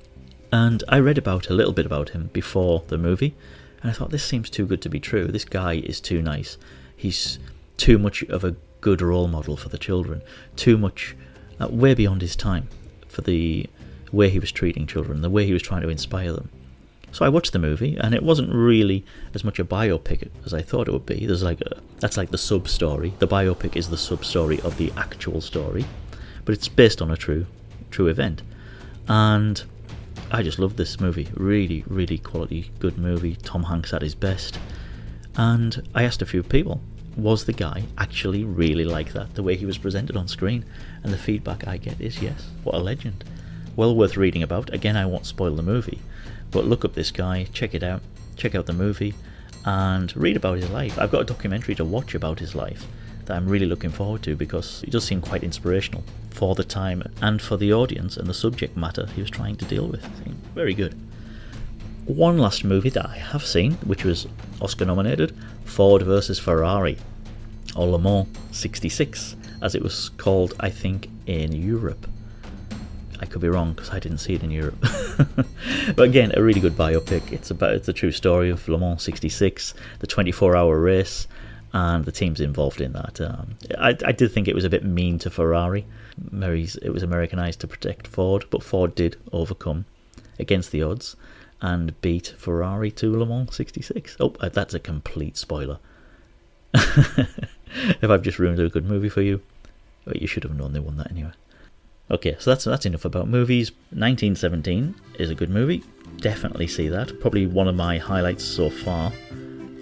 And 0.52 0.84
I 0.88 1.00
read 1.00 1.18
about 1.18 1.48
a 1.48 1.54
little 1.54 1.72
bit 1.72 1.86
about 1.86 2.10
him 2.10 2.30
before 2.32 2.84
the 2.86 2.98
movie, 2.98 3.34
and 3.82 3.90
I 3.90 3.94
thought 3.94 4.10
this 4.10 4.24
seems 4.24 4.48
too 4.48 4.66
good 4.66 4.80
to 4.82 4.88
be 4.88 5.00
true. 5.00 5.26
This 5.26 5.44
guy 5.44 5.74
is 5.74 6.00
too 6.00 6.22
nice. 6.22 6.56
He's 6.96 7.38
too 7.76 7.98
much 7.98 8.22
of 8.24 8.44
a 8.44 8.56
good 8.80 9.02
role 9.02 9.26
model 9.26 9.56
for 9.56 9.68
the 9.68 9.78
children. 9.78 10.22
Too 10.54 10.78
much, 10.78 11.16
uh, 11.58 11.68
way 11.68 11.94
beyond 11.94 12.22
his 12.22 12.36
time 12.36 12.68
for 13.08 13.22
the 13.22 13.66
way 14.12 14.30
he 14.30 14.38
was 14.38 14.52
treating 14.52 14.86
children, 14.86 15.22
the 15.22 15.30
way 15.30 15.46
he 15.46 15.52
was 15.52 15.62
trying 15.62 15.82
to 15.82 15.88
inspire 15.88 16.32
them. 16.32 16.50
So 17.12 17.24
I 17.24 17.30
watched 17.30 17.52
the 17.52 17.58
movie, 17.58 17.96
and 17.96 18.14
it 18.14 18.22
wasn't 18.22 18.52
really 18.52 19.04
as 19.32 19.42
much 19.42 19.58
a 19.58 19.64
biopic 19.64 20.28
as 20.44 20.52
I 20.52 20.60
thought 20.60 20.88
it 20.88 20.92
would 20.92 21.06
be. 21.06 21.24
There's 21.24 21.42
like 21.42 21.60
a, 21.62 21.80
that's 21.98 22.16
like 22.16 22.30
the 22.30 22.38
sub 22.38 22.68
story. 22.68 23.14
The 23.20 23.28
biopic 23.28 23.74
is 23.74 23.88
the 23.88 23.96
sub 23.96 24.24
story 24.24 24.60
of 24.60 24.76
the 24.76 24.92
actual 24.96 25.40
story, 25.40 25.86
but 26.44 26.52
it's 26.52 26.68
based 26.68 27.00
on 27.00 27.10
a 27.10 27.16
true, 27.16 27.46
true 27.90 28.08
event. 28.08 28.42
And 29.08 29.62
I 30.30 30.42
just 30.42 30.58
love 30.58 30.76
this 30.76 31.00
movie. 31.00 31.28
Really, 31.34 31.84
really 31.86 32.18
quality, 32.18 32.70
good 32.80 32.98
movie. 32.98 33.36
Tom 33.36 33.64
Hanks 33.64 33.94
at 33.94 34.02
his 34.02 34.14
best. 34.14 34.58
And 35.36 35.88
I 35.94 36.02
asked 36.02 36.22
a 36.22 36.26
few 36.26 36.42
people, 36.42 36.80
was 37.16 37.44
the 37.44 37.52
guy 37.52 37.84
actually 37.96 38.44
really 38.44 38.84
like 38.84 39.12
that, 39.12 39.34
the 39.34 39.42
way 39.42 39.56
he 39.56 39.64
was 39.64 39.78
presented 39.78 40.16
on 40.16 40.28
screen? 40.28 40.64
And 41.02 41.12
the 41.12 41.18
feedback 41.18 41.66
I 41.66 41.76
get 41.78 42.00
is 42.00 42.20
yes, 42.20 42.48
what 42.62 42.74
a 42.74 42.78
legend. 42.78 43.24
Well 43.74 43.94
worth 43.94 44.16
reading 44.16 44.42
about. 44.42 44.72
Again, 44.72 44.96
I 44.96 45.06
won't 45.06 45.26
spoil 45.26 45.54
the 45.54 45.62
movie, 45.62 46.00
but 46.56 46.64
look 46.64 46.86
up 46.86 46.94
this 46.94 47.10
guy, 47.10 47.46
check 47.52 47.74
it 47.74 47.82
out, 47.82 48.00
check 48.34 48.54
out 48.54 48.64
the 48.64 48.72
movie, 48.72 49.12
and 49.66 50.16
read 50.16 50.38
about 50.38 50.56
his 50.56 50.70
life. 50.70 50.98
I've 50.98 51.10
got 51.10 51.20
a 51.20 51.24
documentary 51.24 51.74
to 51.74 51.84
watch 51.84 52.14
about 52.14 52.38
his 52.38 52.54
life 52.54 52.86
that 53.26 53.36
I'm 53.36 53.46
really 53.46 53.66
looking 53.66 53.90
forward 53.90 54.22
to 54.22 54.34
because 54.34 54.82
it 54.82 54.88
does 54.88 55.04
seem 55.04 55.20
quite 55.20 55.44
inspirational 55.44 56.02
for 56.30 56.54
the 56.54 56.64
time 56.64 57.02
and 57.20 57.42
for 57.42 57.58
the 57.58 57.74
audience 57.74 58.16
and 58.16 58.26
the 58.26 58.32
subject 58.32 58.74
matter 58.74 59.04
he 59.14 59.20
was 59.20 59.28
trying 59.28 59.56
to 59.56 59.66
deal 59.66 59.86
with. 59.86 60.02
Very 60.54 60.72
good. 60.72 60.98
One 62.06 62.38
last 62.38 62.64
movie 62.64 62.88
that 62.88 63.04
I 63.04 63.18
have 63.18 63.44
seen, 63.44 63.72
which 63.84 64.04
was 64.04 64.26
Oscar 64.62 64.86
nominated 64.86 65.36
Ford 65.66 66.00
versus 66.00 66.38
Ferrari, 66.38 66.96
or 67.76 67.86
Le 67.86 67.98
Mans 67.98 68.28
66, 68.52 69.36
as 69.60 69.74
it 69.74 69.82
was 69.82 70.08
called, 70.16 70.54
I 70.58 70.70
think, 70.70 71.10
in 71.26 71.52
Europe. 71.52 72.06
I 73.20 73.26
could 73.26 73.40
be 73.40 73.48
wrong 73.48 73.72
because 73.72 73.90
I 73.90 73.98
didn't 73.98 74.18
see 74.18 74.34
it 74.34 74.42
in 74.42 74.50
Europe. 74.50 74.78
but 75.96 76.02
again, 76.02 76.32
a 76.34 76.42
really 76.42 76.60
good 76.60 76.76
biopic. 76.76 77.32
It's 77.32 77.50
about 77.50 77.72
it's 77.72 77.86
the 77.86 77.92
true 77.92 78.12
story 78.12 78.50
of 78.50 78.68
Le 78.68 78.78
Mans 78.78 79.02
66, 79.02 79.74
the 80.00 80.06
24-hour 80.06 80.78
race, 80.78 81.26
and 81.72 82.04
the 82.04 82.12
teams 82.12 82.40
involved 82.40 82.80
in 82.80 82.92
that. 82.92 83.20
Um, 83.20 83.56
I, 83.78 83.96
I, 84.04 84.12
did 84.12 84.32
think 84.32 84.48
it 84.48 84.54
was 84.54 84.64
a 84.64 84.70
bit 84.70 84.84
mean 84.84 85.18
to 85.20 85.30
Ferrari. 85.30 85.86
Mary's, 86.30 86.76
it 86.76 86.90
was 86.90 87.02
Americanized 87.02 87.60
to 87.60 87.68
protect 87.68 88.06
Ford, 88.06 88.44
but 88.50 88.62
Ford 88.62 88.94
did 88.94 89.16
overcome 89.32 89.84
against 90.38 90.70
the 90.70 90.82
odds 90.82 91.16
and 91.60 91.98
beat 92.00 92.34
Ferrari 92.36 92.90
to 92.92 93.16
Le 93.16 93.26
Mans 93.26 93.54
66. 93.54 94.16
Oh, 94.20 94.34
uh, 94.40 94.48
that's 94.48 94.74
a 94.74 94.78
complete 94.78 95.36
spoiler. 95.36 95.78
if 96.74 98.04
I've 98.04 98.22
just 98.22 98.38
ruined 98.38 98.60
a 98.60 98.68
good 98.68 98.84
movie 98.84 99.08
for 99.08 99.22
you, 99.22 99.40
you 100.14 100.26
should 100.26 100.44
have 100.44 100.56
known 100.56 100.72
they 100.72 100.80
won 100.80 100.98
that 100.98 101.10
anyway. 101.10 101.32
Okay, 102.10 102.36
so 102.38 102.50
that's 102.50 102.64
that's 102.64 102.86
enough 102.86 103.04
about 103.04 103.28
movies. 103.28 103.72
1917 103.90 104.94
is 105.18 105.30
a 105.30 105.34
good 105.34 105.50
movie. 105.50 105.82
Definitely 106.18 106.68
see 106.68 106.88
that. 106.88 107.20
Probably 107.20 107.46
one 107.46 107.66
of 107.66 107.74
my 107.74 107.98
highlights 107.98 108.44
so 108.44 108.70
far 108.70 109.12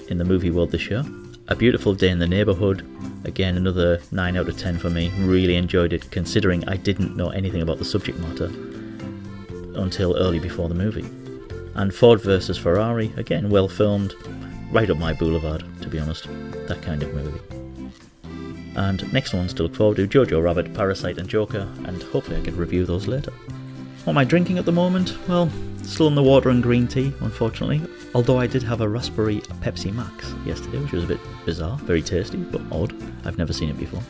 in 0.09 0.19
the 0.19 0.25
movie 0.25 0.51
world 0.51 0.71
this 0.71 0.89
year. 0.89 1.05
A 1.49 1.55
Beautiful 1.55 1.95
Day 1.95 2.09
in 2.09 2.19
the 2.19 2.27
Neighbourhood. 2.27 2.87
Again, 3.27 3.59
another 3.59 4.01
9 4.11 4.37
out 4.37 4.49
of 4.49 4.59
10 4.59 4.79
for 4.79 4.89
me. 4.89 5.11
Really 5.19 5.57
enjoyed 5.57 5.93
it, 5.93 6.11
considering 6.11 6.67
I 6.67 6.77
didn't 6.79 7.17
know 7.17 7.29
anything 7.29 7.61
about 7.61 7.79
the 7.79 7.85
subject 7.85 8.19
matter 8.19 8.47
until 9.79 10.17
early 10.17 10.39
before 10.39 10.71
the 10.71 10.75
movie. 10.75 11.05
And 11.75 11.95
Ford 11.95 12.23
versus 12.23 12.57
Ferrari, 12.57 13.13
again, 13.19 13.51
well 13.51 13.69
filmed. 13.69 14.15
Right 14.73 14.89
up 14.89 14.97
my 14.97 15.13
boulevard, 15.13 15.65
to 15.83 15.89
be 15.89 15.99
honest. 15.99 16.25
That 16.69 16.81
kind 16.81 17.03
of 17.03 17.13
movie. 17.13 17.54
And 18.77 19.13
next 19.13 19.35
ones 19.35 19.55
to 19.55 19.63
look 19.63 19.75
forward 19.75 19.97
to 19.97 20.07
Jojo 20.07 20.43
Rabbit, 20.43 20.75
Parasite, 20.75 21.19
and 21.19 21.29
Joker, 21.29 21.69
and 21.85 22.03
hopefully 22.05 22.37
I 22.37 22.45
can 22.45 22.57
review 22.57 22.85
those 22.85 23.07
later. 23.07 23.33
What 24.05 24.13
am 24.13 24.19
I 24.19 24.25
drinking 24.25 24.59
at 24.59 24.65
the 24.65 24.73
moment? 24.73 25.17
Well, 25.29 25.51
still 25.83 26.09
in 26.09 26.15
the 26.15 26.23
water 26.23 26.51
and 26.51 26.63
green 26.63 26.87
tea, 26.87 27.13
unfortunately. 27.21 27.81
Although 28.15 28.39
I 28.39 28.47
did 28.47 28.63
have 28.63 28.81
a 28.81 28.89
raspberry 28.89 29.41
Pepsi 29.63 29.93
Max 29.93 30.35
yesterday, 30.45 30.79
which 30.79 30.93
was 30.93 31.05
a 31.05 31.09
bit 31.09 31.21
bizarre, 31.47 31.79
very 31.79 32.03
tasty, 32.03 32.37
but 32.37 32.61
odd. 32.71 32.95
I've 33.25 33.39
never 33.39 33.53
seen 33.53 33.71
it 33.71 33.79
before. 33.79 34.03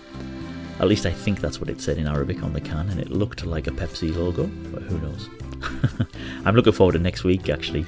At 0.80 0.88
least 0.88 1.06
I 1.06 1.12
think 1.12 1.40
that's 1.40 1.60
what 1.60 1.70
it 1.70 1.80
said 1.80 1.98
in 1.98 2.08
Arabic 2.08 2.42
on 2.42 2.52
the 2.52 2.60
can, 2.60 2.88
and 2.90 2.98
it 2.98 3.10
looked 3.10 3.46
like 3.46 3.66
a 3.66 3.70
Pepsi 3.70 4.14
logo, 4.14 4.46
but 4.72 4.82
who 4.82 4.98
knows. 4.98 5.28
I'm 6.44 6.56
looking 6.56 6.72
forward 6.72 6.92
to 6.92 6.98
next 6.98 7.22
week 7.24 7.48
actually 7.48 7.86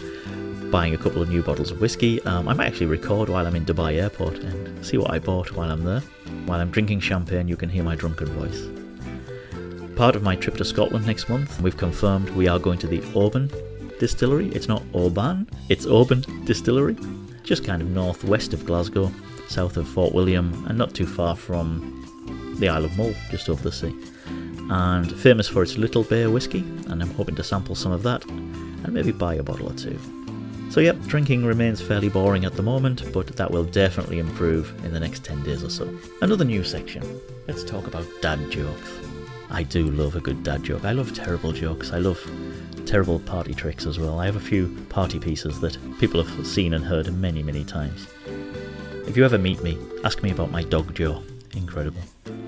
buying 0.71 0.95
a 0.95 0.99
couple 0.99 1.23
of 1.23 1.29
new 1.29 1.43
bottles 1.43 1.71
of 1.71 1.81
whiskey. 1.81 2.23
Um, 2.23 2.49
I 2.49 2.55
might 2.55 2.67
actually 2.67 2.87
record 2.87 3.29
while 3.29 3.47
I'm 3.47 3.57
in 3.57 3.65
Dubai 3.65 4.01
airport 4.01 4.39
and 4.39 4.85
see 4.85 4.99
what 4.99 5.11
I 5.11 5.19
bought 5.19 5.53
while 5.53 5.71
I'm 5.71 5.85
there. 5.85 6.03
While 6.47 6.61
I'm 6.61 6.71
drinking 6.71 7.01
champagne, 7.01 7.49
you 7.49 7.57
can 7.57 7.69
hear 7.69 7.83
my 7.83 7.97
drunken 7.97 8.29
voice. 8.29 8.69
Part 9.97 10.15
of 10.15 10.23
my 10.23 10.37
trip 10.37 10.57
to 10.59 10.65
Scotland 10.65 11.05
next 11.05 11.29
month, 11.29 11.61
we've 11.61 11.77
confirmed 11.77 12.31
we 12.31 12.47
are 12.47 12.61
going 12.61 12.79
to 12.79 12.87
the 12.87 13.03
Oban 13.15 13.51
distillery. 13.99 14.49
It's 14.51 14.69
not 14.69 14.85
Oban, 14.95 15.49
it's 15.69 15.87
Oban 15.87 16.23
Distillery, 16.45 16.97
just 17.43 17.65
kind 17.65 17.83
of 17.83 17.89
northwest 17.89 18.53
of 18.53 18.65
Glasgow, 18.65 19.11
south 19.49 19.77
of 19.77 19.89
Fort 19.89 20.15
William, 20.15 20.65
and 20.69 20.79
not 20.79 20.95
too 20.95 21.07
far 21.07 21.35
from 21.35 22.57
the 22.61 22.69
Isle 22.69 22.85
of 22.85 22.97
Mull, 22.97 23.13
just 23.31 23.49
over 23.49 23.63
the 23.63 23.73
sea. 23.73 23.95
And 24.71 25.11
famous 25.19 25.49
for 25.49 25.65
its 25.65 25.77
Little 25.77 26.05
Bay 26.05 26.27
whiskey, 26.29 26.61
and 26.89 27.03
I'm 27.03 27.15
hoping 27.15 27.35
to 27.37 27.45
sample 27.45 27.75
some 27.75 27.91
of 27.91 28.05
that 28.05 28.25
and 28.27 28.93
maybe 28.93 29.11
buy 29.11 29.35
a 29.35 29.43
bottle 29.43 29.69
or 29.69 29.75
two. 29.75 29.99
So, 30.77 30.83
yep, 30.83 31.01
drinking 31.05 31.47
remains 31.47 31.81
fairly 31.81 32.11
boring 32.11 32.45
at 32.45 32.53
the 32.53 32.63
moment, 32.63 33.11
but 33.11 33.29
that 33.29 33.51
will 33.51 33.65
definitely 33.65 34.19
improve 34.19 34.75
in 34.85 34.93
the 34.93 35.01
next 35.01 35.25
10 35.25 35.43
days 35.43 35.65
or 35.65 35.71
so. 35.71 35.89
Another 36.21 36.45
new 36.45 36.63
section. 36.63 37.19
Let's 37.49 37.65
talk 37.65 37.87
about 37.87 38.05
dad 38.21 38.51
jokes. 38.51 38.93
I 39.49 39.63
do 39.63 39.91
love 39.91 40.17
a 40.17 40.21
good 40.21 40.43
dad 40.43 40.65
joke. 40.65 40.85
I 40.85 40.93
love 40.93 41.15
terrible 41.15 41.53
jokes. 41.53 41.95
I 41.95 41.99
love 41.99 42.21
terrible 42.85 43.21
party 43.21 43.55
tricks 43.55 43.87
as 43.87 43.99
well. 43.99 44.21
I 44.21 44.27
have 44.27 44.37
a 44.37 44.39
few 44.39 44.69
party 44.91 45.19
pieces 45.19 45.63
that 45.63 45.79
people 45.99 46.23
have 46.23 46.47
seen 46.47 46.75
and 46.75 46.85
heard 46.85 47.11
many, 47.11 47.43
many 47.43 47.65
times. 47.65 48.07
If 49.07 49.17
you 49.17 49.25
ever 49.25 49.39
meet 49.39 49.63
me, 49.63 49.79
ask 50.05 50.23
me 50.23 50.31
about 50.31 50.51
my 50.51 50.63
dog 50.63 50.95
Joe. 50.95 51.23
Incredible. 51.55 52.03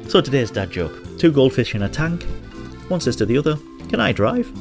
So 0.06 0.20
today's 0.20 0.50
dad 0.50 0.70
joke. 0.70 1.16
Two 1.16 1.32
goldfish 1.32 1.74
in 1.74 1.82
a 1.82 1.88
tank. 1.88 2.24
One 2.88 3.00
says 3.00 3.16
to 3.16 3.24
the 3.24 3.38
other, 3.38 3.56
Can 3.88 4.00
I 4.00 4.12
drive? 4.12 4.52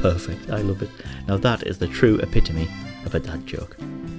Perfect, 0.00 0.50
I 0.50 0.62
love 0.62 0.82
it. 0.82 0.90
Now 1.28 1.36
that 1.36 1.66
is 1.66 1.78
the 1.78 1.86
true 1.86 2.18
epitome 2.20 2.68
of 3.04 3.14
a 3.14 3.20
dad 3.20 3.46
joke. 3.46 3.76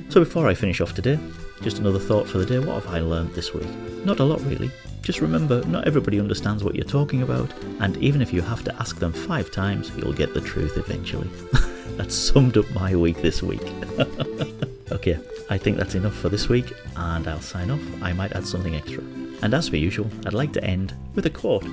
So 0.10 0.20
before 0.20 0.48
I 0.48 0.54
finish 0.54 0.82
off 0.82 0.94
today, 0.94 1.18
just 1.62 1.80
another 1.80 2.00
thought 2.00 2.28
for 2.28 2.38
the 2.38 2.46
day. 2.46 2.60
What 2.60 2.84
have 2.84 2.94
I 2.94 3.00
learned 3.00 3.34
this 3.34 3.54
week? 3.54 3.70
Not 4.04 4.20
a 4.20 4.24
lot 4.24 4.42
really. 4.42 4.72
Just 5.02 5.22
remember, 5.22 5.64
not 5.66 5.88
everybody 5.88 6.20
understands 6.20 6.64
what 6.64 6.76
you're 6.76 6.86
talking 6.86 7.24
about, 7.24 7.52
and 7.80 7.98
even 7.98 8.22
if 8.22 8.32
you 8.32 8.42
have 8.42 8.64
to 8.66 8.76
ask 8.76 9.00
them 9.00 9.12
five 9.12 9.52
times, 9.52 9.92
you'll 9.98 10.14
get 10.14 10.34
the 10.34 10.42
truth 10.42 10.78
eventually. 10.78 11.30
that 11.98 12.12
summed 12.12 12.58
up 12.58 12.70
my 12.72 12.96
week 12.96 13.22
this 13.22 13.42
week. 13.42 13.64
okay, 14.92 15.20
I 15.50 15.58
think 15.58 15.78
that's 15.78 15.96
enough 15.96 16.16
for 16.16 16.30
this 16.30 16.50
week, 16.50 16.72
and 16.96 17.28
I'll 17.28 17.42
sign 17.42 17.72
off. 17.72 17.82
I 18.02 18.14
might 18.14 18.34
add 18.34 18.46
something 18.46 18.76
extra. 18.76 19.04
And 19.42 19.54
as 19.54 19.70
per 19.70 19.78
usual, 19.78 20.10
I'd 20.26 20.34
like 20.34 20.54
to 20.54 20.64
end 20.64 20.94
with 21.16 21.26
a 21.26 21.32
quote. 21.32 21.66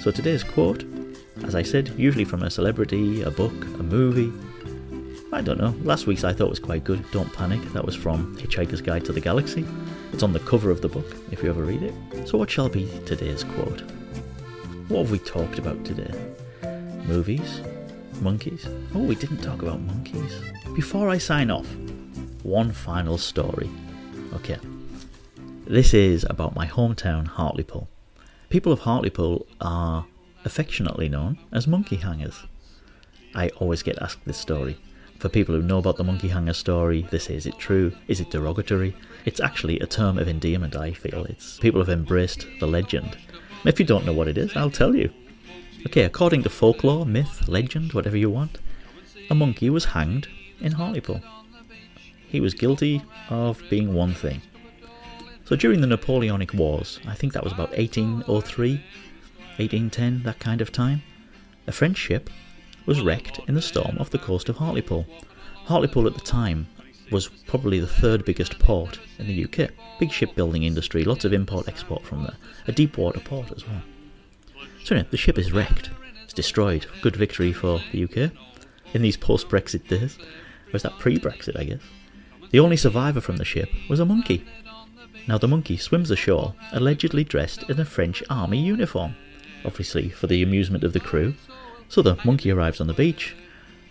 So 0.00 0.12
today's 0.12 0.44
quote, 0.44 0.84
as 1.44 1.54
I 1.54 1.62
said, 1.62 1.88
usually 1.96 2.24
from 2.24 2.42
a 2.42 2.50
celebrity, 2.50 3.22
a 3.22 3.30
book, 3.30 3.52
a 3.52 3.82
movie. 3.82 4.32
I 5.32 5.40
don't 5.40 5.58
know. 5.58 5.74
Last 5.82 6.06
week's 6.06 6.24
I 6.24 6.32
thought 6.32 6.48
was 6.48 6.58
quite 6.58 6.84
good. 6.84 7.04
Don't 7.10 7.32
panic. 7.32 7.60
That 7.72 7.84
was 7.84 7.94
from 7.94 8.36
Hitchhiker's 8.36 8.80
Guide 8.80 9.04
to 9.04 9.12
the 9.12 9.20
Galaxy. 9.20 9.66
It's 10.12 10.22
on 10.22 10.32
the 10.32 10.40
cover 10.40 10.70
of 10.70 10.80
the 10.80 10.88
book 10.88 11.06
if 11.30 11.42
you 11.42 11.50
ever 11.50 11.64
read 11.64 11.82
it. 11.82 11.94
So, 12.26 12.38
what 12.38 12.50
shall 12.50 12.68
be 12.68 12.88
today's 13.04 13.44
quote? 13.44 13.82
What 14.88 15.00
have 15.00 15.10
we 15.10 15.18
talked 15.18 15.58
about 15.58 15.84
today? 15.84 16.12
Movies? 17.06 17.60
Monkeys? 18.20 18.66
Oh, 18.94 19.00
we 19.00 19.14
didn't 19.14 19.42
talk 19.42 19.62
about 19.62 19.80
monkeys. 19.80 20.40
Before 20.74 21.10
I 21.10 21.18
sign 21.18 21.50
off, 21.50 21.68
one 22.42 22.72
final 22.72 23.18
story. 23.18 23.70
Okay. 24.34 24.58
This 25.66 25.92
is 25.92 26.24
about 26.30 26.54
my 26.54 26.66
hometown, 26.66 27.26
Hartlepool. 27.26 27.88
People 28.48 28.72
of 28.72 28.80
Hartlepool 28.80 29.46
are 29.60 30.06
affectionately 30.48 31.10
known 31.10 31.38
as 31.52 31.66
monkey 31.66 31.96
hangers. 31.96 32.46
I 33.34 33.50
always 33.60 33.82
get 33.82 34.00
asked 34.00 34.24
this 34.24 34.38
story. 34.38 34.78
For 35.18 35.28
people 35.28 35.54
who 35.54 35.62
know 35.62 35.78
about 35.78 35.98
the 35.98 36.04
monkey 36.04 36.28
hanger 36.28 36.54
story, 36.54 37.06
they 37.10 37.18
say, 37.18 37.34
is 37.34 37.44
it 37.44 37.58
true? 37.58 37.92
Is 38.06 38.18
it 38.20 38.30
derogatory? 38.30 38.96
It's 39.26 39.40
actually 39.40 39.78
a 39.80 39.86
term 39.86 40.16
of 40.16 40.26
endearment, 40.26 40.74
I 40.74 40.92
feel. 40.92 41.24
It's 41.26 41.58
people 41.58 41.82
have 41.82 41.90
embraced 41.90 42.46
the 42.60 42.66
legend. 42.66 43.18
If 43.66 43.78
you 43.78 43.84
don't 43.84 44.06
know 44.06 44.14
what 44.14 44.28
it 44.28 44.38
is, 44.38 44.56
I'll 44.56 44.70
tell 44.70 44.94
you. 44.94 45.12
Okay, 45.86 46.04
according 46.04 46.44
to 46.44 46.48
folklore, 46.48 47.04
myth, 47.04 47.46
legend, 47.46 47.92
whatever 47.92 48.16
you 48.16 48.30
want, 48.30 48.58
a 49.28 49.34
monkey 49.34 49.68
was 49.68 49.84
hanged 49.84 50.28
in 50.60 50.72
Hartlepool. 50.72 51.20
He 52.26 52.40
was 52.40 52.54
guilty 52.54 53.02
of 53.28 53.62
being 53.68 53.92
one 53.92 54.14
thing. 54.14 54.40
So 55.44 55.56
during 55.56 55.80
the 55.80 55.86
Napoleonic 55.86 56.52
Wars, 56.54 57.00
I 57.06 57.14
think 57.14 57.32
that 57.32 57.42
was 57.42 57.52
about 57.52 57.70
1803, 57.70 58.84
1810, 59.58 60.22
that 60.22 60.38
kind 60.38 60.60
of 60.60 60.72
time, 60.72 61.02
a 61.66 61.72
French 61.72 61.96
ship 61.96 62.30
was 62.86 63.00
wrecked 63.02 63.40
in 63.48 63.54
the 63.54 63.62
storm 63.62 63.98
off 63.98 64.10
the 64.10 64.18
coast 64.18 64.48
of 64.48 64.56
Hartlepool. 64.56 65.06
Hartlepool 65.66 66.06
at 66.06 66.14
the 66.14 66.20
time 66.20 66.66
was 67.10 67.28
probably 67.46 67.80
the 67.80 67.86
third 67.86 68.24
biggest 68.24 68.58
port 68.58 68.98
in 69.18 69.26
the 69.26 69.44
UK. 69.44 69.70
Big 69.98 70.10
shipbuilding 70.10 70.62
industry, 70.62 71.04
lots 71.04 71.24
of 71.24 71.32
import 71.32 71.68
export 71.68 72.04
from 72.04 72.22
there. 72.22 72.36
A 72.66 72.72
deep 72.72 72.96
water 72.96 73.20
port 73.20 73.52
as 73.52 73.66
well. 73.66 73.82
So 74.84 74.94
anyway, 74.94 75.08
the 75.10 75.16
ship 75.16 75.38
is 75.38 75.52
wrecked. 75.52 75.90
It's 76.24 76.32
destroyed. 76.32 76.86
Good 77.02 77.16
victory 77.16 77.52
for 77.52 77.80
the 77.92 78.04
UK 78.04 78.32
in 78.94 79.02
these 79.02 79.16
post 79.16 79.48
Brexit 79.48 79.88
days. 79.88 80.18
Or 80.72 80.76
is 80.76 80.82
that 80.82 80.98
pre 80.98 81.18
Brexit, 81.18 81.58
I 81.58 81.64
guess? 81.64 81.80
The 82.50 82.60
only 82.60 82.76
survivor 82.76 83.20
from 83.20 83.36
the 83.36 83.44
ship 83.44 83.68
was 83.88 84.00
a 84.00 84.06
monkey. 84.06 84.44
Now, 85.26 85.36
the 85.36 85.48
monkey 85.48 85.76
swims 85.76 86.10
ashore, 86.10 86.54
allegedly 86.72 87.22
dressed 87.22 87.64
in 87.64 87.78
a 87.78 87.84
French 87.84 88.22
army 88.30 88.58
uniform, 88.60 89.14
obviously 89.64 90.08
for 90.08 90.26
the 90.26 90.42
amusement 90.42 90.84
of 90.84 90.92
the 90.92 91.00
crew. 91.00 91.34
So 91.88 92.02
the 92.02 92.18
monkey 92.24 92.50
arrives 92.50 92.80
on 92.80 92.86
the 92.86 92.94
beach. 92.94 93.34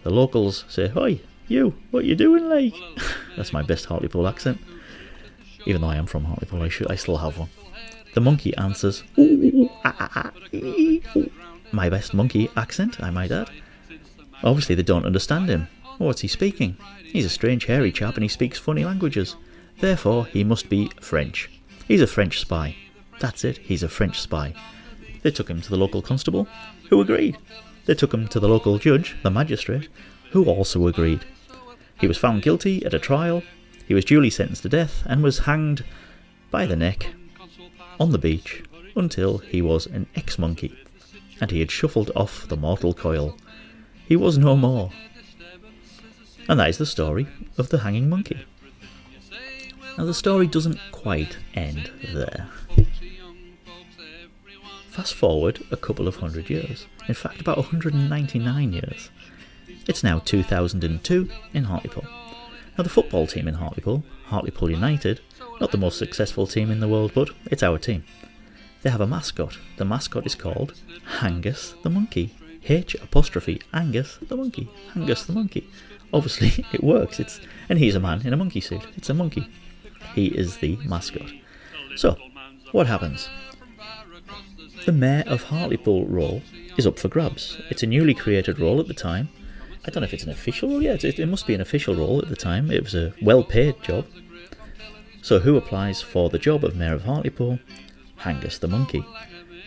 The 0.03 0.09
locals 0.09 0.65
say, 0.67 0.87
Hi, 0.89 1.19
you, 1.47 1.75
what 1.91 2.05
you 2.05 2.15
doing, 2.15 2.49
like? 2.49 2.75
That's 3.35 3.53
my 3.53 3.61
best 3.61 3.85
Hartlepool 3.85 4.27
accent. 4.27 4.59
Even 5.65 5.81
though 5.81 5.89
I 5.89 5.95
am 5.95 6.05
from 6.05 6.25
Hartlepool, 6.25 6.61
I, 6.61 6.69
should, 6.69 6.91
I 6.91 6.95
still 6.95 7.17
have 7.17 7.37
one. 7.37 7.49
The 8.13 8.21
monkey 8.21 8.55
answers, 8.57 9.03
ooh, 9.17 9.69
ah, 9.85 9.95
ah, 9.99 10.09
ah, 10.15 10.31
ooh. 10.55 11.31
My 11.71 11.89
best 11.89 12.13
monkey 12.13 12.49
accent, 12.55 13.01
I 13.03 13.11
might 13.11 13.31
add. 13.31 13.49
Obviously, 14.43 14.75
they 14.75 14.83
don't 14.83 15.05
understand 15.05 15.49
him. 15.49 15.67
What's 15.97 16.21
he 16.21 16.27
speaking? 16.27 16.77
He's 17.03 17.25
a 17.25 17.29
strange, 17.29 17.65
hairy 17.65 17.91
chap 17.91 18.15
and 18.15 18.23
he 18.23 18.29
speaks 18.29 18.59
funny 18.59 18.85
languages. 18.85 19.35
Therefore, 19.79 20.25
he 20.27 20.43
must 20.43 20.69
be 20.69 20.89
French. 21.01 21.49
He's 21.87 22.01
a 22.01 22.07
French 22.07 22.39
spy. 22.39 22.75
That's 23.19 23.43
it, 23.43 23.57
he's 23.57 23.83
a 23.83 23.89
French 23.89 24.19
spy. 24.19 24.53
They 25.27 25.31
took 25.31 25.49
him 25.49 25.59
to 25.59 25.69
the 25.69 25.75
local 25.75 26.01
constable, 26.01 26.47
who 26.89 27.01
agreed. 27.01 27.37
They 27.85 27.95
took 27.95 28.13
him 28.13 28.29
to 28.29 28.39
the 28.39 28.47
local 28.47 28.79
judge, 28.79 29.17
the 29.23 29.29
magistrate, 29.29 29.89
who 30.31 30.45
also 30.45 30.87
agreed. 30.87 31.25
He 31.99 32.07
was 32.07 32.17
found 32.17 32.43
guilty 32.43 32.85
at 32.85 32.93
a 32.93 32.97
trial, 32.97 33.43
he 33.85 33.93
was 33.93 34.05
duly 34.05 34.29
sentenced 34.29 34.61
to 34.61 34.69
death, 34.69 35.03
and 35.05 35.21
was 35.21 35.39
hanged 35.39 35.83
by 36.49 36.65
the 36.65 36.77
neck 36.77 37.07
on 37.99 38.11
the 38.11 38.17
beach 38.17 38.63
until 38.95 39.39
he 39.39 39.61
was 39.61 39.85
an 39.85 40.07
ex 40.15 40.39
monkey, 40.39 40.73
and 41.41 41.51
he 41.51 41.59
had 41.59 41.71
shuffled 41.71 42.09
off 42.15 42.47
the 42.47 42.55
mortal 42.55 42.93
coil. 42.93 43.37
He 44.07 44.15
was 44.15 44.37
no 44.37 44.55
more. 44.55 44.93
And 46.47 46.57
that 46.57 46.69
is 46.69 46.77
the 46.77 46.85
story 46.85 47.27
of 47.57 47.67
the 47.67 47.79
hanging 47.79 48.07
monkey. 48.07 48.45
Now, 49.97 50.05
the 50.05 50.13
story 50.13 50.47
doesn't 50.47 50.79
quite 50.93 51.37
end 51.53 51.91
there. 52.13 52.49
Fast 54.97 55.13
forward 55.13 55.63
a 55.69 55.77
couple 55.77 56.07
of 56.07 56.15
hundred 56.15 56.49
years, 56.49 56.87
in 57.07 57.13
fact, 57.13 57.39
about 57.39 57.57
199 57.57 58.73
years. 58.73 59.11
It's 59.85 60.03
now 60.03 60.17
2002 60.17 61.29
in 61.53 61.65
Hartlepool. 61.65 62.03
Now, 62.75 62.83
the 62.83 62.89
football 62.89 63.27
team 63.27 63.47
in 63.47 63.53
Hartlepool, 63.53 64.03
Hartlepool 64.25 64.71
United, 64.71 65.21
not 65.61 65.69
the 65.69 65.77
most 65.77 65.99
successful 65.99 66.47
team 66.47 66.71
in 66.71 66.79
the 66.79 66.87
world, 66.87 67.11
but 67.13 67.29
it's 67.51 67.61
our 67.61 67.77
team. 67.77 68.05
They 68.81 68.89
have 68.89 68.99
a 68.99 69.05
mascot. 69.05 69.59
The 69.77 69.85
mascot 69.85 70.25
is 70.25 70.33
called 70.33 70.73
H'Angus 71.19 71.79
the 71.83 71.91
Monkey. 71.91 72.33
H 72.67 72.95
apostrophe 72.95 73.61
Angus 73.71 74.17
the 74.27 74.35
Monkey. 74.35 74.67
H'Angus 74.95 75.27
the 75.27 75.33
Monkey. 75.33 75.69
Obviously, 76.11 76.65
it 76.73 76.83
works. 76.83 77.19
It's 77.19 77.39
and 77.69 77.77
he's 77.77 77.93
a 77.93 77.99
man 77.99 78.25
in 78.25 78.33
a 78.33 78.37
monkey 78.37 78.61
suit. 78.61 78.87
It's 78.95 79.11
a 79.11 79.13
monkey. 79.13 79.47
He 80.15 80.25
is 80.25 80.57
the 80.57 80.77
mascot. 80.77 81.31
So, 81.95 82.17
what 82.71 82.87
happens? 82.87 83.29
The 84.87 84.93
Mayor 84.93 85.25
of 85.27 85.43
Hartlepool 85.43 86.05
role 86.05 86.41
is 86.77 86.87
up 86.87 86.97
for 86.97 87.09
grabs. 87.09 87.57
It's 87.69 87.83
a 87.83 87.87
newly 87.87 88.13
created 88.13 88.57
role 88.57 88.79
at 88.79 88.87
the 88.87 88.93
time. 88.93 89.27
I 89.85 89.89
don't 89.89 89.99
know 89.99 90.05
if 90.05 90.13
it's 90.13 90.23
an 90.23 90.29
official 90.29 90.69
role. 90.69 90.81
Yeah, 90.81 90.95
it, 90.97 91.27
must 91.27 91.45
be 91.45 91.53
an 91.53 91.59
official 91.59 91.93
role 91.93 92.19
at 92.19 92.29
the 92.29 92.37
time. 92.37 92.71
It 92.71 92.85
was 92.85 92.95
a 92.95 93.13
well 93.21 93.43
paid 93.43 93.83
job. 93.83 94.05
So, 95.21 95.39
who 95.39 95.57
applies 95.57 96.01
for 96.01 96.29
the 96.29 96.39
job 96.39 96.63
of 96.63 96.77
Mayor 96.77 96.93
of 96.93 97.03
Hartlepool? 97.03 97.59
H'Angus 98.21 98.61
the 98.61 98.69
Monkey, 98.69 99.05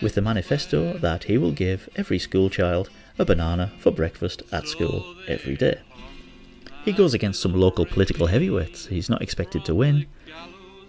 with 0.00 0.14
the 0.14 0.22
manifesto 0.22 0.96
that 0.96 1.24
he 1.24 1.36
will 1.36 1.52
give 1.52 1.90
every 1.96 2.18
schoolchild 2.18 2.88
a 3.18 3.26
banana 3.26 3.72
for 3.78 3.90
breakfast 3.90 4.42
at 4.50 4.68
school 4.68 5.04
every 5.28 5.54
day. 5.54 5.82
He 6.86 6.92
goes 6.92 7.12
against 7.12 7.42
some 7.42 7.52
local 7.52 7.84
political 7.84 8.28
heavyweights. 8.28 8.86
He's 8.86 9.10
not 9.10 9.20
expected 9.20 9.66
to 9.66 9.74
win. 9.74 10.06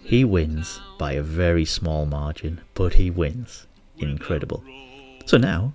He 0.05 0.23
wins 0.23 0.79
by 0.97 1.11
a 1.11 1.21
very 1.21 1.65
small 1.65 2.05
margin, 2.05 2.61
but 2.75 2.93
he 2.93 3.09
wins. 3.09 3.67
Incredible. 4.01 4.63
So 5.25 5.37
now, 5.37 5.73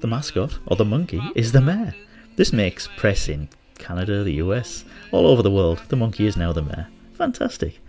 the 0.00 0.06
mascot, 0.06 0.58
or 0.66 0.76
the 0.76 0.84
monkey, 0.84 1.22
is 1.34 1.52
the 1.52 1.60
mayor. 1.60 1.94
This 2.36 2.52
makes 2.52 2.88
press 2.96 3.28
in 3.28 3.48
Canada, 3.78 4.24
the 4.24 4.34
US, 4.34 4.84
all 5.12 5.26
over 5.26 5.42
the 5.42 5.50
world. 5.50 5.80
The 5.88 5.96
monkey 5.96 6.26
is 6.26 6.36
now 6.36 6.52
the 6.52 6.62
mayor. 6.62 6.88
Fantastic. 7.14 7.80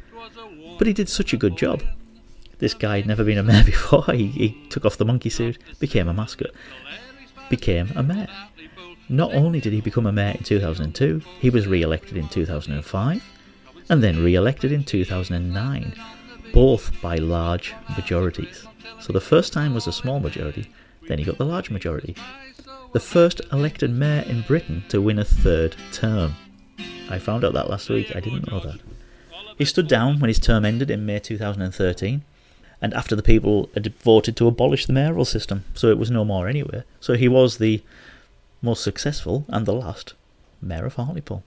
But 0.78 0.88
he 0.88 0.94
did 0.94 1.10
such 1.10 1.34
a 1.34 1.38
good 1.38 1.58
job. 1.58 1.84
This 2.60 2.74
guy 2.74 2.98
had 2.98 3.08
never 3.08 3.24
been 3.24 3.38
a 3.38 3.44
mayor 3.44 3.64
before. 3.66 4.06
He, 4.14 4.28
he 4.28 4.68
took 4.70 4.86
off 4.86 4.98
the 4.98 5.06
monkey 5.06 5.30
suit, 5.30 5.58
became 5.80 6.08
a 6.08 6.14
mascot, 6.14 6.52
became 7.50 7.92
a 7.96 8.04
mayor. 8.04 8.28
Not 9.10 9.34
only 9.34 9.60
did 9.60 9.74
he 9.74 9.82
become 9.82 10.06
a 10.06 10.12
mayor 10.12 10.36
in 10.38 10.44
2002, 10.44 11.22
he 11.40 11.50
was 11.50 11.68
re 11.68 11.82
elected 11.82 12.18
in 12.18 12.28
2005 12.28 13.24
and 13.90 14.04
then 14.04 14.24
re 14.24 14.36
elected 14.36 14.72
in 14.72 14.84
2009, 14.84 15.94
both 16.54 16.92
by 17.02 17.16
large 17.18 17.74
majorities. 17.96 18.66
So 19.00 19.14
the 19.14 19.22
first 19.22 19.54
time 19.54 19.74
was 19.74 19.88
a 19.88 19.92
small 19.92 20.20
majority, 20.20 20.70
then 21.08 21.20
he 21.20 21.26
got 21.26 21.38
the 21.38 21.46
large 21.46 21.70
majority. 21.70 22.16
The 22.94 23.00
first 23.00 23.42
elected 23.52 23.92
mayor 23.92 24.22
in 24.22 24.42
Britain 24.42 24.84
to 24.90 25.02
win 25.02 25.20
a 25.20 25.26
third 25.26 25.76
term. 25.92 26.36
I 27.10 27.20
found 27.20 27.44
out 27.44 27.54
that 27.54 27.70
last 27.70 27.90
week, 27.90 28.16
I 28.16 28.20
didn't 28.20 28.50
know 28.50 28.60
that. 28.60 28.80
He 29.58 29.66
stood 29.66 29.88
down 29.88 30.20
when 30.20 30.28
his 30.30 30.40
term 30.40 30.66
ended 30.66 30.90
in 30.90 31.06
May 31.06 31.20
2013, 31.20 32.24
and 32.82 32.94
after 32.94 33.16
the 33.16 33.24
people 33.24 33.70
had 33.74 33.94
voted 34.02 34.36
to 34.38 34.48
abolish 34.48 34.86
the 34.86 34.94
mayoral 34.94 35.26
system, 35.26 35.66
so 35.74 35.90
it 35.90 35.98
was 35.98 36.12
no 36.12 36.26
more 36.26 36.48
anyway. 36.48 36.84
So 37.00 37.14
he 37.14 37.28
was 37.28 37.58
the 37.58 37.84
most 38.62 38.84
successful 38.84 39.46
and 39.48 39.66
the 39.66 39.74
last 39.74 40.14
mayor 40.62 40.86
of 40.86 40.96
Hartlepool. 40.96 41.44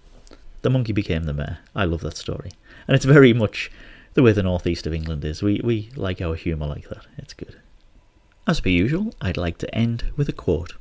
The 0.62 0.70
monkey 0.70 0.92
became 0.92 1.24
the 1.24 1.34
mayor. 1.34 1.58
I 1.74 1.84
love 1.84 2.00
that 2.00 2.16
story. 2.16 2.50
And 2.86 2.94
it's 2.94 3.04
very 3.04 3.32
much 3.32 3.70
the 4.18 4.22
way 4.24 4.32
the 4.32 4.42
northeast 4.42 4.84
of 4.84 4.92
England 4.92 5.24
is. 5.24 5.44
We, 5.44 5.60
we 5.62 5.90
like 5.94 6.20
our 6.20 6.34
humour 6.34 6.66
like 6.66 6.88
that. 6.88 7.06
It's 7.18 7.34
good. 7.34 7.54
As 8.48 8.60
per 8.60 8.68
usual, 8.68 9.14
I'd 9.20 9.36
like 9.36 9.58
to 9.58 9.72
end 9.72 10.10
with 10.16 10.28
a 10.28 10.32
quote. 10.32 10.72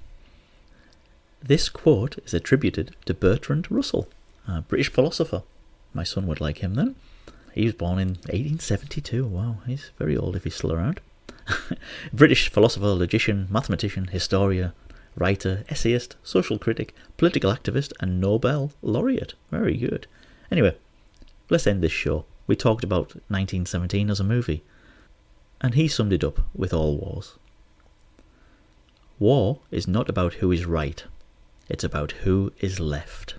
This 1.44 1.70
quote 1.70 2.18
is 2.26 2.34
attributed 2.34 2.96
to 3.06 3.14
Bertrand 3.14 3.70
Russell, 3.70 4.10
a 4.48 4.64
British 4.64 4.92
philosopher. 4.92 5.44
My 5.94 6.04
son 6.04 6.26
would 6.26 6.42
like 6.42 6.64
him 6.64 6.74
then. 6.74 6.96
He 7.54 7.66
was 7.66 7.76
born 7.76 8.00
in 8.00 8.08
1872. 8.26 9.28
Wow, 9.28 9.58
he's 9.68 9.92
very 10.00 10.18
old 10.18 10.36
if 10.36 10.44
he's 10.44 10.56
still 10.56 10.74
around. 10.74 11.00
British 12.12 12.50
philosopher, 12.50 12.88
logician, 12.88 13.46
mathematician, 13.52 14.08
historian, 14.08 14.72
writer, 15.16 15.64
essayist, 15.70 16.16
social 16.24 16.58
critic, 16.58 16.96
political 17.18 17.54
activist, 17.54 17.94
and 18.00 18.20
Nobel 18.20 18.72
laureate. 18.82 19.36
Very 19.52 19.78
good. 19.78 20.08
Anyway, 20.50 20.76
let's 21.52 21.68
end 21.68 21.84
this 21.84 21.92
show. 21.92 22.26
We 22.48 22.56
talked 22.56 22.84
about 22.84 23.14
1917 23.28 24.10
as 24.10 24.20
a 24.20 24.24
movie, 24.24 24.64
and 25.62 25.74
he 25.74 25.88
summed 25.88 26.14
it 26.14 26.24
up 26.24 26.40
with 26.56 26.74
all 26.74 26.98
wars. 26.98 27.38
War 29.20 29.60
is 29.70 29.88
not 29.88 30.10
about 30.10 30.36
who 30.36 30.52
is 30.52 30.66
right, 30.66 31.04
it's 31.70 31.84
about 31.84 32.14
who 32.24 32.54
is 32.60 32.80
left. 32.80 33.36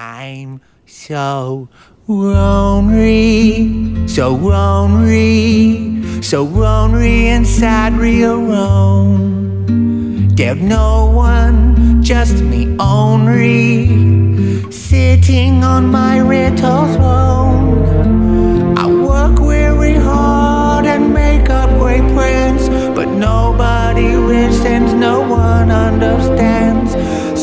I'm 0.00 0.60
so 0.86 1.68
lonely, 2.06 4.06
so 4.06 4.32
lonely, 4.32 6.22
so 6.22 6.44
lonely 6.44 7.26
and 7.26 7.44
sad, 7.44 7.94
real 7.94 8.36
alone. 8.36 10.28
There's 10.36 10.62
no 10.62 11.06
one, 11.06 12.00
just 12.00 12.44
me 12.44 12.76
only, 12.78 14.70
sitting 14.70 15.64
on 15.64 15.88
my 15.88 16.22
little 16.22 16.86
throne. 16.94 18.78
I 18.78 18.86
work 18.86 19.40
very 19.40 19.94
hard 19.94 20.86
and 20.86 21.12
make 21.12 21.50
up 21.50 21.70
great 21.80 22.04
plans, 22.12 22.68
but 22.94 23.08
nobody 23.08 24.14
listens, 24.14 24.94
no 24.94 25.22
one 25.22 25.72
understands. 25.72 26.94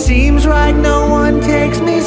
Seems 0.05 0.45
like 0.45 0.75
no 0.75 1.09
one 1.09 1.41
takes 1.41 1.79
me 1.79 1.99